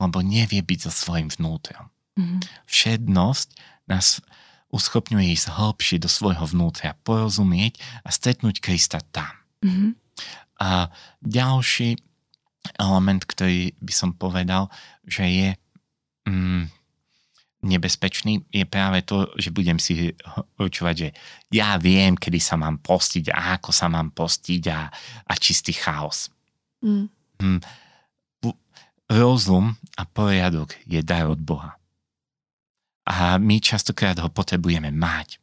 lebo 0.00 0.18
nevie 0.24 0.62
byť 0.62 0.78
so 0.88 0.92
svojím 0.94 1.28
vnútrom. 1.28 1.90
Mhm. 2.16 2.40
Všednosť 2.64 3.48
nás 3.90 4.24
uschopňuje 4.72 5.34
ísť 5.36 5.52
hĺbšie 5.52 5.98
do 6.00 6.08
svojho 6.08 6.46
vnútra, 6.48 6.96
porozumieť 7.04 7.76
a 8.02 8.08
stretnúť 8.08 8.64
Krista 8.64 9.02
tam. 9.12 9.34
Mhm. 9.60 10.05
A 10.56 10.88
ďalší 11.20 12.00
element, 12.80 13.22
ktorý 13.22 13.76
by 13.78 13.92
som 13.92 14.10
povedal, 14.16 14.72
že 15.06 15.24
je 15.28 15.48
mm, 16.26 16.66
nebezpečný, 17.66 18.46
je 18.50 18.64
práve 18.66 19.02
to, 19.02 19.30
že 19.38 19.54
budem 19.54 19.78
si 19.78 20.14
určovať, 20.58 20.94
že 20.94 21.08
ja 21.52 21.76
viem, 21.78 22.18
kedy 22.18 22.38
sa 22.38 22.54
mám 22.58 22.78
postiť 22.82 23.30
a 23.30 23.58
ako 23.58 23.70
sa 23.70 23.86
mám 23.90 24.14
postiť 24.14 24.62
a, 24.70 24.80
a 25.26 25.32
čistý 25.36 25.74
chaos. 25.74 26.30
Mm. 26.82 27.10
Bu- 28.40 28.60
Rozum 29.06 29.74
a 29.98 30.02
poriadok 30.06 30.74
je 30.86 31.02
dar 31.02 31.30
od 31.30 31.38
Boha. 31.38 31.78
A 33.06 33.38
my 33.38 33.62
častokrát 33.62 34.18
ho 34.18 34.26
potrebujeme 34.26 34.90
mať. 34.90 35.38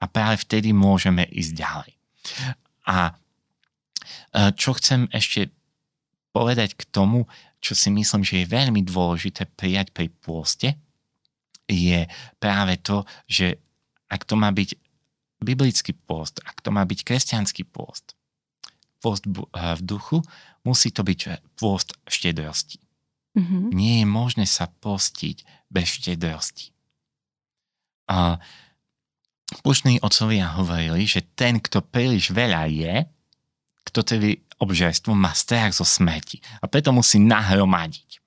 A 0.00 0.10
práve 0.10 0.42
vtedy 0.42 0.74
môžeme 0.74 1.28
ísť 1.30 1.52
ďalej. 1.54 1.92
A 2.90 3.14
čo 4.54 4.70
chcem 4.76 5.10
ešte 5.10 5.50
povedať 6.30 6.78
k 6.78 6.86
tomu, 6.88 7.26
čo 7.60 7.74
si 7.74 7.90
myslím, 7.92 8.22
že 8.22 8.42
je 8.42 8.52
veľmi 8.54 8.80
dôležité 8.86 9.50
prijať 9.58 9.92
pri 9.92 10.08
pôste, 10.22 10.78
je 11.70 12.06
práve 12.42 12.78
to, 12.82 13.06
že 13.30 13.58
ak 14.10 14.26
to 14.26 14.34
má 14.34 14.50
byť 14.50 14.74
biblický 15.42 15.94
pôst, 15.94 16.42
ak 16.42 16.58
to 16.62 16.74
má 16.74 16.82
byť 16.82 17.06
kresťanský 17.06 17.68
pôst, 17.70 18.18
pôst 18.98 19.22
v 19.26 19.80
duchu, 19.82 20.22
musí 20.66 20.90
to 20.90 21.06
byť 21.06 21.42
pôst 21.56 21.94
v 22.06 22.10
štedrosti. 22.10 22.78
Mhm. 23.38 23.70
Nie 23.70 24.02
je 24.02 24.06
možné 24.06 24.44
sa 24.50 24.66
postiť 24.66 25.46
bez 25.70 25.86
štedrosti. 26.02 26.74
A 28.10 28.42
Pušní 29.50 29.98
otcovia 29.98 30.54
hovorili, 30.54 31.10
že 31.10 31.26
ten, 31.34 31.58
kto 31.58 31.82
príliš 31.82 32.30
veľa 32.30 32.70
je, 32.70 32.94
kto 33.84 34.00
tedy 34.04 34.40
obžerstvo 34.60 35.16
má 35.16 35.32
strach 35.32 35.72
zo 35.72 35.88
smeti 35.88 36.44
a 36.60 36.68
preto 36.68 36.92
musí 36.92 37.16
nahromadiť. 37.16 38.20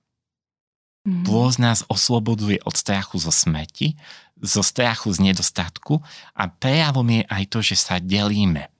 Mm. 1.04 1.28
Pôz 1.28 1.60
nás 1.60 1.84
osloboduje 1.91 2.64
od 2.64 2.74
strachu 2.74 3.20
zo 3.20 3.30
smeti, 3.30 3.99
zo 4.39 4.64
strachu 4.64 5.12
z 5.12 5.32
nedostatku 5.32 5.99
a 6.34 6.43
prejavom 6.47 7.06
je 7.12 7.22
aj 7.28 7.43
to, 7.51 7.60
že 7.60 7.76
sa 7.76 7.95
delíme. 7.99 8.72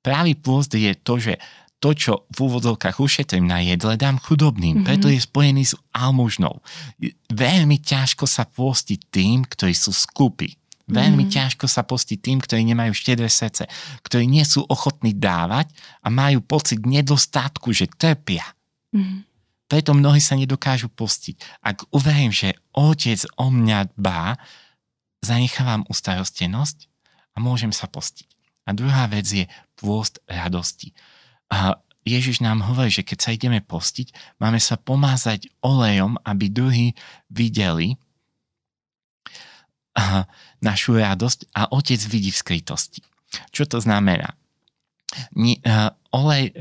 Pravý 0.00 0.34
pôst 0.38 0.72
je 0.72 0.92
to, 0.96 1.14
že 1.20 1.36
to, 1.76 1.92
čo 1.92 2.12
v 2.32 2.38
úvodzovkách 2.48 2.96
ušetrím 2.96 3.44
na 3.44 3.60
jedle, 3.60 4.00
dám 4.00 4.16
chudobným. 4.16 4.80
Mm-hmm. 4.80 4.88
Preto 4.88 5.12
je 5.12 5.20
spojený 5.20 5.64
s 5.68 5.74
almužnou. 5.92 6.64
Veľmi 7.28 7.76
ťažko 7.78 8.24
sa 8.24 8.48
postiť 8.48 9.00
tým, 9.12 9.44
ktorí 9.44 9.76
sú 9.76 9.92
skupí. 9.92 10.56
Veľmi 10.86 11.26
mm. 11.26 11.30
ťažko 11.34 11.66
sa 11.66 11.82
postiť 11.82 12.18
tým, 12.22 12.38
ktorí 12.38 12.62
nemajú 12.62 12.94
štedré 12.94 13.26
srdce, 13.26 13.66
ktorí 14.06 14.30
nie 14.30 14.46
sú 14.46 14.62
ochotní 14.70 15.18
dávať 15.18 15.74
a 15.98 16.14
majú 16.14 16.38
pocit 16.46 16.86
nedostatku, 16.86 17.74
že 17.74 17.90
trpia. 17.90 18.46
Mm. 18.94 19.26
Preto 19.66 19.98
mnohí 19.98 20.22
sa 20.22 20.38
nedokážu 20.38 20.86
postiť. 20.86 21.58
Ak 21.58 21.90
uverím, 21.90 22.30
že 22.30 22.54
otec 22.70 23.18
o 23.34 23.50
mňa 23.50 23.98
dbá, 23.98 24.38
zanechávam 25.26 25.82
ustarostenosť 25.90 26.86
a 27.34 27.42
môžem 27.42 27.74
sa 27.74 27.90
postiť. 27.90 28.30
A 28.66 28.70
druhá 28.70 29.10
vec 29.10 29.26
je 29.26 29.50
pôst 29.74 30.22
radosti. 30.30 30.94
A 31.50 31.82
Ježiš 32.06 32.38
nám 32.38 32.62
hovorí, 32.62 32.94
že 32.94 33.02
keď 33.02 33.18
sa 33.18 33.34
ideme 33.34 33.58
postiť, 33.58 34.38
máme 34.38 34.62
sa 34.62 34.78
pomázať 34.78 35.50
olejom, 35.66 36.14
aby 36.22 36.46
druhí 36.46 36.88
videli 37.26 37.98
našu 40.60 41.00
radosť 41.00 41.56
a 41.56 41.72
otec 41.72 42.00
vidí 42.12 42.28
v 42.28 42.40
skrytosti. 42.40 43.00
Čo 43.50 43.64
to 43.64 43.78
znamená? 43.80 44.36
Nie, 45.32 45.56
uh, 45.64 45.90
olej, 46.12 46.52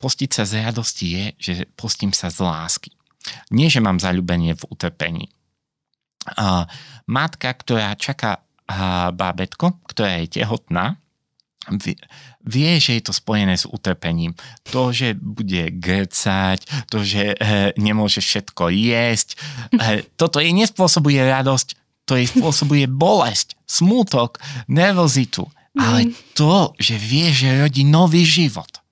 postiť 0.00 0.30
sa 0.32 0.48
z 0.48 0.64
radosti 0.64 1.06
je, 1.12 1.24
že 1.36 1.52
postím 1.76 2.16
sa 2.16 2.32
z 2.32 2.40
lásky. 2.40 2.90
Nie, 3.54 3.70
že 3.70 3.84
mám 3.84 4.02
zalúbenie 4.02 4.58
v 4.58 4.66
utrpení. 4.72 5.30
Matka, 7.06 7.50
ktorá 7.54 7.94
čaká 7.94 8.42
uh, 8.42 9.14
bábetko, 9.14 9.78
ktorá 9.86 10.24
je 10.24 10.42
tehotná, 10.42 10.98
vie, 12.42 12.72
že 12.82 12.98
je 12.98 13.02
to 13.06 13.14
spojené 13.14 13.54
s 13.54 13.70
utrpením. 13.70 14.34
To, 14.74 14.90
že 14.90 15.14
bude 15.14 15.70
grcať, 15.70 16.66
to, 16.90 17.06
že 17.06 17.38
nemôže 17.78 18.18
všetko 18.18 18.74
jesť, 18.74 19.38
toto 20.18 20.42
jej 20.42 20.50
nespôsobuje 20.50 21.22
radosť, 21.22 21.78
to 22.04 22.18
jej 22.18 22.26
spôsobuje 22.28 22.90
bolesť, 22.90 23.54
smútok, 23.66 24.42
nervozitu. 24.66 25.46
Ale 25.72 26.12
mm. 26.12 26.36
to, 26.36 26.76
že 26.76 27.00
vie, 27.00 27.32
že 27.32 27.64
rodí 27.64 27.80
nový 27.80 28.28
život 28.28 28.82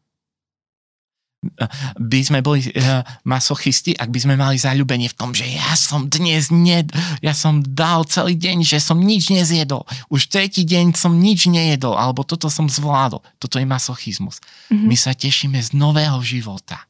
by 1.96 2.20
sme 2.20 2.44
boli 2.44 2.60
uh, 2.68 3.00
masochisti, 3.24 3.96
ak 3.96 4.12
by 4.12 4.20
sme 4.20 4.34
mali 4.36 4.60
zaľúbenie 4.60 5.08
v 5.08 5.16
tom, 5.16 5.32
že 5.32 5.48
ja 5.48 5.72
som 5.72 6.04
dnes 6.04 6.52
ned, 6.52 6.92
ja 7.24 7.32
som 7.32 7.64
dal 7.64 8.04
celý 8.04 8.36
deň, 8.36 8.60
že 8.60 8.76
som 8.76 9.00
nič 9.00 9.32
nezjedol. 9.32 9.88
Už 10.12 10.28
tretí 10.28 10.68
deň 10.68 10.92
som 10.92 11.16
nič 11.16 11.48
nejedol, 11.48 11.96
alebo 11.96 12.28
toto 12.28 12.52
som 12.52 12.68
zvládol. 12.68 13.24
Toto 13.40 13.56
je 13.56 13.64
masochizmus. 13.64 14.44
Mm-hmm. 14.68 14.84
My 14.84 14.96
sa 15.00 15.16
tešíme 15.16 15.56
z 15.64 15.72
nového 15.72 16.20
života. 16.20 16.84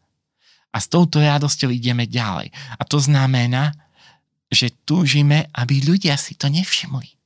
A 0.75 0.83
s 0.83 0.91
touto 0.91 1.23
radosťou 1.23 1.71
ideme 1.71 2.11
ďalej. 2.11 2.51
A 2.79 2.83
to 2.83 2.99
znamená, 2.99 3.75
že 4.51 4.75
túžime, 4.83 5.47
aby 5.55 5.81
ľudia 5.81 6.19
si 6.19 6.35
to 6.35 6.51
nevšimli. 6.51 7.17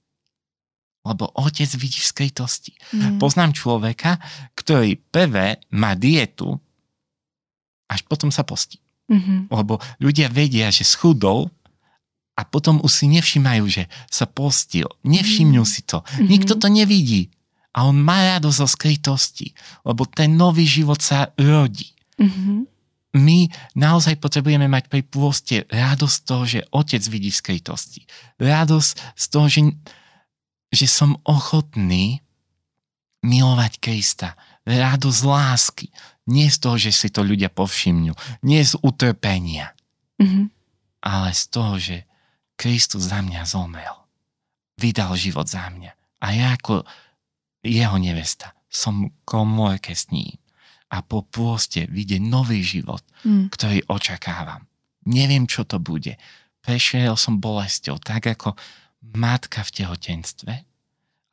Lebo 1.05 1.29
otec 1.37 1.69
vidí 1.77 2.01
v 2.01 2.11
skrytosti. 2.13 2.73
Mm. 2.93 3.21
Poznám 3.21 3.53
človeka, 3.53 4.17
ktorý 4.57 4.97
prvé 5.13 5.61
má 5.73 5.93
dietu, 5.93 6.57
až 7.89 8.01
potom 8.09 8.33
sa 8.33 8.45
postí. 8.45 8.81
Mm-hmm. 9.13 9.53
Lebo 9.53 9.77
ľudia 10.01 10.33
vedia, 10.33 10.73
že 10.73 10.89
schudol 10.89 11.53
a 12.35 12.43
potom 12.43 12.81
už 12.81 13.05
si 13.05 13.07
nevšimajú, 13.13 13.65
že 13.69 13.85
sa 14.09 14.25
postil. 14.25 14.89
Nevšimnú 15.05 15.61
mm-hmm. 15.61 15.77
si 15.77 15.85
to. 15.85 16.01
Mm-hmm. 16.01 16.29
Nikto 16.29 16.53
to 16.57 16.69
nevidí. 16.73 17.29
A 17.75 17.91
on 17.91 18.01
má 18.01 18.39
radosť 18.39 18.59
zo 18.65 18.69
skrytosti, 18.71 19.53
lebo 19.85 20.07
ten 20.09 20.39
nový 20.39 20.65
život 20.65 21.03
sa 21.03 21.35
rodí. 21.37 21.93
Mm-hmm. 22.17 22.59
My 23.15 23.47
naozaj 23.79 24.19
potrebujeme 24.19 24.67
mať 24.67 24.91
pri 24.91 25.03
pôste 25.07 25.63
radosť 25.71 26.15
z 26.19 26.25
toho, 26.27 26.45
že 26.45 26.61
otec 26.75 27.03
vidí 27.07 27.31
v 27.31 27.41
skrytosti. 27.41 28.03
Radosť 28.43 28.93
z 29.15 29.25
toho, 29.31 29.47
že, 29.47 29.61
že 30.75 30.87
som 30.91 31.15
ochotný 31.23 32.19
milovať 33.23 33.79
Krista. 33.79 34.35
Radosť 34.67 35.21
lásky. 35.23 35.87
Nie 36.27 36.51
z 36.51 36.59
toho, 36.59 36.77
že 36.77 36.91
si 36.91 37.09
to 37.15 37.23
ľudia 37.23 37.55
povšimnú. 37.55 38.13
Nie 38.43 38.67
z 38.67 38.75
utrpenia. 38.83 39.79
Mm-hmm. 40.19 40.47
Ale 41.07 41.31
z 41.31 41.43
toho, 41.55 41.75
že 41.79 41.97
Kristus 42.59 43.07
za 43.15 43.23
mňa 43.23 43.47
zomrel. 43.47 43.95
Vydal 44.75 45.15
život 45.15 45.47
za 45.47 45.71
mňa. 45.71 45.93
A 46.19 46.27
ja 46.35 46.59
ako 46.59 46.83
jeho 47.63 47.97
nevesta 47.97 48.53
som 48.67 49.15
komórke 49.23 49.95
s 49.95 50.11
ním. 50.11 50.35
A 50.95 51.03
po 51.03 51.27
pôste 51.27 51.91
vidie 51.91 52.23
nový 52.23 52.63
život, 52.63 53.03
mm. 53.27 53.51
ktorý 53.51 53.83
očakávam. 53.91 54.63
Neviem, 55.11 55.51
čo 55.51 55.67
to 55.67 55.83
bude. 55.83 56.15
Prešiel 56.63 57.19
som 57.19 57.43
bolesťou, 57.43 57.99
tak 57.99 58.31
ako 58.31 58.55
matka 59.19 59.67
v 59.67 59.75
tehotenstve, 59.83 60.55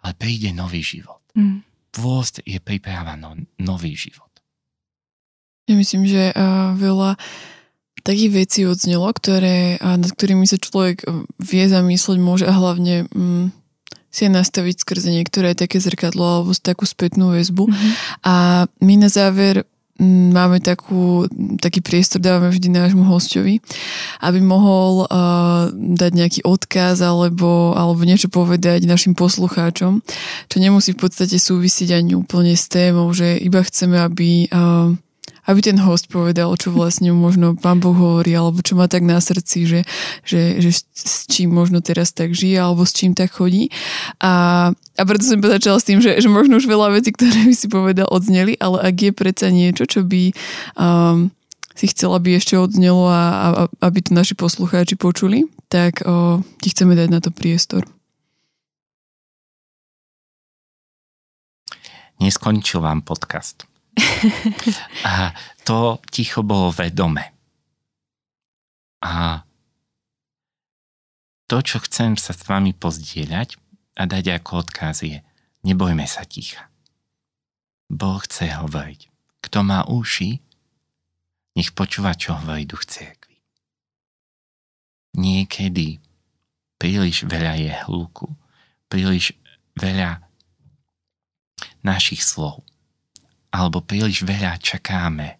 ale 0.01 0.11
príde 0.17 0.49
nový 0.49 0.81
život. 0.81 1.21
Mm. 1.37 1.61
Pôst 1.93 2.41
je 2.41 2.57
príprava 2.57 3.13
no, 3.13 3.37
nový 3.61 3.93
život. 3.93 4.31
Ja 5.69 5.77
myslím, 5.77 6.09
že 6.09 6.33
uh, 6.33 6.73
veľa 6.73 7.21
takých 8.01 8.31
vecí 8.33 8.59
odznelo, 8.65 9.13
ktoré, 9.13 9.77
uh, 9.77 9.95
nad 9.95 10.09
ktorými 10.09 10.49
sa 10.49 10.57
človek 10.57 11.05
vie 11.37 11.63
zamýšľať 11.69 12.17
môže 12.17 12.45
a 12.49 12.53
hlavne 12.57 13.05
um, 13.13 13.53
si 14.11 14.27
nastaviť 14.27 14.83
skrze 14.83 15.09
niektoré 15.09 15.55
také 15.55 15.79
zrkadlo 15.79 16.43
alebo 16.43 16.51
takú 16.59 16.83
spätnú 16.83 17.31
väzbu. 17.31 17.65
Mm-hmm. 17.71 17.91
A 18.27 18.67
my 18.83 18.93
na 18.99 19.09
záver 19.09 19.63
máme 20.01 20.57
takú, 20.59 21.29
taký 21.61 21.85
priestor, 21.85 22.17
dávame 22.17 22.49
vždy 22.49 22.73
nášmu 22.73 23.05
hostovi, 23.05 23.61
aby 24.25 24.39
mohol 24.41 25.05
uh, 25.05 25.69
dať 25.71 26.11
nejaký 26.17 26.39
odkaz 26.41 27.05
alebo, 27.05 27.77
alebo 27.77 28.01
niečo 28.01 28.27
povedať 28.33 28.89
našim 28.89 29.13
poslucháčom, 29.13 30.01
čo 30.49 30.57
nemusí 30.57 30.97
v 30.97 31.01
podstate 31.05 31.37
súvisiť 31.37 31.93
ani 31.93 32.17
úplne 32.17 32.57
s 32.57 32.65
témou, 32.65 33.13
že 33.13 33.37
iba 33.37 33.61
chceme, 33.61 34.01
aby 34.01 34.49
uh, 34.49 34.97
aby 35.45 35.59
ten 35.61 35.77
host 35.81 36.07
povedal, 36.11 36.53
čo 36.57 36.69
vlastne 36.69 37.09
možno 37.15 37.57
pán 37.57 37.81
Boh 37.81 37.95
hovorí, 37.95 38.33
alebo 38.33 38.61
čo 38.61 38.77
má 38.77 38.85
tak 38.85 39.01
na 39.01 39.17
srdci, 39.17 39.65
že, 39.65 39.81
že, 40.21 40.61
že 40.61 40.69
s 40.93 41.25
čím 41.25 41.49
možno 41.49 41.81
teraz 41.81 42.13
tak 42.13 42.37
žije, 42.37 42.61
alebo 42.61 42.85
s 42.85 42.93
čím 42.93 43.17
tak 43.17 43.33
chodí. 43.33 43.73
A, 44.21 44.69
a 44.75 45.01
preto 45.07 45.25
som 45.25 45.41
začala 45.41 45.81
s 45.81 45.87
tým, 45.87 45.97
že, 45.97 46.21
že 46.21 46.29
možno 46.29 46.61
už 46.61 46.69
veľa 46.69 46.93
vecí, 46.93 47.09
ktoré 47.15 47.49
by 47.49 47.55
si 47.57 47.67
povedal, 47.71 48.07
odzneli, 48.09 48.59
ale 48.61 48.81
ak 48.85 48.95
je 48.97 49.11
predsa 49.13 49.49
niečo, 49.49 49.89
čo 49.89 50.05
by 50.05 50.33
um, 50.77 51.33
si 51.75 51.89
chcela, 51.89 52.21
aby 52.21 52.37
ešte 52.37 52.59
odznelo 52.59 53.09
a, 53.09 53.21
a 53.23 53.49
aby 53.81 54.05
to 54.05 54.11
naši 54.13 54.37
poslucháči 54.37 54.99
počuli, 54.99 55.49
tak 55.71 56.03
o, 56.03 56.43
ti 56.59 56.69
chceme 56.69 56.93
dať 56.93 57.07
na 57.09 57.19
to 57.23 57.31
priestor. 57.31 57.87
Neskončil 62.21 62.85
vám 62.85 63.01
podcast. 63.01 63.70
A 65.07 65.35
to 65.67 65.99
ticho 66.11 66.43
bolo 66.43 66.71
vedome. 66.71 67.35
A 69.01 69.43
to, 71.49 71.57
čo 71.59 71.83
chcem 71.83 72.15
sa 72.15 72.31
s 72.31 72.47
vami 72.47 72.71
pozdieľať 72.71 73.59
a 73.99 74.07
dať 74.07 74.39
ako 74.39 74.63
odkaz 74.63 75.03
je, 75.03 75.19
nebojme 75.67 76.07
sa 76.07 76.23
ticha. 76.23 76.71
Boh 77.91 78.23
chce 78.23 78.47
hovoriť. 78.55 79.11
Kto 79.43 79.59
má 79.67 79.83
uši, 79.83 80.39
nech 81.59 81.75
počúva, 81.75 82.15
čo 82.15 82.39
hovorí 82.39 82.63
duch 82.63 82.87
cirkvi. 82.87 83.35
Niekedy 85.19 85.99
príliš 86.79 87.27
veľa 87.27 87.59
je 87.59 87.73
hluku, 87.83 88.31
príliš 88.87 89.35
veľa 89.75 90.23
našich 91.83 92.23
slov 92.23 92.63
alebo 93.51 93.83
príliš 93.83 94.23
veľa 94.23 94.57
čakáme, 94.57 95.35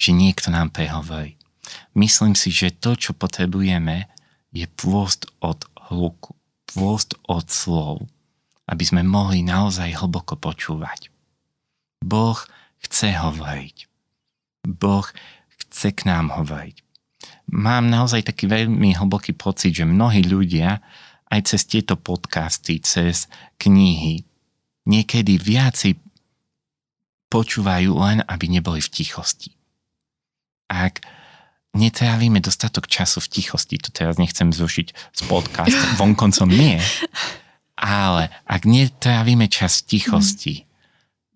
že 0.00 0.10
niekto 0.16 0.48
nám 0.48 0.72
prehovorí. 0.72 1.36
Myslím 1.92 2.32
si, 2.32 2.48
že 2.48 2.72
to, 2.72 2.96
čo 2.96 3.12
potrebujeme, 3.12 4.08
je 4.52 4.64
pôst 4.80 5.28
od 5.44 5.68
hluku, 5.92 6.32
pôst 6.72 7.12
od 7.28 7.44
slov, 7.52 8.08
aby 8.64 8.84
sme 8.84 9.04
mohli 9.04 9.44
naozaj 9.44 10.00
hlboko 10.00 10.40
počúvať. 10.40 11.12
Boh 12.00 12.38
chce 12.80 13.12
hovoriť. 13.12 13.76
Boh 14.66 15.06
chce 15.60 15.88
k 15.92 16.00
nám 16.08 16.32
hovoriť. 16.32 16.76
Mám 17.52 17.86
naozaj 17.92 18.26
taký 18.26 18.50
veľmi 18.50 18.96
hlboký 18.98 19.36
pocit, 19.36 19.70
že 19.76 19.86
mnohí 19.86 20.26
ľudia 20.26 20.82
aj 21.30 21.40
cez 21.54 21.62
tieto 21.66 21.94
podcasty, 21.94 22.82
cez 22.82 23.30
knihy, 23.58 24.22
niekedy 24.86 25.38
viaci 25.38 25.98
počúvajú 27.36 27.92
len, 28.00 28.24
aby 28.24 28.48
neboli 28.48 28.80
v 28.80 28.88
tichosti. 28.88 29.52
Ak 30.72 31.04
netrávime 31.76 32.40
dostatok 32.40 32.88
času 32.88 33.20
v 33.20 33.28
tichosti, 33.28 33.76
to 33.76 33.92
teraz 33.92 34.16
nechcem 34.16 34.48
zrušiť 34.48 34.86
z 35.12 35.20
podcast, 35.28 35.76
vonkoncom 36.00 36.48
nie, 36.48 36.80
ale 37.76 38.32
ak 38.48 38.64
netrávime 38.64 39.52
čas 39.52 39.84
v 39.84 40.00
tichosti, 40.00 40.54
mm. 40.64 40.66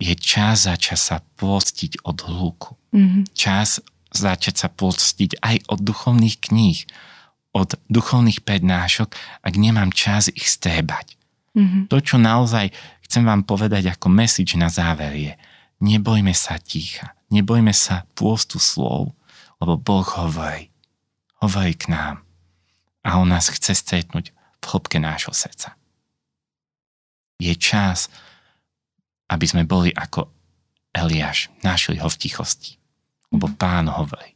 je 0.01 0.14
čas 0.16 0.64
začať 0.64 0.96
sa 0.96 1.16
pôstiť 1.36 2.01
od 2.09 2.16
hluku. 2.24 2.72
Mm. 2.96 3.28
Čas 3.36 3.84
začať 4.11 4.57
sa 4.57 4.68
pôstiť 4.72 5.36
aj 5.44 5.68
od 5.68 5.84
duchovných 5.84 6.36
kníh, 6.40 6.80
od 7.53 7.76
duchovných 7.92 8.40
prednášok, 8.40 9.12
ak 9.44 9.55
nemám 9.55 9.92
čas 9.92 10.32
ich 10.32 10.48
stébať. 10.48 11.20
Mm-hmm. 11.51 11.90
To, 11.90 11.98
čo 11.98 12.14
naozaj 12.14 12.70
chcem 13.03 13.26
vám 13.26 13.42
povedať 13.42 13.90
ako 13.90 14.07
message 14.07 14.55
na 14.55 14.70
záver 14.70 15.11
je, 15.18 15.32
nebojme 15.80 16.32
sa 16.36 16.60
ticha, 16.60 17.16
nebojme 17.32 17.72
sa 17.72 18.04
pôstu 18.14 18.60
slov, 18.60 19.16
lebo 19.60 19.76
Boh 19.76 20.06
hovorí, 20.06 20.72
hovorí 21.40 21.74
k 21.76 21.92
nám 21.92 22.24
a 23.04 23.16
On 23.20 23.28
nás 23.28 23.48
chce 23.48 23.72
stretnúť 23.76 24.32
v 24.60 24.64
hĺbke 24.64 25.00
nášho 25.00 25.32
srdca. 25.32 25.76
Je 27.40 27.56
čas, 27.56 28.12
aby 29.32 29.48
sme 29.48 29.64
boli 29.64 29.88
ako 29.96 30.28
Eliáš, 30.92 31.48
našli 31.62 32.02
ho 32.02 32.08
v 32.10 32.18
tichosti, 32.18 32.76
lebo. 33.30 33.46
Pán 33.46 33.86
hovorí. 33.86 34.34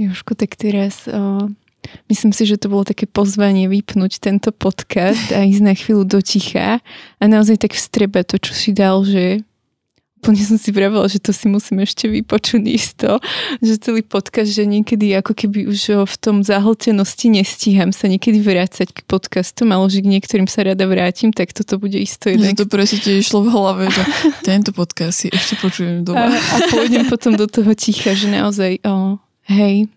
Jožko, 0.00 0.32
tak 0.32 0.56
teraz 0.56 1.04
o, 1.04 1.52
myslím 2.08 2.32
si, 2.32 2.48
že 2.48 2.56
to 2.56 2.72
bolo 2.72 2.88
také 2.88 3.04
pozvanie 3.04 3.68
vypnúť 3.68 4.24
tento 4.24 4.48
podcast 4.48 5.28
a 5.36 5.44
ísť 5.44 5.62
na 5.62 5.76
chvíľu 5.76 6.08
do 6.08 6.24
ticha 6.24 6.80
a 7.20 7.24
naozaj 7.28 7.60
tak 7.60 7.76
vstrebať 7.76 8.24
to, 8.24 8.36
čo 8.48 8.52
si 8.56 8.70
dal, 8.72 9.04
že 9.04 9.44
úplne 10.20 10.44
som 10.44 10.60
si 10.60 10.68
vravela, 10.68 11.08
že 11.08 11.16
to 11.16 11.32
si 11.32 11.48
musím 11.48 11.80
ešte 11.80 12.04
vypočuť 12.04 12.62
isto, 12.68 13.16
že 13.64 13.80
celý 13.80 14.04
podcast, 14.04 14.52
že 14.52 14.68
niekedy 14.68 15.16
ako 15.16 15.32
keby 15.32 15.64
už 15.64 16.04
v 16.04 16.16
tom 16.20 16.44
zahltenosti 16.44 17.32
nestíham 17.32 17.88
sa 17.88 18.04
niekedy 18.04 18.44
vrácať 18.44 18.92
k 18.92 19.00
podcastom, 19.08 19.72
ale 19.72 19.88
že 19.88 20.04
k 20.04 20.12
niektorým 20.12 20.44
sa 20.44 20.68
rada 20.68 20.84
vrátim, 20.84 21.32
tak 21.32 21.56
toto 21.56 21.80
bude 21.80 21.96
isto 21.96 22.28
jeden. 22.28 22.52
to 22.52 22.68
presne 22.68 23.00
ti 23.00 23.16
išlo 23.16 23.40
v 23.40 23.48
hlave, 23.48 23.88
že 23.88 24.04
tento 24.48 24.76
podcast 24.76 25.24
si 25.24 25.32
ešte 25.32 25.56
počujem 25.56 26.04
doma. 26.04 26.28
A, 26.28 26.36
a 26.36 26.56
pôjdem 26.68 27.08
potom 27.08 27.32
do 27.32 27.48
toho 27.48 27.72
ticha, 27.72 28.12
že 28.12 28.28
naozaj 28.28 28.84
oh, 28.84 29.16
hej, 29.48 29.88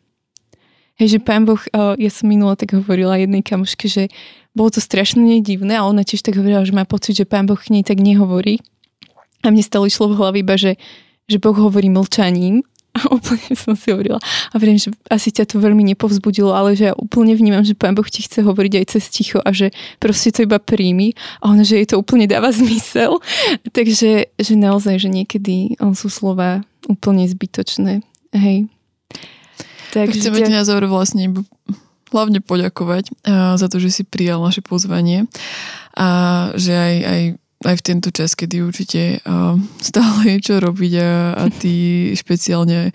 hej, 1.03 1.07
že 1.11 1.19
pán 1.19 1.43
Boh, 1.43 1.59
ja 1.99 2.11
som 2.15 2.31
minula 2.31 2.55
tak 2.55 2.79
hovorila 2.79 3.19
jednej 3.19 3.43
kamoške, 3.43 3.91
že 3.91 4.07
bolo 4.55 4.71
to 4.71 4.79
strašne 4.79 5.43
divné 5.43 5.75
a 5.75 5.83
ona 5.83 6.07
tiež 6.07 6.23
tak 6.23 6.39
hovorila, 6.39 6.63
že 6.63 6.71
má 6.71 6.87
pocit, 6.87 7.19
že 7.19 7.27
pán 7.27 7.43
Boh 7.43 7.59
k 7.59 7.75
nej 7.75 7.83
tak 7.83 7.99
nehovorí. 7.99 8.63
A 9.43 9.51
mne 9.51 9.63
stále 9.63 9.91
išlo 9.91 10.09
v 10.11 10.17
hlave 10.17 10.37
iba, 10.39 10.55
že, 10.55 10.79
že 11.27 11.37
Boh 11.37 11.55
hovorí 11.55 11.91
mlčaním. 11.91 12.63
A 12.93 13.09
úplne 13.17 13.57
som 13.57 13.73
si 13.73 13.89
hovorila. 13.89 14.21
A 14.53 14.55
viem, 14.61 14.77
že 14.77 14.93
asi 15.09 15.33
ťa 15.33 15.49
to 15.49 15.57
veľmi 15.57 15.81
nepovzbudilo, 15.93 16.53
ale 16.53 16.77
že 16.77 16.93
ja 16.93 16.93
úplne 16.93 17.33
vnímam, 17.33 17.65
že 17.65 17.73
pán 17.73 17.97
Boh 17.97 18.05
ti 18.05 18.21
chce 18.21 18.45
hovoriť 18.45 18.73
aj 18.79 18.85
cez 18.85 19.03
ticho 19.09 19.41
a 19.41 19.49
že 19.49 19.73
proste 19.97 20.29
to 20.29 20.45
iba 20.45 20.61
príjmi. 20.61 21.17
A 21.41 21.51
ono, 21.51 21.65
že 21.65 21.81
jej 21.81 21.89
to 21.89 21.97
úplne 21.97 22.29
dáva 22.29 22.53
zmysel. 22.55 23.17
Takže 23.73 24.29
že 24.37 24.53
naozaj, 24.53 25.01
že 25.01 25.09
niekedy 25.09 25.81
on 25.81 25.97
sú 25.97 26.07
slova 26.07 26.61
úplne 26.85 27.25
zbytočné. 27.25 28.05
Hej. 28.33 28.69
Takže 29.93 30.25
Chceme 30.25 30.41
ti 30.41 30.53
na 30.53 30.65
záver 30.65 30.89
vlastne 30.89 31.29
hlavne 32.13 32.45
poďakovať 32.45 33.09
uh, 33.25 33.57
za 33.57 33.67
to, 33.69 33.81
že 33.81 33.89
si 33.89 34.03
prijal 34.05 34.41
naše 34.41 34.61
pozvanie 34.61 35.25
a 35.97 36.49
že 36.53 36.73
aj, 36.73 36.95
aj 37.05 37.21
aj 37.63 37.75
v 37.79 37.85
tento 37.85 38.09
čas, 38.11 38.35
kedy 38.35 38.63
určite 38.63 39.23
uh, 39.23 39.55
stále 39.79 40.35
je 40.35 40.37
čo 40.39 40.53
robiť 40.59 40.93
a, 40.99 41.11
a 41.39 41.43
ty 41.49 41.73
špeciálne 42.21 42.91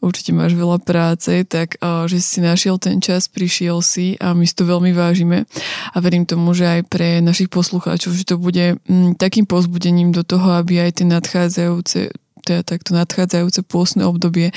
určite 0.00 0.30
máš 0.32 0.54
veľa 0.54 0.78
práce, 0.82 1.44
tak 1.46 1.78
uh, 1.82 2.06
že 2.06 2.22
si 2.22 2.38
našiel 2.40 2.78
ten 2.78 3.02
čas, 3.02 3.26
prišiel 3.26 3.82
si 3.82 4.14
a 4.18 4.32
my 4.32 4.44
si 4.46 4.54
to 4.54 4.64
veľmi 4.64 4.94
vážime. 4.94 5.46
A 5.92 5.96
verím 5.98 6.24
tomu, 6.24 6.54
že 6.54 6.80
aj 6.80 6.80
pre 6.88 7.18
našich 7.20 7.50
poslucháčov, 7.50 8.14
že 8.14 8.24
to 8.26 8.36
bude 8.38 8.78
m, 8.86 9.14
takým 9.18 9.44
pozbudením 9.44 10.14
do 10.14 10.22
toho, 10.22 10.58
aby 10.58 10.84
aj 10.84 11.02
tie 11.02 11.06
nadchádzajúce 11.08 12.00
teda 12.44 12.60
takto 12.60 12.92
nadchádzajúce 12.92 13.64
pôsne 13.64 14.04
obdobie 14.04 14.52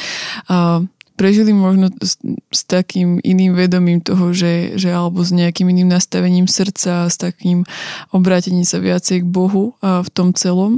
uh, 0.52 0.84
prežili 1.18 1.50
možno 1.52 1.90
s, 1.98 2.22
s 2.54 2.62
takým 2.64 3.18
iným 3.26 3.58
vedomím 3.58 4.00
toho, 4.00 4.32
že, 4.32 4.78
že 4.78 4.94
alebo 4.94 5.26
s 5.26 5.34
nejakým 5.34 5.66
iným 5.68 5.90
nastavením 5.90 6.46
srdca, 6.46 7.10
s 7.10 7.18
takým 7.18 7.66
obrátením 8.14 8.64
sa 8.64 8.78
viacej 8.78 9.26
k 9.26 9.28
Bohu 9.28 9.74
a 9.82 10.06
v 10.06 10.10
tom 10.14 10.32
celom. 10.38 10.78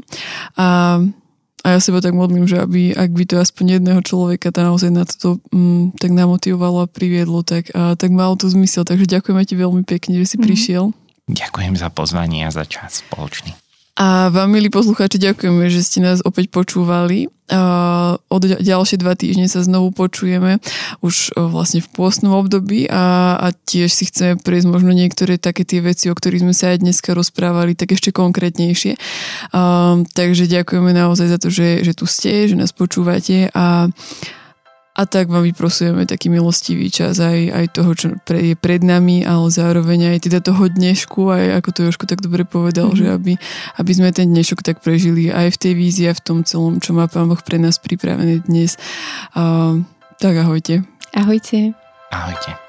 A, 0.56 1.04
a 1.60 1.68
ja 1.76 1.80
seba 1.84 2.00
tak 2.00 2.16
modlím, 2.16 2.48
že 2.48 2.64
aby, 2.64 2.96
ak 2.96 3.12
by 3.12 3.24
to 3.28 3.36
aspoň 3.36 3.84
jedného 3.84 4.00
človeka 4.00 4.56
to 4.56 4.64
naozaj 4.64 4.90
na 4.96 5.04
toto 5.04 5.44
um, 5.52 5.92
tak 6.00 6.16
namotivovalo 6.16 6.88
a 6.88 6.92
priviedlo, 6.92 7.44
tak, 7.44 7.68
a, 7.76 8.00
tak 8.00 8.16
malo 8.16 8.40
to 8.40 8.48
zmysel. 8.48 8.88
Takže 8.88 9.12
ďakujeme 9.12 9.44
ti 9.44 9.60
veľmi 9.60 9.84
pekne, 9.84 10.16
že 10.24 10.36
si 10.36 10.38
mm. 10.40 10.44
prišiel. 10.48 10.84
Ďakujem 11.30 11.76
za 11.76 11.92
pozvanie 11.92 12.48
a 12.48 12.50
za 12.50 12.64
čas 12.64 13.04
spoločný. 13.04 13.59
A 14.00 14.32
vám, 14.32 14.56
milí 14.56 14.72
poslucháči, 14.72 15.20
ďakujeme, 15.20 15.68
že 15.68 15.84
ste 15.84 16.00
nás 16.00 16.24
opäť 16.24 16.48
počúvali. 16.56 17.28
Od 18.16 18.44
ďalšie 18.48 18.96
dva 18.96 19.12
týždne 19.20 19.52
sa 19.52 19.60
znovu 19.60 19.92
počujeme 19.92 20.64
už 21.04 21.36
vlastne 21.36 21.84
v 21.84 21.92
pôstnom 21.92 22.32
období 22.40 22.88
a, 22.88 23.36
a 23.36 23.52
tiež 23.52 23.92
si 23.92 24.08
chceme 24.08 24.40
prejsť 24.40 24.72
možno 24.72 24.96
niektoré 24.96 25.36
také 25.36 25.68
tie 25.68 25.84
veci, 25.84 26.08
o 26.08 26.16
ktorých 26.16 26.48
sme 26.48 26.56
sa 26.56 26.72
aj 26.72 26.80
dneska 26.80 27.12
rozprávali, 27.12 27.76
tak 27.76 27.92
ešte 27.92 28.16
konkrétnejšie. 28.16 28.96
Takže 30.16 30.44
ďakujeme 30.48 30.96
naozaj 30.96 31.28
za 31.36 31.38
to, 31.42 31.52
že, 31.52 31.84
že 31.84 31.92
tu 31.92 32.08
ste, 32.08 32.48
že 32.48 32.56
nás 32.56 32.72
počúvate 32.72 33.52
a 33.52 33.92
a 35.00 35.08
tak 35.08 35.32
vám 35.32 35.48
vyprosujeme 35.48 36.04
taký 36.04 36.28
milostivý 36.28 36.92
čas 36.92 37.24
aj, 37.24 37.40
aj 37.56 37.66
toho, 37.72 37.92
čo 37.96 38.08
pre, 38.28 38.52
je 38.52 38.56
pred 38.60 38.84
nami, 38.84 39.24
ale 39.24 39.48
zároveň 39.48 40.12
aj 40.12 40.28
teda 40.28 40.44
toho 40.44 40.68
dnešku, 40.68 41.32
aj 41.32 41.64
ako 41.64 41.70
to 41.72 41.80
Jožko 41.88 42.04
tak 42.04 42.20
dobre 42.20 42.44
povedal, 42.44 42.92
mm-hmm. 42.92 43.00
že 43.00 43.16
aby, 43.16 43.34
aby 43.80 43.92
sme 43.96 44.12
ten 44.12 44.28
dnešok 44.28 44.60
tak 44.60 44.84
prežili 44.84 45.32
aj 45.32 45.56
v 45.56 45.58
tej 45.64 45.74
vízii 45.80 46.08
a 46.12 46.18
v 46.18 46.20
tom 46.20 46.44
celom, 46.44 46.84
čo 46.84 46.92
má 46.92 47.08
Pán 47.08 47.32
Boh 47.32 47.40
pre 47.40 47.56
nás 47.56 47.80
pripravené 47.80 48.44
dnes. 48.44 48.76
Uh, 49.32 49.88
tak 50.20 50.36
ahojte. 50.36 50.84
Ahojte. 51.16 51.72
Ahojte. 52.12 52.69